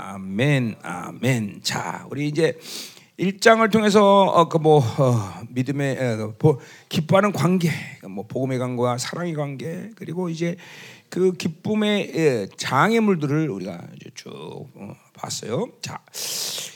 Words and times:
아멘, 0.00 0.76
아멘. 0.80 1.58
자, 1.62 2.06
우리 2.08 2.28
이제 2.28 2.56
1장을 3.18 3.68
통해서 3.72 4.22
어, 4.26 4.48
그뭐 4.48 4.78
어, 4.78 5.42
믿음의 5.48 5.98
어, 5.98 6.34
보, 6.38 6.60
기뻐하는 6.88 7.32
관계, 7.32 7.68
뭐 8.08 8.24
복음의 8.28 8.60
관계와 8.60 8.96
사랑의 8.96 9.34
관계, 9.34 9.90
그리고 9.96 10.28
이제 10.28 10.56
그 11.10 11.32
기쁨의 11.32 12.12
예, 12.14 12.46
장애물들을 12.56 13.50
우리가 13.50 13.80
이제 13.96 14.10
쭉 14.14 14.30
어, 14.76 14.94
봤어요. 15.14 15.66
자, 15.82 16.00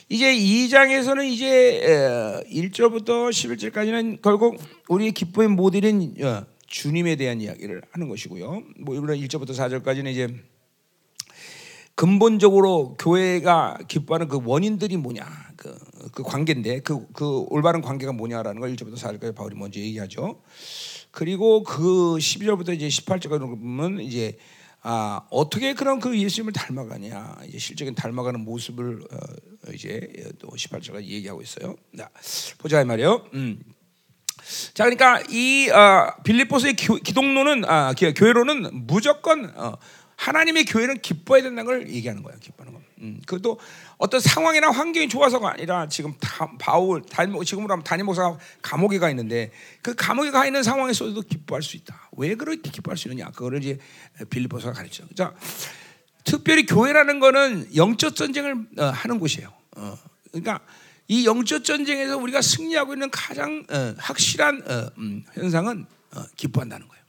이제 0.08 0.34
2장에서는 0.34 1.24
이제 1.30 1.46
에, 1.46 2.42
1절부터 2.50 3.30
11절까지는 3.30 4.20
결국 4.20 4.58
우리 4.88 5.12
기쁨의 5.12 5.50
모델인 5.50 6.16
어, 6.24 6.44
주님에 6.66 7.14
대한 7.14 7.40
이야기를 7.40 7.82
하는 7.92 8.08
것이고요. 8.08 8.64
뭐 8.80 8.96
이번에 8.96 9.16
1절부터 9.16 9.50
4절까지는 9.50 10.10
이제 10.10 10.26
근본적으로 12.02 12.96
교회가 12.98 13.78
기뻐하는 13.86 14.26
그 14.26 14.40
원인들이 14.42 14.96
뭐냐 14.96 15.24
그, 15.54 15.72
그 16.10 16.24
관계인데 16.24 16.80
그, 16.80 17.06
그 17.12 17.44
올바른 17.48 17.80
관계가 17.80 18.12
뭐냐라는 18.12 18.60
걸 18.60 18.74
1절부터 18.74 18.96
4절까지 18.96 19.36
바울이 19.36 19.54
먼저 19.54 19.78
얘기하죠. 19.78 20.42
그리고 21.12 21.62
그 21.62 22.16
12절부터 22.16 22.74
이제 22.74 22.88
18절까지 22.88 23.38
보면 23.38 24.00
이제 24.00 24.36
아, 24.80 25.20
어떻게 25.30 25.74
그런 25.74 26.00
그 26.00 26.18
예수님을 26.18 26.52
닮아가냐 26.52 27.36
이제 27.46 27.58
실적인 27.58 27.94
닮아가는 27.94 28.40
모습을 28.40 29.02
어, 29.08 29.72
이제 29.72 30.00
또 30.40 30.48
18절까지 30.48 31.04
얘기하고 31.04 31.40
있어요. 31.40 31.76
자, 31.96 32.10
보자 32.58 32.80
이 32.80 32.84
말이요. 32.84 33.26
음. 33.34 33.62
자, 34.74 34.84
그러니까 34.84 35.22
이 35.30 35.70
어, 35.70 36.14
빌립보스의 36.24 36.74
기독론은 36.74 37.64
아, 37.64 37.94
교회로는 37.94 38.86
무조건 38.88 39.52
어, 39.56 39.76
하나님의 40.16 40.64
교회는 40.66 41.00
기뻐해야 41.00 41.42
된다는 41.42 41.64
걸 41.64 41.88
얘기하는 41.90 42.22
거예요. 42.22 42.38
기뻐하는 42.40 42.72
거. 42.72 42.82
음, 43.00 43.20
그것도 43.26 43.58
어떤 43.98 44.20
상황이나 44.20 44.70
환경이 44.70 45.08
좋아서가 45.08 45.52
아니라 45.52 45.88
지금 45.88 46.14
다, 46.20 46.50
바울 46.58 47.02
단 47.02 47.32
지금으로 47.44 47.72
하면 47.72 47.84
단임 47.84 48.06
목사가 48.06 48.38
감옥에 48.62 48.98
가 48.98 49.10
있는데 49.10 49.50
그 49.82 49.94
감옥에 49.94 50.30
가 50.30 50.46
있는 50.46 50.62
상황에서도 50.62 51.20
기뻐할 51.22 51.62
수 51.62 51.76
있다. 51.76 52.10
왜 52.12 52.34
그렇게 52.34 52.70
기뻐할 52.70 52.96
수 52.96 53.08
있느냐? 53.08 53.30
그거를 53.30 53.58
이제 53.58 53.78
빌립보서가 54.30 54.74
가르쳐. 54.74 55.04
자, 55.16 55.34
특별히 56.24 56.66
교회라는 56.66 57.18
거는 57.18 57.74
영적 57.74 58.14
전쟁을 58.14 58.66
어, 58.78 58.84
하는 58.84 59.18
곳이에요. 59.18 59.52
어, 59.76 59.98
그러니까 60.30 60.60
이 61.08 61.26
영적 61.26 61.64
전쟁에서 61.64 62.16
우리가 62.16 62.40
승리하고 62.40 62.94
있는 62.94 63.10
가장 63.10 63.66
어, 63.68 63.94
확실한 63.98 64.62
어, 64.66 64.90
음, 64.98 65.24
현상은 65.34 65.86
어, 66.14 66.22
기뻐한다는 66.36 66.86
거예요. 66.86 67.01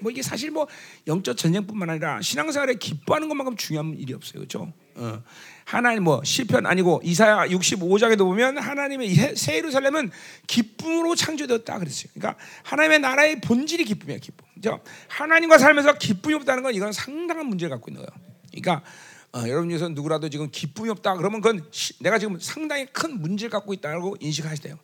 뭐 0.00 0.10
이게 0.10 0.22
사실 0.22 0.50
뭐 0.50 0.66
영적 1.06 1.36
전쟁뿐만 1.36 1.90
아니라 1.90 2.20
신앙생활에 2.20 2.74
기뻐하는 2.74 3.28
것만큼 3.28 3.56
중요한 3.56 3.96
일이 3.98 4.12
없어요, 4.12 4.40
그렇죠? 4.40 4.72
어. 4.96 5.22
하나님 5.64 6.02
뭐 6.02 6.20
시편 6.24 6.66
아니고 6.66 7.00
이사야 7.04 7.46
65장에도 7.46 8.18
보면 8.18 8.58
하나님의 8.58 9.14
새 9.36 9.56
예루살렘은 9.56 10.10
기쁨으로 10.46 11.14
창조되었다 11.14 11.78
그랬어요. 11.78 12.10
그러니까 12.14 12.42
하나님의 12.64 12.98
나라의 13.00 13.40
본질이 13.40 13.84
기쁨이야, 13.84 14.18
기쁨. 14.18 14.46
그죠? 14.54 14.80
하나님과 15.08 15.58
살면서 15.58 15.94
기쁨이 15.94 16.34
없다는 16.34 16.62
건 16.62 16.74
이건 16.74 16.92
상당한 16.92 17.46
문제를 17.46 17.70
갖고 17.70 17.90
있는 17.90 18.04
거예요. 18.04 18.30
그러니까 18.50 18.82
어, 19.32 19.44
여러분 19.46 19.68
중에서 19.68 19.88
누구라도 19.88 20.28
지금 20.28 20.50
기쁨이 20.50 20.90
없다 20.90 21.14
그러면 21.14 21.40
그건 21.40 21.64
시, 21.70 21.96
내가 22.02 22.18
지금 22.18 22.38
상당히 22.40 22.86
큰 22.86 23.20
문제를 23.20 23.50
갖고 23.50 23.72
있다고 23.72 24.16
인식하셔야 24.20 24.56
돼요. 24.56 24.78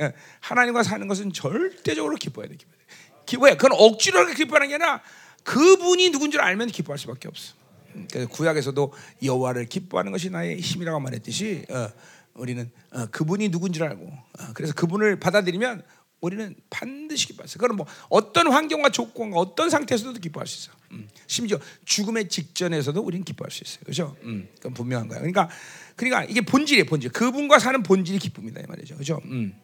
예, 0.00 0.12
하나님과 0.40 0.82
사는 0.82 1.06
것은 1.06 1.32
절대적으로 1.32 2.16
기뻐야 2.16 2.48
돼, 2.48 2.56
기뻐야 2.56 2.76
돼. 2.78 2.81
기뻐해. 3.26 3.56
그건 3.56 3.72
억지로 3.78 4.26
기뻐하는 4.26 4.68
게 4.68 4.74
아니라 4.74 5.02
그분이 5.44 6.10
누군지 6.10 6.38
알면 6.38 6.68
기뻐할 6.68 6.98
수밖에 6.98 7.28
없어. 7.28 7.54
그래서 8.10 8.28
구약에서도 8.28 8.92
여호와를 9.22 9.66
기뻐하는 9.66 10.12
것이 10.12 10.30
나의 10.30 10.60
힘이라고 10.60 11.00
말했듯이 11.00 11.64
어, 11.68 11.88
우리는 12.34 12.70
어, 12.90 13.06
그분이 13.06 13.50
누군지 13.50 13.82
알고 13.82 14.06
어, 14.06 14.52
그래서 14.54 14.72
그분을 14.74 15.20
받아들이면 15.20 15.82
우리는 16.20 16.54
반드시 16.70 17.26
기뻐했어요. 17.26 17.58
그럼 17.58 17.76
뭐 17.78 17.86
어떤 18.08 18.46
환경과 18.46 18.90
조건과 18.90 19.38
어떤 19.38 19.68
상태에서도 19.70 20.18
기뻐할 20.20 20.46
수 20.46 20.60
있어. 20.68 20.78
음, 20.92 21.08
심지어 21.26 21.58
죽음의 21.84 22.28
직전에서도 22.28 23.00
우리는 23.00 23.24
기뻐할 23.24 23.50
수 23.50 23.64
있어요. 23.64 23.80
그렇죠? 23.82 24.16
음, 24.22 24.48
그건 24.56 24.72
분명한 24.72 25.08
거야. 25.08 25.18
그러니까 25.18 25.50
그러니까 25.96 26.24
이게 26.24 26.40
본질이에요. 26.40 26.86
본질. 26.86 27.10
그분과 27.10 27.58
사는 27.58 27.82
본질이 27.82 28.20
기쁨이다 28.20 28.60
이 28.60 28.64
말이죠. 28.68 28.94
그렇죠? 28.94 29.20
음. 29.24 29.54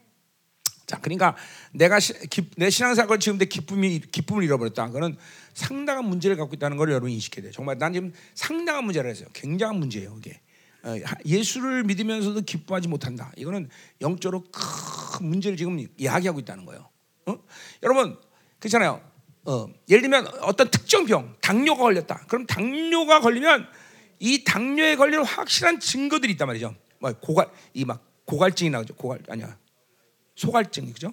자, 0.89 0.99
그러니까 1.03 1.37
내가 1.71 2.01
시, 2.01 2.15
기, 2.31 2.51
내 2.57 2.71
신앙생활 2.71 3.21
지금 3.21 3.37
내 3.37 3.45
기쁨이 3.45 4.01
기쁨을 4.01 4.43
잃어버렸다. 4.43 4.87
그거는 4.87 5.19
상당한 5.53 6.07
문제를 6.07 6.37
갖고 6.39 6.55
있다는 6.55 6.79
걸 6.79 6.89
여러분 6.89 7.11
인식해야 7.11 7.43
돼요. 7.43 7.53
정말 7.53 7.77
난 7.77 7.93
지금 7.93 8.11
상당한 8.35 8.85
문제라 8.85 9.07
했어요. 9.07 9.29
굉장한 9.35 9.77
문제예요, 9.77 10.17
이게. 10.19 10.41
어, 10.83 10.95
예수를 11.27 11.85
믿으면서도 11.85 12.41
기뻐하지 12.41 12.89
못한다. 12.89 13.33
이거는 13.37 13.69
영적으로 14.01 14.45
큰 14.51 15.27
문제를 15.27 15.59
지금 15.59 15.79
이야기하고 15.99 16.41
있다는 16.41 16.65
거예요. 16.65 16.89
어? 17.27 17.39
여러분 17.83 18.17
그렇잖아요. 18.59 19.03
어, 19.45 19.67
예를 19.91 20.01
들면 20.01 20.27
어떤 20.41 20.71
특정 20.71 21.05
병, 21.05 21.37
당뇨가 21.43 21.83
걸렸다. 21.83 22.25
그럼 22.29 22.47
당뇨가 22.47 23.21
걸리면 23.21 23.69
이 24.21 24.43
당뇨에 24.43 24.97
걸릴 24.97 25.23
확실한 25.23 25.81
증거들이 25.81 26.33
있단 26.33 26.47
말이죠. 26.47 26.75
뭐 26.99 27.13
고갈 27.13 27.51
이 27.75 27.85
막 27.85 28.03
고갈증이 28.25 28.71
나죠. 28.71 28.95
고갈 28.95 29.21
아니야. 29.29 29.57
소갈증이 30.39 30.93
그죠? 30.93 31.13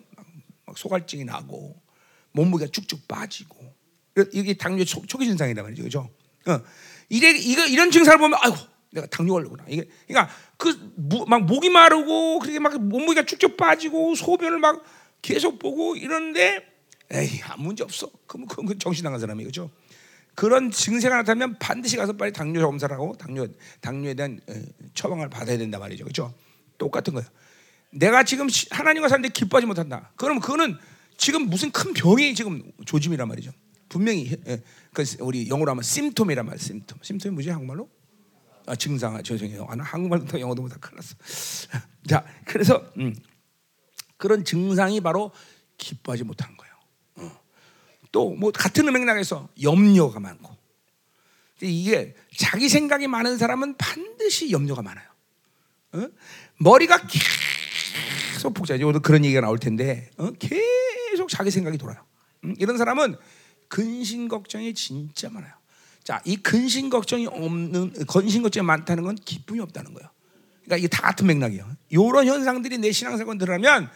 막 0.65 0.77
소갈증이 0.77 1.25
나고 1.25 1.75
몸무게가 2.31 2.71
쭉쭉 2.71 3.07
빠지고 3.07 3.73
이게 4.31 4.53
당뇨 4.53 4.85
초, 4.85 5.01
기 5.01 5.25
증상이란 5.25 5.65
말이죠, 5.65 5.83
그죠? 5.83 6.09
어. 6.45 6.61
이래 7.09 7.31
이거 7.31 7.65
이런 7.65 7.89
증상을 7.91 8.19
보면 8.19 8.37
아이고 8.41 8.55
내가 8.91 9.07
당뇨 9.07 9.33
걸렸구나. 9.33 9.65
이게 9.67 9.89
그러니까 10.07 10.31
그 10.57 10.95
막 11.27 11.43
목이 11.45 11.69
마르고 11.69 12.39
그렇게 12.39 12.59
막 12.59 12.79
몸무게가 12.79 13.25
쭉쭉 13.25 13.57
빠지고 13.57 14.13
소변을 14.15 14.59
막 14.59 14.83
계속 15.21 15.57
보고 15.59 15.95
이러는데 15.95 16.63
에이 17.11 17.41
아무 17.45 17.63
문제 17.65 17.83
없어. 17.83 18.09
그럼 18.27 18.45
그 18.45 18.77
정신 18.77 19.03
나간 19.03 19.19
사람이 19.19 19.43
그죠? 19.43 19.71
그런 20.35 20.69
증세가 20.69 21.17
나타나면 21.17 21.57
반드시 21.59 21.97
가서 21.97 22.13
빨리 22.13 22.31
당뇨 22.31 22.61
검사를 22.65 22.93
하고 22.93 23.15
당뇨 23.17 23.47
당뇨에 23.81 24.13
대한 24.13 24.39
처방을 24.93 25.29
받아야 25.29 25.57
된다 25.57 25.79
말이죠, 25.79 26.05
그죠? 26.05 26.33
똑같은 26.77 27.13
거예요. 27.13 27.27
내가 27.95 28.23
지금 28.23 28.47
하나님과 28.71 29.07
사는데 29.07 29.29
기뻐하지 29.29 29.65
못한다. 29.65 30.11
그럼 30.15 30.39
그거는 30.39 30.77
지금 31.17 31.49
무슨 31.49 31.71
큰 31.71 31.93
병이 31.93 32.35
지금 32.35 32.61
조짐이란 32.85 33.27
말이죠. 33.27 33.51
분명히 33.87 34.37
예, 34.47 34.61
그 34.93 35.03
우리 35.19 35.47
영어로 35.49 35.71
하면 35.71 35.83
심톰이란 35.83 36.45
말. 36.45 36.59
심톰. 36.59 36.99
심톰이 37.01 37.33
뭐지 37.33 37.49
한국말로? 37.49 37.89
아, 38.65 38.75
증상. 38.75 39.15
아, 39.15 39.21
죄송해요. 39.21 39.65
아, 39.69 39.75
한국말도 39.79 40.39
영어도 40.39 40.61
못하 40.61 40.77
큰일 40.77 40.97
났어. 40.97 41.15
자, 42.07 42.25
그래서 42.45 42.85
음, 42.97 43.15
그런 44.17 44.43
증상이 44.43 44.99
바로 44.99 45.31
기뻐하지 45.77 46.23
못하는 46.23 46.57
거예요. 46.57 46.73
어. 47.15 47.39
또뭐 48.11 48.51
같은 48.51 48.91
맥락에서 48.91 49.49
염려가 49.61 50.19
많고 50.19 50.55
이게 51.61 52.15
자기 52.35 52.67
생각이 52.67 53.07
많은 53.07 53.37
사람은 53.37 53.77
반드시 53.77 54.51
염려가 54.51 54.81
많아요. 54.81 55.07
어? 55.93 56.09
머리가 56.57 57.07
계속 58.35 58.53
복잡해. 58.53 58.83
오늘 58.83 58.99
그런 58.99 59.23
얘기가 59.23 59.39
나올 59.39 59.57
텐데 59.57 60.09
어? 60.17 60.29
계속 60.31 61.29
자기 61.29 61.51
생각이 61.51 61.77
돌아요. 61.77 62.03
음? 62.43 62.53
이런 62.59 62.77
사람은 62.77 63.15
근심 63.69 64.27
걱정이 64.27 64.73
진짜 64.73 65.29
많아요. 65.29 65.53
자, 66.03 66.21
이 66.25 66.35
근심 66.35 66.89
걱정이 66.89 67.27
없는 67.27 67.93
근심 68.05 68.43
걱정이 68.43 68.65
많다는 68.65 69.03
건 69.03 69.15
기쁨이 69.15 69.61
없다는 69.61 69.93
거예요. 69.93 70.09
그러니까 70.65 70.77
이게 70.77 70.87
다 70.87 71.01
같은 71.01 71.27
맥락이에요. 71.27 71.65
이런 71.89 72.27
현상들이 72.27 72.77
내 72.77 72.91
신앙생활 72.91 73.37
들어가면 73.37 73.89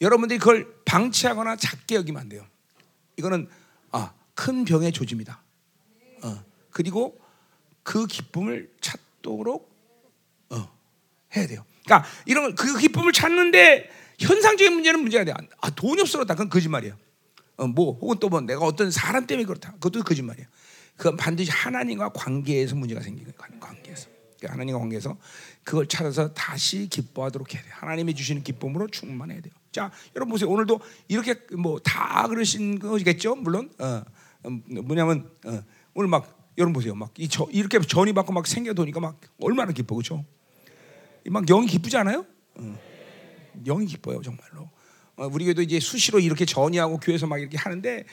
여러분들이 0.00 0.38
그걸 0.38 0.74
방치하거나 0.84 1.56
작게 1.56 1.94
여기면 1.94 2.22
안 2.22 2.28
돼요. 2.28 2.44
이거는 3.16 3.48
아, 3.92 4.12
큰 4.34 4.64
병의 4.64 4.92
조짐이다. 4.92 5.40
어, 6.24 6.44
그리고 6.70 7.18
그 7.84 8.06
기쁨을 8.06 8.70
찾도록 8.80 9.70
어, 10.50 10.68
해야 11.36 11.46
돼요. 11.46 11.64
그러니까 11.86 12.08
이런 12.26 12.54
그 12.54 12.76
기쁨을 12.78 13.12
찾는데 13.12 13.88
현상적인 14.18 14.72
문제는 14.74 15.00
문제가 15.00 15.24
돼. 15.24 15.32
아 15.60 15.70
돈이 15.70 16.00
없어졌다. 16.02 16.34
그건 16.34 16.48
거짓말이에요. 16.50 16.96
어, 17.56 17.66
뭐 17.66 17.96
혹은 17.98 18.18
또 18.18 18.28
뭐 18.28 18.40
내가 18.40 18.60
어떤 18.66 18.90
사람 18.90 19.26
때문에 19.26 19.46
그렇다. 19.46 19.72
그것도 19.74 20.02
거짓말이에요. 20.04 20.46
그건 20.96 21.16
반드시 21.16 21.50
하나님과 21.50 22.10
관계에서 22.10 22.74
문제가 22.76 23.00
생기는 23.00 23.32
거예요. 23.36 23.60
관계에서. 23.60 24.08
그러니까 24.38 24.52
하나님과 24.54 24.78
관계에서 24.80 25.16
그걸 25.64 25.86
찾아서 25.86 26.32
다시 26.34 26.88
기뻐하도록 26.88 27.54
해야 27.54 27.62
돼요. 27.62 27.72
하나님이 27.76 28.14
주시는 28.14 28.42
기쁨으로 28.42 28.88
충만해야 28.88 29.40
돼요. 29.40 29.52
자, 29.72 29.90
여러분 30.14 30.32
보세요. 30.32 30.48
오늘도 30.50 30.80
이렇게 31.08 31.34
뭐 31.56 31.78
다 31.82 32.26
그러신 32.28 32.78
거겠죠? 32.78 33.34
물론 33.36 33.70
어, 33.78 34.02
음, 34.46 34.62
뭐냐면 34.84 35.30
어, 35.44 35.62
오늘 35.94 36.08
막 36.08 36.52
여러분 36.58 36.72
보세요. 36.72 36.94
막이 36.94 37.28
이렇게 37.50 37.78
전이 37.80 38.12
받고 38.14 38.32
막 38.32 38.46
생겨 38.46 38.72
도니까 38.72 39.00
막 39.00 39.20
얼마나 39.40 39.72
기뻐 39.72 39.94
그렇죠? 39.96 40.24
막 41.30 41.44
영이 41.46 41.66
기쁘지 41.66 41.96
않아요? 41.96 42.26
응. 42.58 42.78
영이 43.64 43.86
기뻐요 43.86 44.20
정말로. 44.22 44.70
어, 45.16 45.28
우리 45.32 45.44
교회도 45.44 45.62
이제 45.62 45.80
수시로 45.80 46.20
이렇게 46.20 46.44
전이하고 46.44 46.98
교회에서 46.98 47.26
막 47.26 47.38
이렇게 47.38 47.56
하는데 47.56 48.04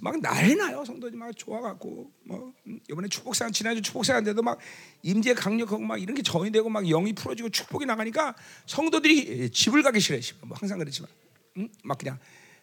막 0.00 0.20
난리 0.20 0.54
나요. 0.54 0.84
성도들이 0.84 1.16
막 1.18 1.36
좋아갖고 1.36 2.10
뭐 2.24 2.52
음, 2.66 2.80
이번에 2.88 3.08
축복상 3.08 3.52
지난주 3.52 3.82
축복상인데도 3.82 4.40
막 4.42 4.58
임재 5.02 5.34
강력하고 5.34 5.82
막 5.82 6.00
이런 6.00 6.14
게 6.14 6.22
전이 6.22 6.52
되고 6.52 6.68
막 6.68 6.84
영이 6.84 7.12
풀어지고 7.12 7.50
축복이 7.50 7.84
나가니까 7.86 8.34
성도들이 8.66 9.50
집을 9.50 9.82
가기 9.82 10.00
싫어요. 10.00 10.20
뭐 10.42 10.56
항상 10.58 10.78
그렇지만 10.78 11.10
음? 11.56 11.68
막 11.82 11.98
그냥 11.98 12.18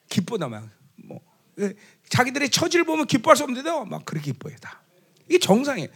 기뻐다 0.10 0.48
막뭐 0.48 1.22
예, 1.60 1.74
자기들의 2.10 2.50
처지를 2.50 2.86
보면 2.86 3.06
기뻐할 3.06 3.36
수 3.36 3.44
없는데도 3.44 3.86
막 3.86 4.06
그렇게 4.06 4.32
기뻐해 4.32 4.56
다. 4.56 4.82
이게 5.28 5.38
정상이에요. 5.38 5.90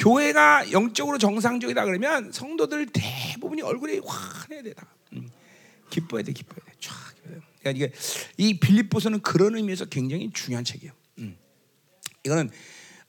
교회가 0.00 0.72
영적으로 0.72 1.18
정상적이다 1.18 1.84
그러면 1.84 2.32
성도들 2.32 2.86
대부분이 2.86 3.60
얼굴이 3.60 4.00
환해야 4.04 4.62
돼 4.62 4.72
다. 4.72 4.86
음. 5.12 5.28
기뻐야 5.90 6.22
돼, 6.22 6.32
기뻐야 6.32 6.64
돼. 6.64 6.72
쫙. 6.80 6.94
그러니까 7.60 7.70
이게 7.70 7.92
이 8.38 8.58
빌립보서는 8.58 9.20
그런 9.20 9.56
의미에서 9.56 9.84
굉장히 9.84 10.30
중요한 10.32 10.64
책이에요. 10.64 10.92
음. 11.18 11.36
이거는 12.24 12.50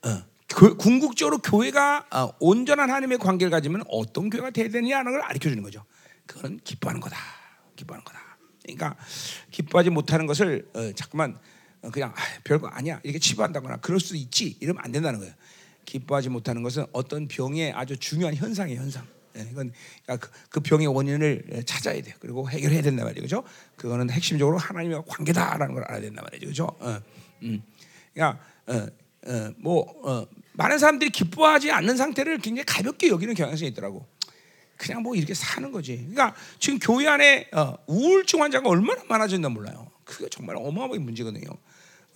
어, 0.04 0.24
그, 0.54 0.76
궁극적으로 0.76 1.38
교회가 1.38 2.08
어, 2.12 2.34
온전한 2.40 2.90
하나님의 2.90 3.20
관계를 3.20 3.50
가지면 3.50 3.84
어떤 3.88 4.30
교회가 4.30 4.50
돼야 4.50 4.68
되느냐는 4.68 5.14
걸 5.14 5.22
가르쳐 5.22 5.50
주는 5.50 5.64
거죠. 5.64 5.86
그거는 6.26 6.60
기뻐하는 6.66 7.00
거다. 7.00 7.18
기뻐하는 7.78 8.04
거다. 8.04 8.20
그러니까 8.64 8.98
기뻐하지 9.52 9.90
못하는 9.90 10.26
것을 10.28 10.70
어, 10.74 10.92
자꾸만 10.92 11.40
어, 11.84 11.90
그냥 11.90 12.14
아, 12.16 12.22
별거 12.44 12.68
아니야 12.68 13.00
이렇게 13.04 13.18
치부한다거나 13.20 13.78
그럴 13.78 14.02
수 14.02 14.18
있지 14.18 14.58
이러면 14.60 14.84
안 14.84 14.92
된다는 14.92 15.20
거예요. 15.20 15.34
기뻐하지 15.92 16.30
못하는 16.30 16.64
것은 16.64 16.86
어떤 16.94 17.28
병의 17.28 17.74
아주 17.74 17.98
중요한 17.98 18.34
현상이에요, 18.34 18.80
현상. 18.80 19.06
예, 19.36 19.42
이건 19.42 19.74
그러니까 20.06 20.28
그, 20.28 20.32
그 20.50 20.60
병의 20.62 20.88
원인을 20.88 21.64
찾아야 21.66 22.02
돼. 22.02 22.14
그리고 22.20 22.50
해결해야 22.50 22.82
된단 22.82 23.06
말이죠. 23.06 23.22
그죠? 23.22 23.44
그거는 23.76 24.10
핵심적으로 24.10 24.58
하나님과 24.58 25.04
관계다라는 25.06 25.74
걸 25.74 25.84
알아야 25.84 26.02
된단 26.02 26.24
말이죠. 26.24 26.48
그죠? 26.48 26.66
어, 26.80 26.98
음. 27.44 27.62
그러니까 28.14 28.40
어, 28.68 28.88
어, 29.28 29.52
뭐 29.58 29.86
어, 30.04 30.28
많은 30.54 30.80
사람들이 30.80 31.12
기뻐하지 31.12 31.72
않는 31.72 31.98
상태를 31.98 32.38
굉장히 32.38 32.66
가볍게 32.66 33.10
여기는 33.10 33.34
경향성이 33.34 33.72
있더라고. 33.72 34.06
그냥 34.78 35.04
뭐 35.04 35.16
이렇게 35.16 35.34
사는 35.34 35.72
거지. 35.74 35.98
그러니까 35.98 36.34
지금 36.58 36.80
교회 36.80 37.08
안에 37.08 37.50
어, 37.52 37.76
우울증 37.88 38.42
환자가 38.42 38.70
얼마나 38.70 39.04
많아졌나 39.10 39.50
몰라요. 39.50 39.92
그게 40.06 40.30
정말 40.30 40.56
어마어마한 40.56 41.02
문제거든요. 41.02 41.50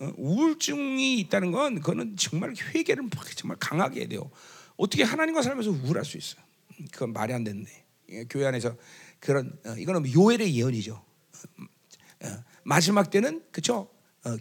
어, 0.00 0.12
우울증이 0.16 1.18
있다는 1.20 1.52
건 1.52 1.76
그거는 1.76 2.16
정말 2.16 2.54
회개를 2.74 3.08
정말 3.34 3.56
강하게 3.58 4.00
해야 4.00 4.08
돼요. 4.08 4.30
어떻게 4.76 5.02
하나님과 5.02 5.42
살면서 5.42 5.70
우울할 5.70 6.04
수 6.04 6.18
있어요? 6.18 6.42
그건 6.92 7.12
말이 7.12 7.32
안 7.32 7.44
되는데 7.44 7.84
예, 8.10 8.24
교회 8.24 8.46
안에서 8.46 8.76
그런 9.20 9.58
어, 9.64 9.74
이거는 9.76 10.12
요엘의 10.12 10.54
예언이죠. 10.54 11.02
어, 12.22 12.44
마지막 12.64 13.10
때는 13.10 13.42
그쵸? 13.50 13.88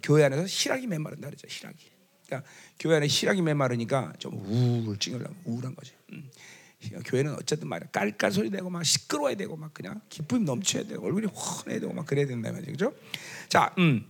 교회 0.01 0.23
안에서 0.23 0.47
실학이 0.47 0.87
메마른다 0.87 1.27
그러죠. 1.27 1.47
실학이. 1.47 1.77
그러니까 2.25 2.49
교회 2.79 2.97
안에 2.97 3.07
실학이 3.07 3.41
메마르니까 3.41 4.13
좀 4.17 4.33
우울증을 4.33 5.25
우울한 5.45 5.75
거지. 5.75 5.91
음. 6.11 6.29
교회는 7.05 7.33
어쨌든 7.35 7.67
말이야 7.67 7.89
깔깔 7.91 8.31
소리 8.31 8.49
내고 8.49 8.69
막 8.69 8.83
시끄러워야 8.83 9.35
되고 9.35 9.55
막 9.55 9.73
그냥 9.73 10.01
기쁨이 10.09 10.43
넘쳐야 10.43 10.83
되고 10.83 11.05
얼굴이 11.05 11.27
환해야 11.33 11.79
되고 11.79 11.93
막 11.93 12.05
그래야 12.05 12.25
된다 12.27 12.51
말이죠. 12.51 12.71
그죠? 12.71 12.93
자, 13.47 13.73
음. 13.77 14.05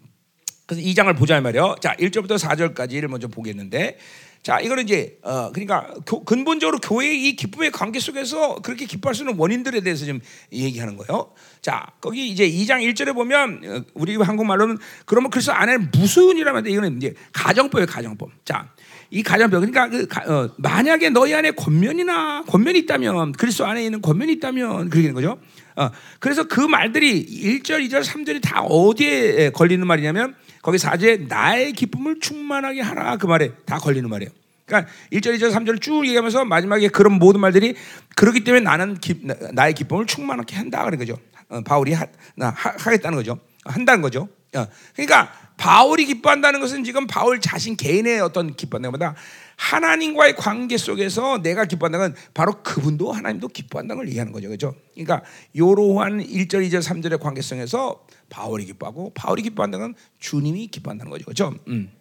그래서 0.66 0.82
이 0.82 0.96
장을 0.96 1.14
보자 1.14 1.40
말이요. 1.40 1.76
자, 1.82 1.96
1절부터 1.96 2.38
4절까지를 2.40 3.08
먼저 3.08 3.28
보겠는데 3.28 3.98
자, 4.46 4.60
이거는 4.60 4.84
이제 4.84 5.18
어 5.24 5.52
그러니까 5.52 5.92
교, 6.06 6.24
근본적으로 6.24 6.78
교회의 6.78 7.28
이 7.28 7.36
기쁨의 7.36 7.72
관계 7.72 8.00
속에서 8.00 8.62
그렇게 8.62 8.86
기뻐할 8.86 9.16
수 9.16 9.24
있는 9.24 9.36
원인들에 9.40 9.82
대해서 9.82 10.06
좀 10.06 10.20
얘기하는 10.52 10.98
거예요. 10.98 11.32
자, 11.64 11.88
거기 12.00 12.30
이제 12.30 12.48
2장 12.48 12.88
1절에 12.88 13.16
보면 13.16 13.62
어, 13.66 13.84
우리 13.96 14.16
한국말로는 14.16 14.78
그러면 15.08 15.32
그래서 15.32 15.52
안에는 15.52 15.90
무슨 15.92 16.38
이라면 16.38 16.68
이거는 16.68 16.98
이제 16.98 17.16
가정법이에요, 17.34 17.88
가정법. 17.88 18.30
자, 18.46 18.70
이 19.10 19.24
가정법 19.24 19.62
그러니까 19.62 19.90
그 19.90 20.32
어, 20.32 20.54
만약에 20.58 21.10
너희 21.10 21.34
안에 21.34 21.50
권면이나 21.50 22.44
권면이 22.44 22.78
있다면 22.82 23.32
그리스도 23.32 23.66
안에 23.66 23.84
있는 23.84 24.00
권면이 24.00 24.34
있다면 24.34 24.92
그렇게 24.92 25.08
되는 25.08 25.16
거죠. 25.16 25.40
어, 25.76 25.90
그래서 26.20 26.48
그 26.48 26.60
말들이 26.60 27.26
1절, 27.26 27.90
2절, 27.90 28.04
3절이 28.04 28.44
다 28.44 28.62
어디에 28.62 29.50
걸리는 29.50 29.88
말이냐면 29.88 30.36
거기 30.66 30.80
4절에 30.80 31.28
나의 31.28 31.74
기쁨을 31.74 32.20
충만하게 32.20 32.82
하라 32.82 33.18
그 33.18 33.28
말에 33.28 33.52
다 33.68 33.78
걸리는 33.78 34.10
말이에요. 34.10 34.32
그러니까 34.66 34.92
1절, 35.12 35.38
2절, 35.38 35.54
3절을 35.54 35.80
쭉 35.80 36.08
얘기하면서 36.08 36.44
마지막에 36.46 36.88
그런 36.88 37.20
모든 37.20 37.40
말들이 37.40 37.76
그렇기 38.16 38.44
때문에 38.44 38.64
나는 38.64 38.96
기, 38.96 39.22
나의 39.54 39.76
기쁨을 39.76 40.08
충만하게 40.08 40.56
한다 40.56 40.84
그런 40.84 40.98
거죠. 40.98 41.20
어, 41.50 41.62
바울이 41.62 41.94
하, 41.94 42.08
나, 42.36 42.50
하, 42.50 42.90
겠다는 42.90 43.16
거죠. 43.16 43.38
한다는 43.64 44.02
거죠. 44.02 44.28
어, 44.56 44.66
그러니까 44.96 45.32
바울이 45.58 46.08
기뻐한다는 46.08 46.60
것은 46.60 46.84
지금 46.84 47.06
바울 47.06 47.40
자신 47.40 47.78
개인의 47.78 48.22
어떤 48.22 48.56
기뻐한다는 48.56 48.92
것보다 48.94 49.16
하나님과의 49.58 50.36
관계 50.36 50.78
속에서 50.78 51.42
내가 51.42 51.66
기뻐한다는 51.66 52.14
건 52.14 52.22
바로 52.34 52.62
그분도 52.64 53.12
하나님도 53.12 53.48
기뻐한다는 53.50 53.98
걸 53.98 54.08
얘기하는 54.08 54.32
거죠. 54.32 54.50
그죠? 54.50 54.76
그러니까 54.94 55.24
요러한 55.58 56.20
1절, 56.22 56.68
2절, 56.70 56.82
3절의 56.82 57.20
관계성에서 57.20 58.06
바울이 58.30 58.66
기뻐하고 58.66 59.14
바울이 59.14 59.42
기뻐한다는 59.44 59.88
건 59.88 59.96
주님이 60.20 60.68
기뻐한다는 60.68 61.10
거죠. 61.10 61.26
그죠? 61.26 61.54
음. 61.68 61.92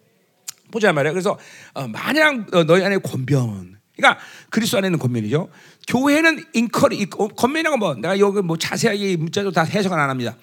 보자 0.71 0.91
말이야. 0.91 1.11
그래서 1.11 1.37
어, 1.73 1.87
만약 1.87 2.53
어, 2.53 2.63
너희 2.63 2.83
안에 2.83 2.97
권변 2.97 3.77
그러니까 3.95 4.21
그리스도 4.49 4.77
안에는 4.77 4.99
권면이죠. 4.99 5.49
교회는 5.87 6.43
인커리 6.53 7.05
권면이라고 7.09 7.77
뭐 7.77 7.95
내가 7.95 8.19
여기 8.19 8.41
뭐 8.41 8.57
자세하게 8.57 9.15
문자도 9.17 9.51
다 9.51 9.63
해석은 9.63 9.97
안 9.97 10.09
합니다. 10.09 10.35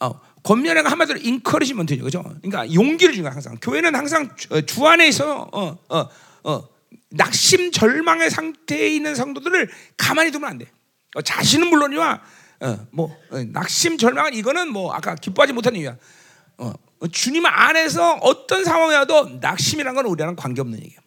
어, 0.00 0.18
권면이라고 0.42 0.88
한마디로 0.88 1.18
인커리지먼트죠, 1.20 2.04
그죠? 2.04 2.22
그러니까 2.42 2.72
용기를 2.72 3.14
주는 3.14 3.30
항상. 3.30 3.56
교회는 3.60 3.94
항상 3.94 4.30
주 4.66 4.86
안에 4.86 5.08
있어 5.08 5.48
어, 5.52 6.08
어, 6.44 6.52
어, 6.52 6.68
낙심 7.10 7.72
절망의 7.72 8.30
상태에 8.30 8.88
있는 8.88 9.14
성도들을 9.14 9.70
가만히 9.96 10.30
두면 10.30 10.50
안 10.50 10.58
돼. 10.58 10.66
어, 11.14 11.22
자신은 11.22 11.68
물론이와 11.68 12.22
어, 12.60 12.86
뭐 12.90 13.16
어, 13.30 13.42
낙심 13.42 13.98
절망은 13.98 14.34
이거는 14.34 14.72
뭐 14.72 14.92
아까 14.92 15.14
기뻐하지 15.14 15.52
못하는 15.52 15.80
이유야. 15.80 15.96
어, 16.58 16.72
주님 17.10 17.44
안에서 17.46 18.14
어떤 18.22 18.64
상황이라도 18.64 19.38
낙심이란 19.40 19.94
건 19.94 20.06
우리랑 20.06 20.36
관계없는 20.36 20.78
얘기야. 20.82 20.98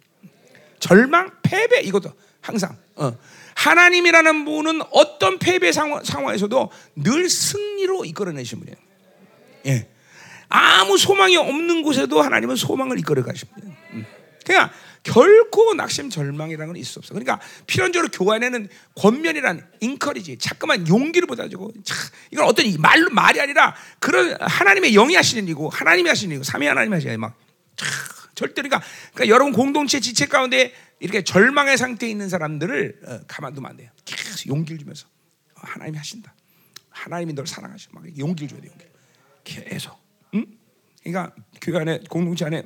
절망, 0.80 1.32
패배 1.42 1.82
이것도 1.82 2.12
항상 2.42 2.78
어. 2.96 3.18
하나님이라는 3.56 4.46
분은 4.46 4.82
어떤 4.92 5.40
패배 5.40 5.72
상황, 5.72 6.04
상황에서도 6.04 6.72
늘 6.98 7.28
승리로 7.28 8.06
이끌어내신 8.06 8.60
분이에요. 8.60 8.78
예. 9.66 9.90
아무 10.48 10.98
소망이 10.98 11.36
없는 11.38 11.82
곳에도 11.82 12.22
하나님은 12.22 12.56
소망을 12.56 13.00
이끌어 13.00 13.24
가십니다. 13.24 13.62
음. 13.94 14.06
그냥 14.46 14.70
결코 15.08 15.74
낙심 15.74 16.10
절망이라는 16.10 16.68
건 16.68 16.76
있을 16.76 16.92
수 16.92 17.00
없어. 17.00 17.14
그러니까 17.14 17.40
필연적으로 17.66 18.10
교환에는 18.12 18.68
권면이란 18.96 19.66
인커리지, 19.80 20.38
자꾸만 20.38 20.86
용기를 20.86 21.28
보다주고, 21.28 21.72
이건 22.32 22.46
어떤 22.46 22.66
말 22.82 23.08
말이 23.10 23.40
아니라 23.40 23.74
그런 24.00 24.36
하나님의 24.42 24.92
영이 24.92 25.16
하시는 25.16 25.46
일이고 25.46 25.70
하나님이 25.70 26.10
하시는 26.10 26.32
일이고 26.32 26.44
삼위 26.44 26.68
하나님이 26.68 26.96
하시는 26.96 27.14
일 27.14 27.20
막. 27.20 27.40
절대 28.36 28.62
그러니까, 28.62 28.82
그러니까 29.14 29.34
여러분 29.34 29.54
공동체 29.54 30.00
지체 30.00 30.26
가운데 30.26 30.74
이렇게 31.00 31.24
절망의 31.24 31.78
상태에 31.78 32.10
있는 32.10 32.28
사람들을 32.28 33.02
어, 33.08 33.20
가만두면 33.28 33.72
안 33.72 33.78
돼요. 33.78 33.90
계속 34.04 34.48
용기를 34.48 34.78
주면서 34.78 35.08
어, 35.56 35.62
하나님이 35.64 35.98
하신다. 35.98 36.36
하나님이 36.90 37.34
널 37.34 37.48
사랑하셔. 37.48 37.90
막 37.94 38.04
용기를 38.18 38.50
줘야 38.50 38.62
돼. 38.62 38.68
용기. 38.68 38.86
계속. 39.44 39.98
응? 40.34 40.46
그러니까 41.02 41.34
교회 41.62 41.80
안에 41.80 42.00
공동체 42.10 42.46
안에 42.46 42.64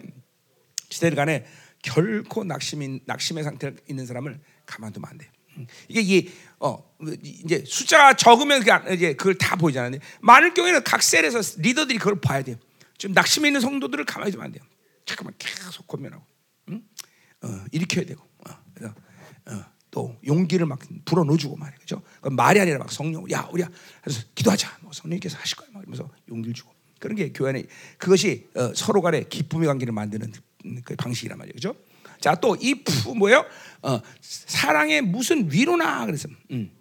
시대를 0.89 1.15
간에 1.15 1.45
결코 1.81 2.43
낙심인 2.43 2.99
낙심의 3.05 3.43
상태에 3.43 3.71
있는 3.89 4.05
사람을 4.05 4.39
가만두면 4.65 5.09
안 5.09 5.17
돼. 5.17 5.31
이게 5.87 6.01
이게 6.01 6.31
어 6.59 6.81
이제 7.23 7.63
숫자가 7.65 8.15
적으면 8.15 8.63
이제 8.93 9.13
그걸 9.13 9.35
다 9.35 9.55
보이잖아요. 9.55 9.99
많을 10.21 10.53
경우에는 10.53 10.83
각 10.83 11.03
셀에서 11.03 11.41
리더들이 11.59 11.97
그걸 11.97 12.21
봐야 12.21 12.41
돼요. 12.41 12.55
좀 12.97 13.13
낙심에 13.13 13.49
있는 13.49 13.59
성도들을 13.61 14.05
가만히 14.05 14.31
두면 14.31 14.45
안 14.45 14.51
돼요. 14.51 14.63
잠깐만 15.05 15.33
계속 15.37 15.87
고민하고, 15.87 16.23
응? 16.69 16.83
어, 17.41 17.65
일으켜야 17.71 18.05
되고, 18.05 18.21
어, 18.21 18.51
그래서 18.73 18.93
어, 19.47 19.65
또 19.89 20.15
용기를 20.25 20.67
막 20.67 20.79
불어넣어주고 21.05 21.57
말이야, 21.57 21.79
그죠? 21.79 22.01
말이 22.21 22.59
아니라 22.59 22.77
막 22.77 22.91
성령, 22.91 23.29
야 23.31 23.49
우리야, 23.51 23.67
그래서 24.03 24.21
기도하자, 24.35 24.77
뭐 24.81 24.93
성령님께서 24.93 25.37
하실 25.37 25.57
거야, 25.57 25.69
막 25.73 25.81
이러면서 25.81 26.09
용기를 26.29 26.53
주고 26.53 26.71
그런 26.99 27.15
게 27.15 27.31
교회 27.33 27.49
안에 27.49 27.63
그것이 27.97 28.47
어, 28.55 28.71
서로 28.75 29.01
간에 29.01 29.23
기쁨의 29.23 29.67
관계를 29.67 29.91
만드는 29.91 30.31
그 30.83 30.95
방식이란 30.95 31.37
말이죠. 31.37 31.55
그죠? 31.55 31.75
자, 32.19 32.35
또 32.35 32.55
이 32.59 32.75
뭐예요? 33.15 33.45
어, 33.81 33.99
사랑의 34.21 35.01
무슨 35.01 35.51
위로나 35.51 36.05
그래서 36.05 36.29
음. 36.51 36.71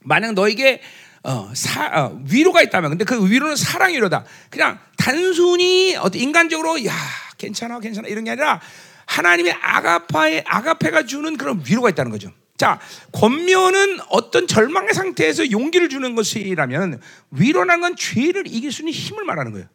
만약 0.00 0.32
너에게 0.34 0.80
어, 1.22 1.50
사, 1.54 1.86
어, 1.86 2.22
위로가 2.28 2.62
있다면 2.62 2.90
근데 2.90 3.04
그 3.04 3.30
위로는 3.30 3.56
사랑 3.56 3.92
위로다. 3.92 4.24
그냥 4.48 4.78
단순히 4.96 5.96
어떤 5.96 6.20
인간적으로 6.20 6.84
야 6.86 6.94
괜찮아 7.38 7.80
괜찮아 7.80 8.08
이런 8.08 8.24
게 8.24 8.30
아니라 8.30 8.60
하나님의 9.06 9.52
아가파의 9.52 10.44
아가페가 10.46 11.04
주는 11.04 11.36
그런 11.36 11.62
위로가 11.66 11.90
있다는 11.90 12.10
거죠. 12.10 12.32
자, 12.56 12.78
권면은 13.12 14.00
어떤 14.10 14.46
절망의 14.46 14.92
상태에서 14.92 15.50
용기를 15.50 15.88
주는 15.88 16.14
것이라면 16.14 17.00
위로라는 17.30 17.80
건 17.80 17.96
죄를 17.96 18.46
이길 18.46 18.70
수 18.70 18.82
있는 18.82 18.92
힘을 18.92 19.24
말하는 19.24 19.52
거예요. 19.52 19.66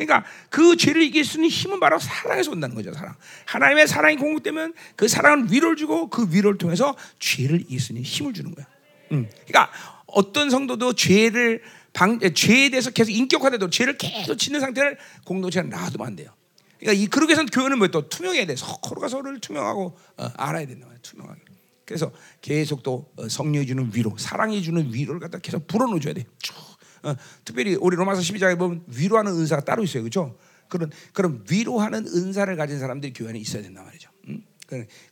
예. 0.00 0.04
그러니까 0.04 0.28
그 0.48 0.76
죄를 0.76 1.02
이길 1.02 1.24
수 1.24 1.36
있는 1.38 1.50
힘은 1.50 1.80
바로 1.80 1.98
사랑에서 1.98 2.50
온다는 2.50 2.74
거죠. 2.74 2.92
사랑. 2.92 3.14
하나님의 3.46 3.86
사랑이 3.86 4.16
공급되면 4.16 4.74
그 4.96 5.08
사랑은 5.08 5.52
위로를 5.52 5.76
주고 5.76 6.08
그 6.08 6.28
위로를 6.30 6.58
통해서 6.58 6.96
죄를 7.18 7.60
이길 7.60 7.80
수 7.80 7.92
있는 7.92 8.02
힘을 8.02 8.32
주는 8.32 8.54
거야. 8.54 8.66
음. 9.12 9.28
그러니까 9.46 9.70
어떤 10.06 10.50
성도도 10.50 10.94
죄를 10.94 11.62
방, 11.92 12.18
죄에 12.18 12.70
대해서 12.70 12.90
계속 12.90 13.10
인격화돼도 13.10 13.70
죄를 13.70 13.98
계속 13.98 14.36
짓는 14.36 14.60
상태를 14.60 14.96
공동체에 15.24 15.62
놔두면 15.62 16.06
안 16.06 16.16
돼요. 16.16 16.32
그러니까 16.78 17.02
이 17.02 17.06
그러기 17.08 17.30
위해서는 17.30 17.48
교회는 17.50 17.78
뭐또 17.78 18.08
투명해야 18.08 18.46
돼. 18.46 18.56
서로가 18.56 19.08
서로를 19.08 19.40
투명하고 19.40 19.98
어, 20.16 20.30
알아야 20.36 20.66
된다 20.66 20.86
말이야. 20.86 21.00
투명하게. 21.02 21.40
그래서 21.84 22.12
계속 22.40 22.82
또 22.82 23.10
어, 23.16 23.28
성령이 23.28 23.66
주는 23.66 23.90
위로, 23.92 24.16
사랑이 24.16 24.62
주는 24.62 24.92
위로를 24.92 25.20
갖다 25.20 25.38
계속 25.38 25.66
불어넣어줘야 25.66 26.14
돼. 26.14 26.24
쭉. 26.38 26.54
어, 27.02 27.14
특별히 27.44 27.76
우리 27.80 27.96
로마서 27.96 28.20
12장에 28.20 28.58
보면 28.58 28.84
위로하는 28.86 29.32
은사가 29.32 29.64
따로 29.64 29.82
있어요, 29.82 30.02
그렇죠? 30.02 30.36
그런 30.68 30.90
그런 31.12 31.44
위로하는 31.50 32.06
은사를 32.06 32.54
가진 32.56 32.78
사람들이 32.78 33.12
교회 33.12 33.30
안에 33.30 33.38
있어야 33.38 33.62
된단 33.62 33.84
말이죠. 33.84 34.10
음? 34.28 34.42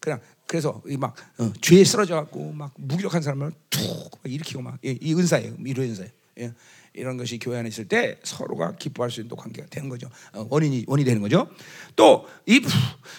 그냥, 0.00 0.21
그래서 0.47 0.80
막 0.99 1.14
어, 1.38 1.52
죄에 1.61 1.85
쓰러져 1.85 2.14
갖고 2.14 2.52
막 2.52 2.73
무기력한 2.76 3.23
사람을 3.23 3.52
툭 3.71 4.21
일으키고 4.25 4.62
막이 4.62 5.14
은사예요, 5.16 5.54
위로 5.59 5.83
은사예요. 5.83 6.11
예. 6.40 6.52
이런 6.95 7.16
것이 7.16 7.38
교회 7.38 7.59
안에 7.59 7.68
있을 7.68 7.87
때 7.87 8.18
서로가 8.25 8.76
기뻐할 8.76 9.11
수 9.11 9.21
있는 9.21 9.37
관계가 9.37 9.68
되는 9.68 9.88
거죠. 9.88 10.09
어, 10.33 10.47
원인이 10.49 10.85
원이 10.87 11.04
되는 11.04 11.21
거죠. 11.21 11.49
또 11.97 12.26
이 12.47 12.61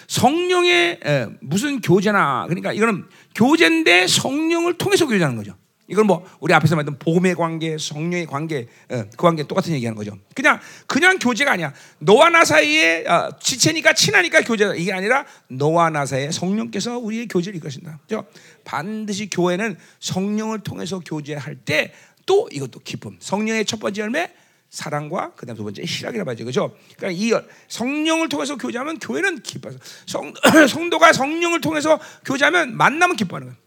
성령의 0.08 1.00
에, 1.04 1.26
무슨 1.40 1.80
교제나 1.80 2.46
그러니까 2.48 2.72
이거는 2.72 3.04
교제인데 3.34 4.06
성령을 4.08 4.76
통해서 4.76 5.06
교제하는 5.06 5.36
거죠. 5.36 5.54
이건 5.90 6.06
뭐 6.06 6.24
우리 6.40 6.54
앞에서 6.54 6.76
말했던 6.76 6.98
복음의 6.98 7.34
관계, 7.34 7.76
성령의 7.78 8.26
관계, 8.26 8.68
어, 8.88 9.04
그 9.10 9.16
관계 9.16 9.42
똑같은 9.42 9.72
얘기하는 9.74 9.96
거죠. 9.96 10.16
그냥 10.34 10.60
그냥 10.86 11.18
교제가 11.18 11.52
아니야. 11.52 11.72
너와 11.98 12.30
나 12.30 12.44
사이에 12.44 13.06
어, 13.06 13.30
지체니까 13.40 13.92
친하니까 13.94 14.42
교제다. 14.42 14.74
이게 14.74 14.92
아니라 14.92 15.26
너와 15.48 15.90
나 15.90 16.06
사이에 16.06 16.30
성령께서 16.30 16.98
우리의 16.98 17.28
교제를 17.28 17.56
이끄신다. 17.56 17.98
그죠? 18.02 18.24
반드시 18.64 19.28
교회는 19.28 19.76
성령을 19.98 20.60
통해서 20.60 21.00
교제할 21.00 21.56
때 21.56 21.92
또 22.30 22.48
이것도 22.52 22.80
기쁨. 22.84 23.16
성령의 23.18 23.64
첫 23.64 23.80
번째 23.80 24.02
열매 24.02 24.32
사랑과 24.68 25.34
그다음 25.34 25.56
두 25.56 25.64
번째 25.64 25.82
희락이라 25.84 26.22
말이죠. 26.22 26.44
그죠? 26.44 26.76
그러니까 26.96 27.20
이 27.20 27.32
성령을 27.66 28.28
통해서 28.28 28.56
교제하면 28.56 29.00
교회는 29.00 29.42
기뻐서 29.42 29.78
성, 30.06 30.32
성도가 30.68 31.12
성령을 31.12 31.60
통해서 31.60 31.98
교제하면 32.24 32.76
만나면 32.76 33.16
기뻐하는 33.16 33.48
거예요. 33.48 33.60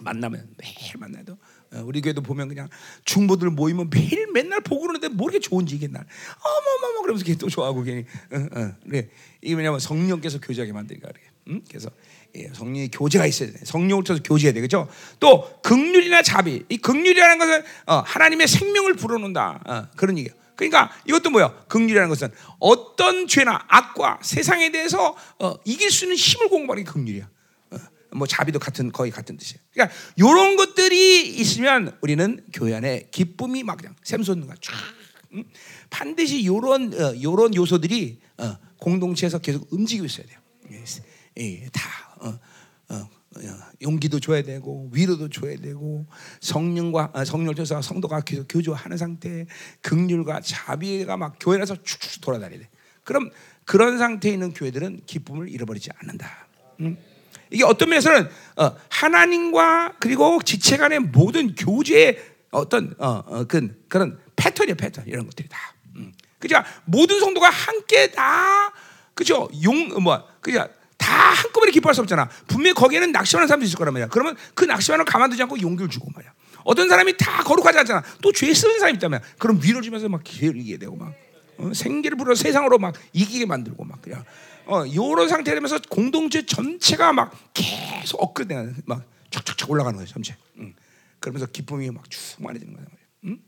만나면 0.00 0.54
매일 0.58 0.98
만나도 0.98 1.38
어, 1.72 1.82
우리 1.84 2.00
교회도 2.00 2.22
보면 2.22 2.48
그냥 2.48 2.68
중보들 3.04 3.50
모이면 3.50 3.90
매일 3.90 4.30
맨날 4.32 4.60
보고 4.60 4.82
그러는데 4.82 5.08
뭐 5.08 5.28
이렇게 5.28 5.40
좋은지 5.40 5.76
이게 5.76 5.88
날 5.88 6.06
어머머머 6.40 7.02
그러면서 7.02 7.24
걔 7.24 7.36
또 7.36 7.48
좋아하고 7.48 7.82
괜히 7.82 8.04
어, 8.32 8.60
어, 8.60 8.72
그래 8.88 9.08
이게 9.42 9.54
왜냐면 9.54 9.80
성령께서 9.80 10.40
교제하게 10.40 10.72
만드니까 10.72 11.08
그래. 11.08 11.20
응? 11.48 11.62
그래서 11.68 11.90
예, 12.34 12.50
성령의 12.52 12.90
교제가 12.90 13.26
있어야 13.26 13.50
돼. 13.52 13.58
성령을 13.64 14.04
통해서 14.04 14.22
교제해야 14.22 14.52
돼. 14.52 14.60
그죠? 14.60 14.88
또, 15.20 15.60
극률이나 15.62 16.22
자비. 16.22 16.64
이 16.68 16.76
극률이라는 16.76 17.38
것은 17.38 17.62
어, 17.86 18.02
하나님의 18.04 18.46
생명을 18.46 18.94
불어넣는다. 18.94 19.62
어, 19.66 19.88
그런 19.96 20.18
얘기예요. 20.18 20.36
그러니까 20.54 20.90
이것도 21.06 21.30
뭐야? 21.30 21.64
극률이라는 21.68 22.08
것은 22.08 22.28
어떤 22.58 23.26
죄나 23.26 23.64
악과 23.68 24.18
세상에 24.22 24.70
대해서 24.70 25.16
어, 25.38 25.54
이길 25.64 25.90
수 25.90 26.04
있는 26.04 26.16
힘을 26.16 26.48
공부하는 26.48 26.84
게 26.84 26.90
극률이야. 26.90 27.28
어, 28.16 28.18
뭐 28.18 28.26
자비도 28.26 28.58
같은 28.58 28.90
거의 28.90 29.10
같은 29.10 29.36
뜻이에요. 29.36 29.60
그러니까 29.72 29.96
이런 30.16 30.56
것들이 30.56 31.28
있으면 31.38 31.96
우리는 32.00 32.44
교회 32.52 32.74
안에 32.74 33.08
기쁨이 33.10 33.62
막 33.62 33.76
그냥 33.76 33.94
샘솟는 34.02 34.46
거야. 34.46 34.56
쫙. 34.60 34.74
응? 35.34 35.44
반드시 35.90 36.40
이런 36.40 36.92
어, 36.94 37.14
요런 37.22 37.54
요소들이 37.54 38.20
어, 38.38 38.58
공동체에서 38.78 39.38
계속 39.38 39.70
움직이고 39.70 40.06
있어야 40.06 40.26
돼요. 40.26 40.38
예, 41.38 41.68
다 41.70 42.16
어, 42.20 42.28
어, 42.88 42.94
어, 42.94 43.08
용기도 43.82 44.18
줘야 44.18 44.42
되고 44.42 44.88
위로도 44.92 45.28
줘야 45.28 45.56
되고 45.56 46.06
성령과 46.40 47.10
아, 47.12 47.24
성령을 47.24 47.54
통해서 47.54 47.82
성도가 47.82 48.22
계속 48.22 48.46
교조하는 48.48 48.96
상태, 48.96 49.46
극률과 49.82 50.40
자비가 50.40 51.16
막 51.18 51.36
교회 51.38 51.60
에서 51.60 51.76
축축 51.82 52.22
돌아다니야 52.22 52.60
돼. 52.60 52.68
그럼 53.04 53.30
그런 53.64 53.98
상태에 53.98 54.32
있는 54.32 54.52
교회들은 54.52 55.02
기쁨을 55.06 55.50
잃어버리지 55.50 55.90
않는다. 55.98 56.48
음? 56.80 56.96
이게 57.50 57.64
어떤 57.64 57.88
면에서는 57.90 58.28
어, 58.56 58.76
하나님과 58.88 59.94
그리고 60.00 60.40
지체 60.42 60.76
간의 60.76 61.00
모든 61.00 61.54
교제의 61.54 62.18
어떤 62.50 62.94
어, 62.98 63.22
어, 63.26 63.44
그, 63.44 63.84
그런 63.88 64.18
패턴이야 64.36 64.74
패턴 64.74 65.04
이런 65.06 65.26
것들이 65.26 65.48
다. 65.48 65.58
음. 65.96 66.12
그죠? 66.38 66.62
모든 66.84 67.20
성도가 67.20 67.48
함께 67.50 68.10
다 68.10 68.72
그죠? 69.14 69.48
용 69.64 70.00
뭐 70.02 70.22
그죠? 70.40 70.66
다 70.98 71.12
한꺼번에 71.30 71.70
기뻐할 71.72 71.94
수 71.94 72.00
없잖아. 72.00 72.28
분명히 72.48 72.74
거기에는 72.74 73.12
낙심하는 73.12 73.46
사람도 73.46 73.64
있을 73.66 73.76
거란 73.78 73.92
말이야. 73.94 74.08
그러면 74.08 74.36
그 74.54 74.64
낙심하는 74.64 75.04
가만두지 75.04 75.42
않고 75.42 75.60
용기를 75.60 75.88
주고 75.88 76.10
말이야. 76.14 76.32
어떤 76.64 76.88
사람이 76.88 77.16
다 77.16 77.44
거룩하지 77.44 77.78
않잖아. 77.78 78.02
또 78.22 78.32
죄 78.32 78.52
쓰는 78.52 78.78
사람이 78.80 78.96
있다면 78.96 79.20
그럼 79.38 79.60
위로 79.62 79.80
주면서 79.80 80.08
막 80.08 80.22
이기게 80.26 80.78
되고 80.78 80.96
막 80.96 81.14
어? 81.58 81.70
생기를 81.72 82.16
불어 82.18 82.34
세상으로 82.34 82.78
막 82.78 82.94
이기게 83.12 83.46
만들고 83.46 83.84
막 83.84 84.02
그냥 84.02 84.24
어 84.66 84.84
이런 84.84 85.28
상태 85.28 85.54
되면서 85.54 85.78
공동체 85.88 86.44
전체가 86.44 87.12
막 87.12 87.32
계속 87.54 88.22
업그레이드 88.22 88.74
막 88.84 89.02
촥촥촥 89.30 89.70
올라가는 89.70 89.96
거예요 89.96 90.08
전체. 90.08 90.36
응. 90.58 90.74
그러면서 91.20 91.46
기쁨이 91.46 91.90
막 91.90 92.04
충만해지는 92.10 92.74
거야 92.74 92.84
말이야. 92.84 93.06
응? 93.24 93.38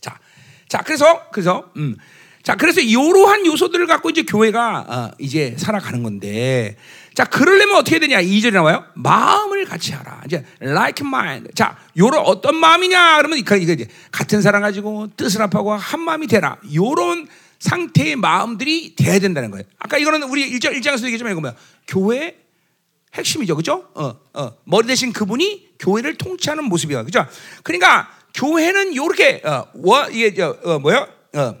자, 0.00 0.18
자 0.68 0.82
그래서 0.82 1.28
그래서 1.30 1.70
음. 1.76 1.96
자, 2.46 2.54
그래서 2.54 2.80
이러한 2.80 3.44
요소들을 3.44 3.88
갖고 3.88 4.08
이제 4.08 4.22
교회가 4.22 4.86
어, 4.88 5.10
이제 5.18 5.56
살아가는 5.58 6.04
건데, 6.04 6.76
자, 7.12 7.24
그러려면 7.24 7.74
어떻게 7.74 7.98
되냐? 7.98 8.22
2절에 8.22 8.52
나와요. 8.52 8.84
마음을 8.94 9.64
같이 9.64 9.92
하라. 9.92 10.22
이제 10.26 10.44
like 10.62 11.04
mind. 11.04 11.50
자, 11.56 11.76
요런 11.98 12.22
어떤 12.24 12.54
마음이냐? 12.54 13.16
그러면 13.16 13.38
이거 13.38 13.56
이제 13.56 13.88
같은 14.12 14.42
사랑 14.42 14.62
가지고 14.62 15.08
뜻을 15.16 15.40
합하고 15.40 15.72
한 15.72 15.98
마음이 15.98 16.28
되라. 16.28 16.58
요런 16.72 17.26
상태의 17.58 18.16
마음들이 18.16 18.94
돼야 18.96 19.18
된다는 19.18 19.50
거예요. 19.50 19.64
아까 19.78 19.98
이거는 19.98 20.24
우리 20.24 20.50
1절 20.58 20.78
1장에서 20.78 21.04
얘기했지만 21.04 21.32
이거 21.32 21.40
뭐야? 21.40 21.54
교회 21.88 22.38
핵심이죠. 23.14 23.56
그죠? 23.56 23.88
어, 23.94 24.18
어. 24.34 24.56
머리 24.64 24.86
되신 24.86 25.12
그분이 25.12 25.76
교회를 25.78 26.16
통치하는 26.16 26.64
모습이야. 26.64 27.04
그죠? 27.04 27.26
그러니까 27.62 28.10
교회는 28.34 28.94
요렇게 28.94 29.42
어, 29.44 29.68
워, 29.74 30.08
이게 30.08 30.42
어, 30.42 30.78
뭐야? 30.78 31.08
어. 31.34 31.56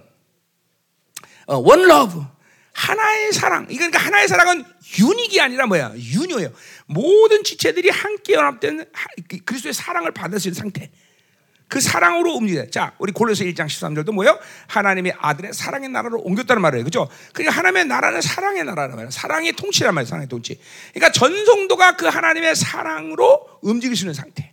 어, 1.46 1.56
one 1.58 1.82
love 1.86 2.22
하나의 2.72 3.32
사랑. 3.32 3.66
그러니까 3.66 3.98
하나의 3.98 4.28
사랑은 4.28 4.64
unique이 4.98 5.40
아니라 5.40 5.66
뭐야? 5.66 5.94
union예요. 5.96 6.52
모든 6.86 7.42
지체들이 7.42 7.88
함께 7.88 8.34
연합된 8.34 8.84
그 9.28 9.38
그리스도의 9.38 9.72
사랑을 9.72 10.12
받을 10.12 10.38
수 10.38 10.48
있는 10.48 10.58
상태. 10.60 10.90
그 11.68 11.80
사랑으로 11.80 12.34
움직여. 12.34 12.70
자, 12.70 12.94
우리 12.98 13.12
골로새 13.12 13.44
1장 13.46 13.66
13절도 13.66 14.12
뭐예요? 14.12 14.38
하나님의 14.68 15.14
아들의 15.18 15.52
사랑의 15.52 15.88
나라로 15.88 16.20
옮겼다는 16.20 16.62
말이에요. 16.62 16.84
그죠? 16.84 17.08
그러니까 17.32 17.56
하나님의 17.56 17.86
나라는 17.86 18.20
사랑의 18.20 18.64
나라란 18.64 18.90
말이에요. 18.90 19.10
사랑의 19.10 19.52
통치란 19.52 19.94
말이에요. 19.94 20.08
사랑의 20.08 20.28
통치. 20.28 20.60
그러니까 20.94 21.12
전성도가 21.12 21.96
그 21.96 22.06
하나님의 22.06 22.54
사랑으로 22.54 23.58
움직일 23.62 23.96
수 23.96 24.04
있는 24.04 24.14
상태. 24.14 24.52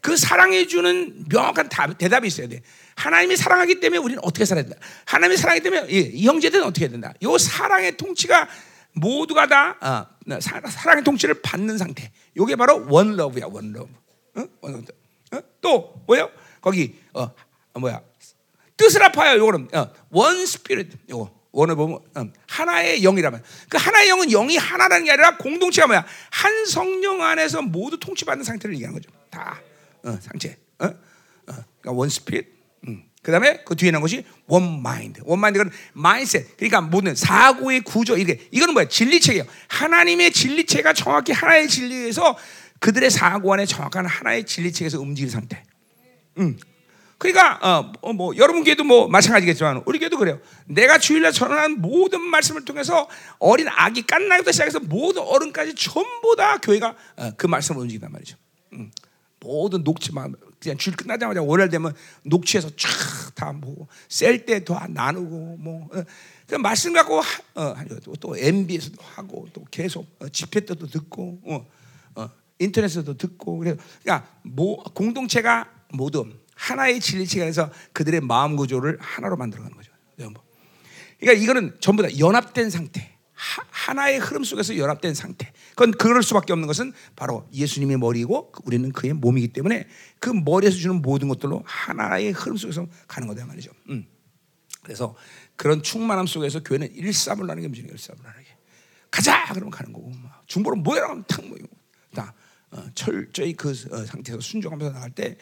그 0.00 0.16
사랑해 0.16 0.66
주는 0.66 1.24
명확한 1.28 1.68
답, 1.68 1.98
대답이 1.98 2.28
있어야 2.28 2.48
돼. 2.48 2.62
하나님이 2.94 3.36
사랑하기 3.36 3.80
때문에 3.80 3.98
우리는 3.98 4.22
어떻게 4.24 4.44
살아야 4.46 4.64
된다. 4.64 4.78
하나님이 5.04 5.36
사랑하기 5.36 5.62
때문에 5.62 5.86
이 5.90 6.26
형제들은 6.26 6.64
어떻게 6.64 6.86
해야 6.86 6.90
된다. 6.90 7.12
이 7.20 7.38
사랑의 7.38 7.96
통치가 7.98 8.48
모두가 8.92 9.46
다 9.46 9.76
어, 9.80 10.40
사 10.40 10.60
랑의 10.86 11.04
통치를 11.04 11.42
받는 11.42 11.76
상태. 11.76 12.10
이게 12.34 12.56
바로 12.56 12.86
one 12.88 13.16
love야, 13.16 13.46
one 13.50 13.72
love. 13.72 13.92
어? 14.36 14.48
어? 15.32 15.40
또 15.60 16.02
뭐예요? 16.06 16.30
거기 16.66 16.98
어, 17.12 17.30
뭐야? 17.78 18.00
뜻을 18.76 19.00
합하여. 19.04 19.38
요거는 19.38 19.68
어, 19.72 19.88
one 20.10 20.44
spirit. 20.44 20.88
요거 21.08 21.32
one을 21.52 21.76
보면 21.76 22.00
어, 22.16 22.28
하나의 22.48 23.02
영이라면 23.02 23.40
그 23.68 23.78
하나의 23.78 24.08
영은 24.08 24.30
영이 24.30 24.56
하나라는 24.56 25.04
게 25.04 25.12
아니라 25.12 25.36
공동체가 25.36 25.86
뭐야? 25.86 26.04
한 26.30 26.66
성령 26.66 27.22
안에서 27.22 27.62
모두 27.62 28.00
통치받는 28.00 28.44
상태를 28.44 28.74
얘기하는 28.74 29.00
거죠. 29.00 29.14
다 29.30 29.60
어, 30.02 30.18
상체. 30.20 30.58
어? 30.80 30.86
어, 30.86 30.92
그러니까 31.46 31.92
one 31.92 32.08
spirit. 32.08 32.56
그 33.22 33.30
다음에 33.32 33.62
그 33.64 33.76
뒤에 33.76 33.92
나온 33.92 34.02
것이 34.02 34.24
one 34.46 34.82
mind. 34.82 35.20
One 35.24 35.38
mind는 35.38 35.70
mindset. 35.92 36.56
그러니까 36.56 36.80
모든 36.80 37.14
사고의 37.14 37.82
구조. 37.82 38.16
이게, 38.16 38.40
이거는 38.50 38.74
뭐야? 38.74 38.88
진리체예요. 38.88 39.44
하나님의 39.68 40.32
진리체가 40.32 40.92
정확히 40.94 41.32
하나의 41.32 41.68
진리에서 41.68 42.36
그들의 42.78 43.10
사고 43.10 43.52
안에 43.52 43.66
정확한 43.66 44.06
하나의 44.06 44.46
진리체에서 44.46 45.00
움직이는 45.00 45.30
상태. 45.30 45.62
음. 46.38 46.58
그러니까 47.18 47.58
어, 47.62 47.92
어, 48.02 48.12
뭐 48.12 48.36
여러분 48.36 48.62
교회도 48.62 48.84
뭐 48.84 49.08
마찬가지겠지만 49.08 49.82
우리 49.86 49.98
교회도 49.98 50.18
그래요. 50.18 50.38
내가 50.66 50.98
주일날 50.98 51.32
전하는 51.32 51.80
모든 51.80 52.20
말씀을 52.20 52.64
통해서 52.64 53.08
어린 53.38 53.68
아기 53.68 54.02
깐나기부터 54.02 54.52
시작해서 54.52 54.80
모든 54.80 55.22
어른까지 55.22 55.74
전부 55.74 56.36
다 56.36 56.58
교회가 56.58 56.94
어, 57.16 57.30
그 57.36 57.46
말씀을 57.46 57.80
움직인단 57.80 58.12
말이죠. 58.12 58.36
음. 58.74 58.90
모든 59.40 59.82
녹취만 59.82 60.34
그냥 60.58 60.76
주일 60.76 60.96
끝나자마자 60.96 61.42
월요일 61.42 61.70
되면 61.70 61.94
녹취해서 62.24 62.70
쫙다뭐셀 63.36 64.44
때더 64.44 64.86
나누고 64.88 65.56
뭐 65.58 65.88
어, 65.92 66.04
그 66.46 66.54
말씀 66.56 66.92
갖고 66.92 67.20
하, 67.20 67.40
어, 67.54 67.74
또 68.20 68.36
MB에서도 68.36 68.96
하고 69.00 69.46
또 69.52 69.64
계속 69.70 70.06
어, 70.20 70.28
집회 70.28 70.60
때도 70.60 70.86
듣고 70.86 71.40
어, 71.44 71.66
어, 72.16 72.30
인터넷에서도 72.58 73.16
듣고 73.16 73.58
그래 73.58 73.76
그러니까 74.02 74.28
뭐 74.42 74.82
공동체가 74.82 75.70
모두 75.92 76.26
하나의 76.54 77.00
진리체가 77.00 77.44
해서 77.44 77.70
그들의 77.92 78.20
마음 78.22 78.56
구조를 78.56 78.98
하나로 79.00 79.36
만들어가는 79.36 79.76
거죠. 79.76 79.92
그러니까 81.18 81.42
이거는 81.42 81.76
전부 81.80 82.02
다 82.02 82.18
연합된 82.18 82.70
상태. 82.70 83.16
하, 83.34 83.92
나의 83.92 84.18
흐름 84.18 84.44
속에서 84.44 84.76
연합된 84.76 85.14
상태. 85.14 85.52
그건 85.70 85.92
그럴 85.92 86.22
수밖에 86.22 86.52
없는 86.52 86.66
것은 86.66 86.92
바로 87.14 87.46
예수님의 87.52 87.98
머리고 87.98 88.52
우리는 88.64 88.90
그의 88.92 89.12
몸이기 89.12 89.48
때문에 89.48 89.86
그 90.18 90.30
머리에서 90.30 90.76
주는 90.76 91.02
모든 91.02 91.28
것들로 91.28 91.62
하나의 91.66 92.32
흐름 92.32 92.56
속에서 92.56 92.86
가는 93.06 93.28
거다 93.28 93.44
말이죠. 93.46 93.70
음. 93.90 94.06
그래서 94.82 95.14
그런 95.56 95.82
충만함 95.82 96.26
속에서 96.26 96.62
교회는 96.62 96.94
일사불란하게 96.94 97.66
움직이는 97.66 97.92
일사불란하게 97.94 98.46
가자 99.10 99.46
그러면 99.52 99.70
가는 99.70 99.92
거고 99.92 100.12
중보로 100.46 100.76
모여라 100.76 101.10
하면 101.10 101.24
탁 101.26 101.44
모이고 101.46 101.68
다 102.14 102.34
어, 102.70 102.84
철저히 102.94 103.52
그 103.52 103.70
어, 103.70 104.04
상태에서 104.04 104.40
순종하면서 104.40 104.92
나갈 104.92 105.10
때 105.10 105.36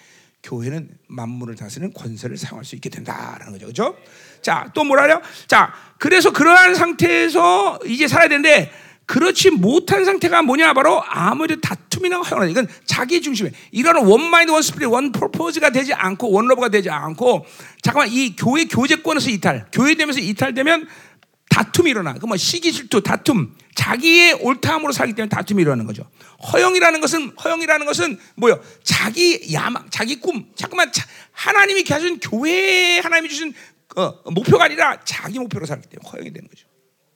교회는 0.45 0.91
만물을 1.09 1.57
다스리는 1.57 1.93
권세를 1.93 2.37
사용할 2.37 2.65
수 2.65 2.75
있게 2.77 2.91
된다라는 2.91 3.53
거죠. 3.53 3.67
그죠? 3.67 3.97
자, 4.43 4.71
또 4.75 4.85
뭐라요? 4.85 5.21
자, 5.47 5.73
그래서 5.99 6.31
그러한 6.31 6.75
상태에서 6.75 7.81
이제 7.87 8.07
살아야 8.07 8.29
되는데 8.29 8.71
그렇지 9.07 9.51
못한 9.51 10.05
상태가 10.05 10.43
뭐냐 10.43 10.73
바로 10.73 11.03
아무리 11.03 11.61
다툼이나 11.61 12.19
허영하는 12.19 12.51
이건 12.51 12.67
자기 12.87 13.21
중심에 13.21 13.51
이런 13.71 14.07
one 14.07 14.23
mind 14.23 14.51
one 14.51 14.63
spirit 14.63 14.89
one 14.89 15.13
purpose가 15.13 15.71
되지 15.71 15.93
않고 15.93 16.31
one 16.31 16.47
love가 16.47 16.71
되지 16.71 16.89
않고 16.89 17.45
잠깐만 17.83 18.11
이 18.11 18.35
교회 18.35 18.65
교제권에서 18.65 19.31
이탈 19.31 19.67
교회 19.73 19.95
되면서 19.95 20.21
이탈되면 20.21 20.89
다툼이 21.55 21.91
일어나. 21.91 22.15
그뭐 22.15 22.37
시기 22.37 22.73
질투 22.73 23.01
다툼 23.01 23.55
자기의 23.77 24.33
옳다함으로 24.35 24.93
살기 24.93 25.13
때문에 25.13 25.29
다툼이 25.29 25.63
일어나는 25.63 25.87
거죠. 25.87 26.11
허영이라는 26.53 27.01
것은 27.01 27.31
허영이라는 27.45 27.87
것은 27.87 28.19
뭐요? 28.35 28.61
자기 28.83 29.53
야망, 29.53 29.87
자기 29.91 30.17
꿈. 30.17 30.51
잠깐만 30.57 30.91
하나님이 31.31 31.85
가진 31.85 32.19
교회 32.19 32.99
하나님이 32.99 33.29
주신 33.29 33.55
어, 33.95 34.11
목표가 34.33 34.65
아니라 34.65 34.99
자기 35.05 35.39
목표로 35.39 35.65
살기 35.65 35.89
때문에 35.89 36.11
허영이 36.11 36.33
되는 36.33 36.49
거죠. 36.49 36.67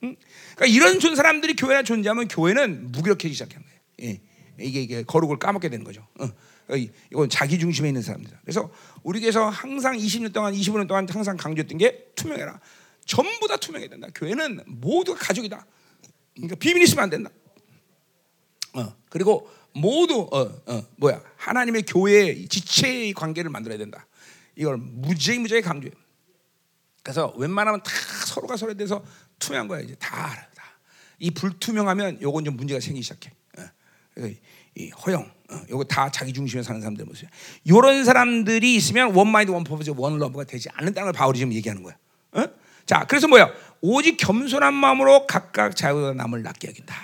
응? 0.03 0.15
그러니까 0.55 0.73
이런 0.73 1.01
존 1.01 1.17
사람들이 1.17 1.57
교회에 1.57 1.83
존재하면 1.83 2.29
교회는 2.29 2.93
무기력해지기 2.93 3.33
시작하는 3.33 3.65
거예요. 3.67 3.79
예. 4.03 4.21
이게, 4.63 4.81
이게 4.81 5.03
거룩을 5.03 5.37
까먹게 5.37 5.67
되는 5.67 5.83
거죠. 5.83 6.07
어. 6.17 6.29
이건 7.11 7.29
자기 7.29 7.59
중심에 7.59 7.89
있는 7.89 8.01
사람들이다. 8.01 8.39
그래서 8.43 8.71
우리 9.03 9.19
교회에서 9.19 9.49
항상 9.49 9.97
20년 9.97 10.31
동안, 10.31 10.53
25년 10.53 10.87
동안 10.87 11.07
항상 11.09 11.35
강조했던 11.35 11.77
게 11.77 12.05
투명해라. 12.15 12.59
전부 13.09 13.47
다 13.47 13.57
투명해야 13.57 13.89
된다. 13.89 14.07
교회는 14.13 14.61
모두가 14.67 15.17
가족이다. 15.17 15.65
그러니까 16.35 16.55
비밀 16.57 16.83
있으면 16.83 17.05
안 17.05 17.09
된다. 17.09 17.31
어, 18.73 18.95
그리고 19.09 19.49
모두 19.73 20.29
어, 20.31 20.41
어, 20.41 20.85
뭐야 20.97 21.19
하나님의 21.37 21.83
교회 21.87 22.45
지체의 22.45 23.13
관계를 23.13 23.49
만들어야 23.49 23.79
된다. 23.79 24.05
이걸 24.55 24.77
무지하게 24.77 25.39
무지하게 25.39 25.61
강조해. 25.67 25.91
그래서 27.01 27.33
웬만하면 27.35 27.81
다 27.81 27.91
서로가 28.27 28.55
서로에 28.57 28.75
대해서 28.75 29.03
투명한 29.39 29.67
거야 29.67 29.79
이제 29.79 29.95
다 29.95 30.31
알아. 30.31 30.47
다. 30.55 30.63
이 31.17 31.31
불투명하면 31.31 32.21
요건 32.21 32.45
좀 32.45 32.57
문제가 32.57 32.79
생기기 32.79 33.01
시작해. 33.01 33.31
어. 33.57 33.63
이 34.75 34.89
허영, 34.91 35.31
어, 35.49 35.61
요거 35.67 35.85
다 35.85 36.11
자기 36.11 36.31
중심에 36.31 36.61
사는 36.61 36.79
사람들 36.79 37.05
모습. 37.05 37.27
이런 37.63 38.05
사람들이 38.05 38.75
있으면 38.75 39.15
one 39.15 39.29
mind 39.29 39.49
one 39.49 39.63
purpose 39.63 39.93
one 39.97 40.19
love가 40.19 40.43
되지 40.43 40.69
않는다는 40.73 41.07
걸 41.07 41.13
바울이 41.13 41.39
지금 41.39 41.53
얘기하는 41.53 41.81
거야. 41.81 41.97
어? 42.89 42.99
자, 42.99 43.05
그래서 43.07 43.27
뭐야? 43.27 43.51
오직 43.81 44.17
겸손한 44.17 44.73
마음으로 44.73 45.27
각각 45.27 45.75
자기보다 45.75 46.13
남을 46.13 46.41
낫게 46.41 46.69
여긴다. 46.69 46.95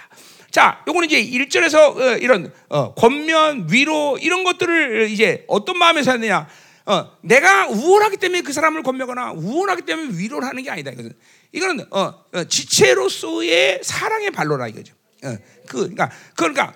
자, 0.49 0.83
요거는 0.87 1.09
이제 1.09 1.23
1절에서 1.23 1.97
어, 1.97 2.17
이런 2.17 2.51
어, 2.69 2.95
권면, 2.95 3.67
위로 3.69 4.17
이런 4.19 4.43
것들을 4.43 5.09
이제 5.11 5.45
어떤 5.47 5.77
마음에서 5.77 6.13
하느냐? 6.13 6.47
어, 6.87 7.11
내가 7.21 7.67
우월하기 7.67 8.17
때문에 8.17 8.41
그 8.41 8.51
사람을 8.51 8.81
권면하거나 8.81 9.33
우월하기 9.33 9.83
때문에 9.83 10.17
위로를 10.17 10.47
하는 10.47 10.63
게 10.63 10.71
아니다. 10.71 10.91
이거는 10.91 11.13
이거는 11.51 11.85
어, 11.91 12.25
어, 12.33 12.43
지체로서의 12.45 13.81
사랑의 13.83 14.31
발로라 14.31 14.67
이거죠. 14.67 14.95
어, 15.23 15.37
그 15.67 15.77
그러니까 15.77 16.09
그러니까 16.35 16.73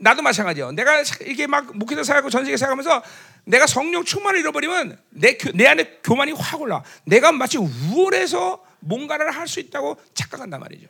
나도 0.00 0.22
마찬가지예요. 0.22 0.72
내가 0.72 1.02
이렇게 1.20 1.46
막 1.46 1.76
목회자 1.76 2.02
살고 2.02 2.30
전 2.30 2.44
세계 2.44 2.56
살면서 2.56 3.02
내가 3.48 3.66
성령 3.66 4.04
충만을 4.04 4.40
잃어버리면 4.40 4.98
내, 5.10 5.38
내 5.54 5.66
안에 5.66 6.00
교만이 6.04 6.32
확 6.32 6.60
올라. 6.60 6.84
내가 7.06 7.32
마치 7.32 7.56
우월해서 7.56 8.62
뭔가를 8.80 9.30
할 9.30 9.48
수 9.48 9.58
있다고 9.60 9.96
착각한단 10.12 10.60
말이죠. 10.60 10.86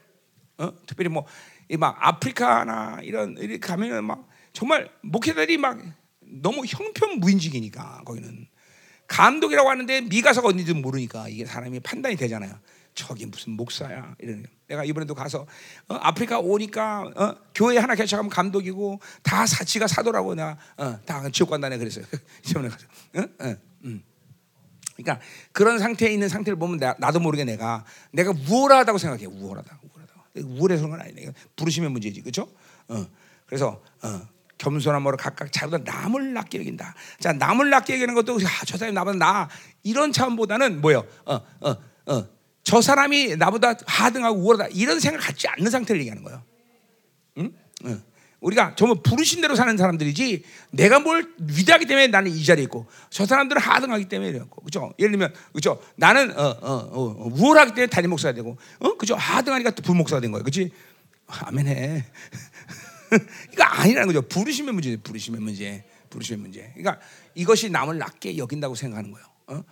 어? 0.59 0.73
특별히 0.85 1.09
뭐, 1.09 1.25
막 1.79 1.97
아프리카나 2.01 2.99
이런, 3.03 3.37
이렇게 3.39 3.59
가면은 3.59 4.05
막 4.05 4.29
정말 4.53 4.91
목회자들이 5.03 5.57
막 5.57 5.79
너무 6.21 6.65
형편무인직이니까 6.67 8.03
거기는. 8.05 8.49
감독이라고 9.07 9.71
하는데 9.71 10.01
미가서가 10.03 10.49
어딘지 10.49 10.75
모르니까 10.75 11.29
이게 11.29 11.47
사람이 11.47 11.81
판단이 11.81 12.17
되잖아요. 12.17 12.59
저기 12.99 13.27
무슨 13.27 13.53
목사야 13.53 14.17
이런. 14.19 14.45
내가 14.67 14.85
이번에도 14.85 15.15
가서 15.15 15.47
어, 15.87 15.95
아프리카 15.95 16.41
오니까 16.41 17.03
어, 17.17 17.37
교회 17.55 17.79
하나 17.79 17.95
개척하면 17.95 18.29
감독이고 18.29 19.01
다 19.23 19.47
사치가 19.47 19.87
사도라고 19.87 20.35
내가 20.35 20.59
어, 20.77 20.99
다 21.07 21.29
지옥 21.31 21.51
간다네 21.51 21.79
그랬어요. 21.79 22.05
이번에 22.51 22.69
가서. 22.69 22.87
어? 23.17 23.57
음. 23.85 24.03
그러니까 24.97 25.25
그런 25.53 25.79
상태에 25.79 26.13
있는 26.13 26.29
상태를 26.29 26.59
보면 26.59 26.79
나, 26.79 26.97
나도 26.99 27.21
모르게 27.21 27.45
내가 27.45 27.85
내가 28.11 28.33
우월하다고 28.33 28.99
생각해. 28.99 29.27
우월하다, 29.27 29.81
우월하다. 29.85 30.15
우월해서는 30.59 30.91
건 30.91 31.01
아니네. 31.01 31.33
부르심의 31.55 31.91
문제지, 31.91 32.21
그렇죠? 32.21 32.49
그래서 33.47 33.81
겸손함으로 34.59 35.17
각각 35.17 35.53
자기보다 35.53 35.85
남을 35.91 36.33
낫게 36.35 36.59
여긴다. 36.59 36.95
자, 37.21 37.33
남을 37.33 37.71
낫게 37.71 37.95
여기는 37.95 38.15
것도 38.15 38.35
아, 38.35 38.65
저 38.67 38.77
사람이 38.77 38.93
나보다 38.93 39.17
나 39.17 39.49
이런 39.85 40.11
차원보다는 40.11 40.81
뭐요? 40.81 41.07
어, 41.27 41.35
어, 41.61 41.77
어. 42.07 42.38
저 42.69 42.83
사람이 42.83 43.37
나보다 43.37 43.77
하등하고 43.87 44.41
우월하다 44.41 44.69
이런 44.75 45.01
생각 45.01 45.21
갖지 45.21 45.49
않는 45.49 45.71
상태를 45.71 46.03
얘기하는 46.03 46.23
거예요. 46.23 46.43
응? 47.39 47.51
응. 47.87 48.03
우리가 48.41 48.75
정말 48.77 48.99
부르신 49.03 49.41
대로 49.41 49.57
사는 49.57 49.75
사람들이지 49.75 50.45
내가 50.73 51.01
뭘 51.01 51.33
위대하기 51.39 51.87
때문에 51.87 52.09
나는 52.09 52.31
이 52.31 52.45
자리에 52.45 52.65
있고 52.65 52.87
저 53.09 53.25
사람들은 53.25 53.63
하등하기 53.63 54.11
때문에 54.11 54.33
이렇고 54.33 54.63
그죠? 54.63 54.93
예를 54.99 55.13
들면 55.13 55.33
그죠? 55.55 55.81
나는 55.97 56.39
어, 56.39 56.43
어, 56.61 56.91
어, 56.93 57.31
우월하기 57.33 57.71
때문에 57.71 57.87
단임 57.87 58.11
목사가 58.11 58.35
되고 58.35 58.59
어 58.81 58.99
그죠? 58.99 59.15
하등하니까 59.15 59.71
또 59.71 59.83
부목사가 59.83 60.21
된 60.21 60.31
거예요. 60.31 60.45
그렇지? 60.45 60.71
아멘해. 61.27 62.05
이거 63.55 63.65
아니라는 63.65 64.09
거죠. 64.09 64.21
부르심의 64.29 64.75
문제, 64.75 64.95
부르심의 64.99 65.41
문제, 65.41 65.85
부르심의 66.11 66.43
문제. 66.43 66.73
그러니까 66.77 67.01
이것이 67.35 67.71
남을 67.71 67.97
낮게 67.97 68.37
여긴다고 68.37 68.75
생각하는 68.75 69.11
거예요. 69.11 69.27
어? 69.47 69.65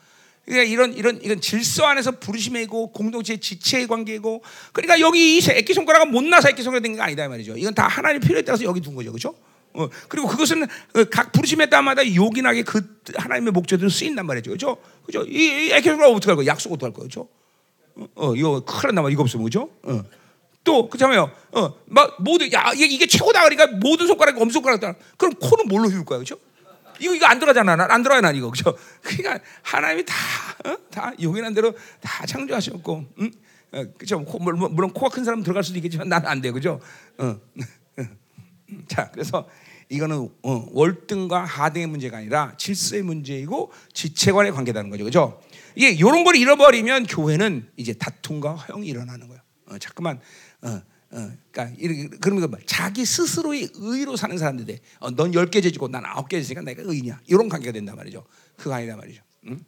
그러니까 0.46 0.72
이런 0.72 0.94
이런 0.94 1.20
이런 1.22 1.40
질서 1.40 1.84
안에서 1.86 2.12
부르심이고 2.12 2.92
공동체 2.92 3.36
지체의 3.36 3.88
관계고 3.88 4.42
그러니까 4.72 5.00
여기 5.00 5.36
이 5.36 5.40
새끼 5.40 5.74
손가락은 5.74 6.12
못 6.12 6.22
나서 6.22 6.48
새끼 6.48 6.62
손가락 6.62 6.82
된게 6.82 7.00
아니다 7.00 7.28
말이죠. 7.28 7.56
이건 7.56 7.74
다 7.74 7.88
하나님 7.88 8.20
필요에 8.20 8.42
따라서 8.42 8.62
여기 8.62 8.80
둔 8.80 8.94
거죠, 8.94 9.10
그렇죠? 9.10 9.34
어, 9.74 9.88
그리고 10.08 10.28
그것은 10.28 10.62
어, 10.62 11.04
각 11.10 11.32
부르심에 11.32 11.66
따마다 11.66 12.02
요긴하게 12.14 12.62
그 12.62 13.00
하나님의 13.16 13.52
목적으로 13.52 13.88
쓰인단 13.88 14.24
말이죠, 14.24 14.50
그렇죠? 14.50 14.78
그죠? 15.04 15.24
이, 15.24 15.34
이 15.34 15.72
애기 15.72 15.88
손가락 15.88 16.12
어떻게 16.12 16.30
할 16.30 16.36
거야? 16.36 16.46
약속 16.46 16.72
어떻게 16.72 16.86
할 16.86 16.92
거야, 16.92 17.02
그렇죠? 17.02 17.28
어, 17.96 18.06
어 18.14 18.34
이거 18.36 18.64
큰일 18.64 18.94
난다 18.94 19.10
이거 19.10 19.22
없으면 19.22 19.44
그죠? 19.44 19.68
어. 19.82 20.02
또 20.62 20.88
그렇잖아요. 20.88 21.30
어, 21.52 21.74
막 21.86 22.22
모두 22.22 22.48
야 22.52 22.72
이게, 22.72 22.86
이게 22.86 23.06
최고다 23.06 23.42
그러니까 23.48 23.66
모든 23.78 24.06
손가락이 24.06 24.40
엄 24.40 24.50
손가락다. 24.50 24.94
그럼 25.16 25.34
코는 25.34 25.66
뭘로 25.68 25.88
휘울 25.88 26.04
거야, 26.04 26.18
그렇죠? 26.18 26.38
이거 27.00 27.14
이거 27.14 27.26
안 27.26 27.38
들어가잖아. 27.38 27.86
안 27.90 28.02
들어가요, 28.02 28.20
난 28.20 28.34
이거. 28.36 28.50
그죠? 28.50 28.76
그러니까 29.02 29.44
하나님이 29.62 30.04
다, 30.04 30.14
어? 30.64 30.76
다 30.90 31.12
용인한 31.20 31.54
대로 31.54 31.74
다 32.00 32.26
창조하셨고, 32.26 33.04
응? 33.20 33.30
어, 33.72 33.84
그죠? 33.98 34.18
물론, 34.40 34.74
물론 34.74 34.92
코가 34.92 35.14
큰 35.14 35.24
사람 35.24 35.42
들어갈 35.42 35.64
수도 35.64 35.78
있겠지만 35.78 36.08
나는 36.08 36.28
안 36.28 36.40
돼, 36.40 36.50
그죠? 36.50 36.80
어. 37.18 37.38
자, 38.88 39.10
그래서 39.12 39.48
이거는 39.88 40.28
어, 40.42 40.66
월등과 40.72 41.44
하등의 41.44 41.86
문제가 41.86 42.18
아니라 42.18 42.54
질서의 42.56 43.02
문제이고 43.02 43.72
지체관의 43.92 44.52
관계다는 44.52 44.90
거죠, 44.90 45.04
그죠? 45.04 45.40
이게 45.74 45.90
이런 45.90 46.24
걸 46.24 46.36
잃어버리면 46.36 47.06
교회는 47.06 47.70
이제 47.76 47.92
다툼과 47.92 48.54
허용이 48.54 48.86
일어나는 48.86 49.28
거예요. 49.28 49.42
어, 49.66 49.78
자꾸만 49.78 50.20
어, 50.62 50.80
어, 51.16 51.32
그러니까 51.50 52.18
그러면 52.20 52.50
뭐 52.50 52.58
자기 52.66 53.04
스스로의 53.06 53.70
의로 53.74 54.16
사는 54.16 54.36
사람들이 54.36 54.78
어, 55.00 55.10
넌 55.10 55.32
10개 55.32 55.62
재주고 55.62 55.88
난 55.88 56.02
9개 56.02 56.42
재니까 56.42 56.60
내가 56.60 56.82
의냐 56.84 57.20
이런 57.26 57.48
관계가 57.48 57.72
된단 57.72 57.96
말이죠. 57.96 58.24
그거 58.56 58.74
아니다 58.74 58.96
말이죠. 58.96 59.22
응? 59.48 59.58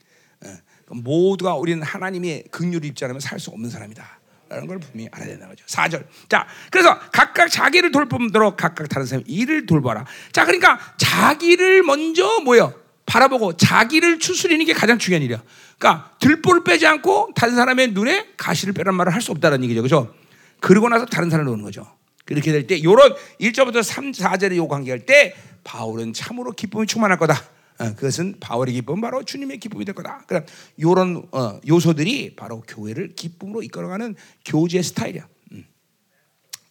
어, 0.45 0.95
모두가 0.95 1.55
우리는 1.55 1.83
하나님의 1.83 2.45
긍휼을 2.51 2.85
입지 2.85 3.05
않으면 3.05 3.21
살 3.21 3.41
수 3.41 3.51
없는 3.51 3.71
사람이다. 3.71 4.21
라는 4.51 4.67
걸 4.67 4.79
분명히 4.79 5.09
알아야 5.13 5.29
된다는 5.29 5.55
거죠. 5.55 5.65
4절. 5.67 6.07
자, 6.29 6.47
그래서 6.71 6.99
각각 7.13 7.49
자기를 7.51 7.93
돌봄도록 7.93 8.57
각각 8.57 8.89
다른 8.89 9.05
사람 9.07 9.23
일을 9.27 9.67
돌봐라. 9.67 10.07
자, 10.33 10.45
그러니까 10.47 10.79
자기를 10.97 11.83
먼저 11.83 12.41
뭐요? 12.45 12.73
바라보고 13.05 13.57
자기를 13.59 14.19
추스리는 14.19 14.65
게 14.65 14.73
가장 14.73 14.99
중요한 14.99 15.23
일이야. 15.23 15.43
그러니까 15.79 16.15
들보를 16.21 16.65
빼지 16.65 16.87
않고 16.87 17.33
다른 17.35 17.57
사람의 17.57 17.93
눈에 17.93 18.29
가시를 18.39 18.73
빼란 18.75 18.95
말을 18.95 19.13
할 19.15 19.21
수 19.21 19.33
없다는 19.33 19.63
얘기죠. 19.65 19.83
그죠? 19.83 20.15
그러고 20.61 20.89
나서 20.89 21.07
다른 21.07 21.31
사람을 21.31 21.51
놓는 21.51 21.65
거죠. 21.65 21.87
그렇게 22.25 22.53
될때 22.53 22.83
요런 22.83 23.15
1절부터 23.41 23.83
3, 23.83 24.13
4절의 24.13 24.57
요 24.57 24.69
관계할 24.69 25.07
때 25.07 25.35
바울은 25.65 26.13
참으로 26.13 26.53
기쁨이 26.53 26.87
충만할 26.87 27.19
거다. 27.19 27.35
어, 27.79 27.95
그것은 27.95 28.37
바울의 28.41 28.75
기쁨 28.75 29.01
바로 29.01 29.23
주님의 29.23 29.59
기쁨이 29.59 29.85
될 29.85 29.95
거다. 29.95 30.25
그럼 30.27 30.45
이런 30.77 31.27
어, 31.33 31.61
요소들이 31.67 32.35
바로 32.37 32.63
교회를 32.67 33.15
기쁨으로 33.15 33.63
이끌어가는 33.63 34.17
교제 34.45 34.83
스타일이야. 34.83 35.27
음. 35.53 35.65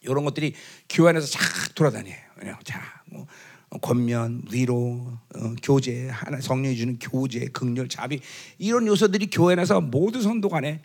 이런 0.02 0.24
것들이 0.24 0.54
교회 0.88 1.10
안에서 1.10 1.26
쫙 1.26 1.40
돌아다녀요. 1.74 2.14
자, 2.64 2.80
뭐 3.06 3.26
권면, 3.80 4.42
위로, 4.50 5.18
어, 5.34 5.54
교제, 5.62 6.08
하나 6.08 6.40
성령이 6.40 6.76
주는 6.76 6.98
교제, 6.98 7.46
극렬, 7.48 7.88
자비 7.88 8.20
이런 8.58 8.86
요소들이 8.86 9.28
교회 9.30 9.54
안에서 9.54 9.80
모든 9.80 10.22
선도 10.22 10.48
간에 10.48 10.82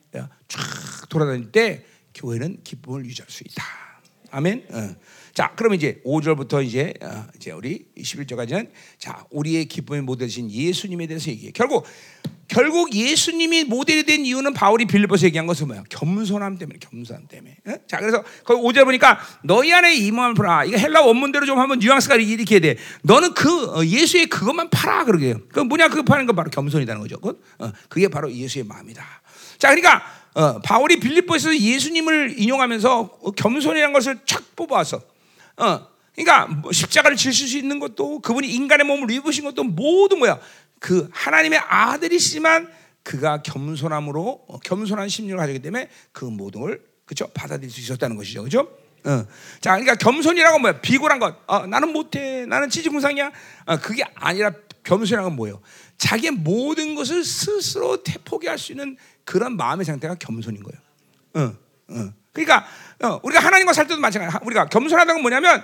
쫙 0.48 1.10
돌아다닐 1.10 1.52
때 1.52 1.86
교회는 2.14 2.60
기쁨을 2.64 3.06
유지할 3.06 3.30
수 3.30 3.44
있다. 3.44 3.64
아멘. 4.32 4.66
어. 4.72 4.96
자, 5.34 5.54
그럼 5.56 5.74
이제 5.74 6.02
5절부터 6.06 6.64
이제 6.66 6.94
어, 7.02 7.26
이제 7.36 7.52
우리 7.52 7.86
11절까지는 7.98 8.70
자, 8.98 9.26
우리의 9.30 9.66
기쁨의 9.66 10.02
모델이신 10.02 10.52
예수님에 10.52 11.08
대해서 11.08 11.30
얘기해. 11.32 11.52
결국 11.52 11.86
결국 12.48 12.94
예수님이 12.94 13.64
모델이 13.64 14.04
된 14.04 14.26
이유는 14.26 14.54
바울이 14.54 14.86
빌립보서 14.86 15.26
얘기한 15.28 15.48
것은 15.48 15.68
뭐야? 15.68 15.84
겸손함 15.90 16.58
때문에, 16.58 16.78
겸손함 16.80 17.28
때문에. 17.28 17.58
어? 17.68 17.74
자, 17.88 17.98
그래서 17.98 18.24
거기 18.44 18.62
5절 18.62 18.86
보니까 18.86 19.20
너희 19.44 19.74
안에 19.74 19.96
임함을 19.96 20.36
팔아. 20.36 20.66
이거 20.66 20.78
헬라 20.78 21.02
원문대로 21.02 21.46
좀 21.46 21.58
한번 21.60 21.80
뉘앙스가 21.80 22.16
이렇게 22.16 22.60
돼. 22.60 22.78
너는 23.04 23.34
그 23.34 23.78
어, 23.78 23.86
예수의 23.86 24.28
그것만 24.28 24.70
팔아 24.70 25.06
그러게요. 25.06 25.42
그 25.50 25.62
뭐냐 25.62 25.88
그 25.88 26.04
파는 26.04 26.26
건 26.26 26.36
바로 26.36 26.50
겸손이라는 26.52 27.02
거죠. 27.02 27.20
그, 27.20 27.42
어, 27.60 27.72
그게 27.90 28.08
바로 28.08 28.32
예수의 28.32 28.66
마음이다. 28.66 29.04
자, 29.58 29.70
그러니까 29.70 30.04
어, 30.36 30.60
바울이 30.60 31.00
빌립보에서 31.00 31.56
예수님을 31.56 32.40
인용하면서 32.40 33.20
겸손이라는 33.36 33.94
것을 33.94 34.20
착 34.26 34.56
뽑아왔어. 34.56 35.02
어, 35.58 35.88
그러니까 36.16 36.48
뭐 36.48 36.72
십자가를 36.72 37.18
지실 37.18 37.48
수 37.48 37.58
있는 37.58 37.80
것도 37.80 38.20
그분이 38.20 38.50
인간의 38.50 38.86
몸을 38.86 39.12
입으신 39.12 39.44
것도 39.44 39.64
모두 39.64 40.16
뭐야? 40.16 40.40
그 40.80 41.10
하나님의 41.12 41.60
아들이시지만 41.60 42.70
그가 43.04 43.42
겸손함으로 43.44 44.46
어, 44.48 44.60
겸손한 44.60 45.10
심령을 45.10 45.38
가지기 45.38 45.60
때문에 45.60 45.90
그 46.12 46.26
모든 46.26 46.62
걸 46.62 46.82
그죠 47.06 47.28
받아들일 47.34 47.70
수 47.70 47.82
있었다는 47.82 48.16
것이죠, 48.16 48.44
그죠? 48.44 48.70
어. 49.06 49.26
자, 49.60 49.72
그러니까 49.72 49.96
겸손이라고 49.96 50.60
뭐야? 50.60 50.82
비굴한 50.82 51.20
것. 51.20 51.36
어, 51.48 51.68
나는 51.68 51.92
못해. 51.92 52.46
나는 52.46 52.70
지지공상이야. 52.70 53.32
어, 53.66 53.78
그게 53.78 54.04
아니라 54.16 54.54
겸손이라는 54.84 55.30
건 55.30 55.36
뭐예요? 55.36 55.62
자기의 55.98 56.32
모든 56.32 56.96
것을 56.96 57.24
스스로 57.24 57.98
포기할 58.26 58.58
수 58.58 58.72
있는 58.72 58.98
그런 59.26 59.58
마음의 59.58 59.86
상태가 59.86 60.16
겸손인 60.16 60.64
거예요. 60.64 60.82
어, 61.36 61.58
어. 61.94 62.14
그러니까 62.32 62.66
어, 63.04 63.20
우리가 63.24 63.40
하나님과 63.44 63.74
살 63.74 63.88
때도 63.88 64.00
마찬가지. 64.00 64.38
우리가 64.46 64.68
겸손하다는 64.70 65.16
건 65.16 65.22
뭐냐면, 65.22 65.64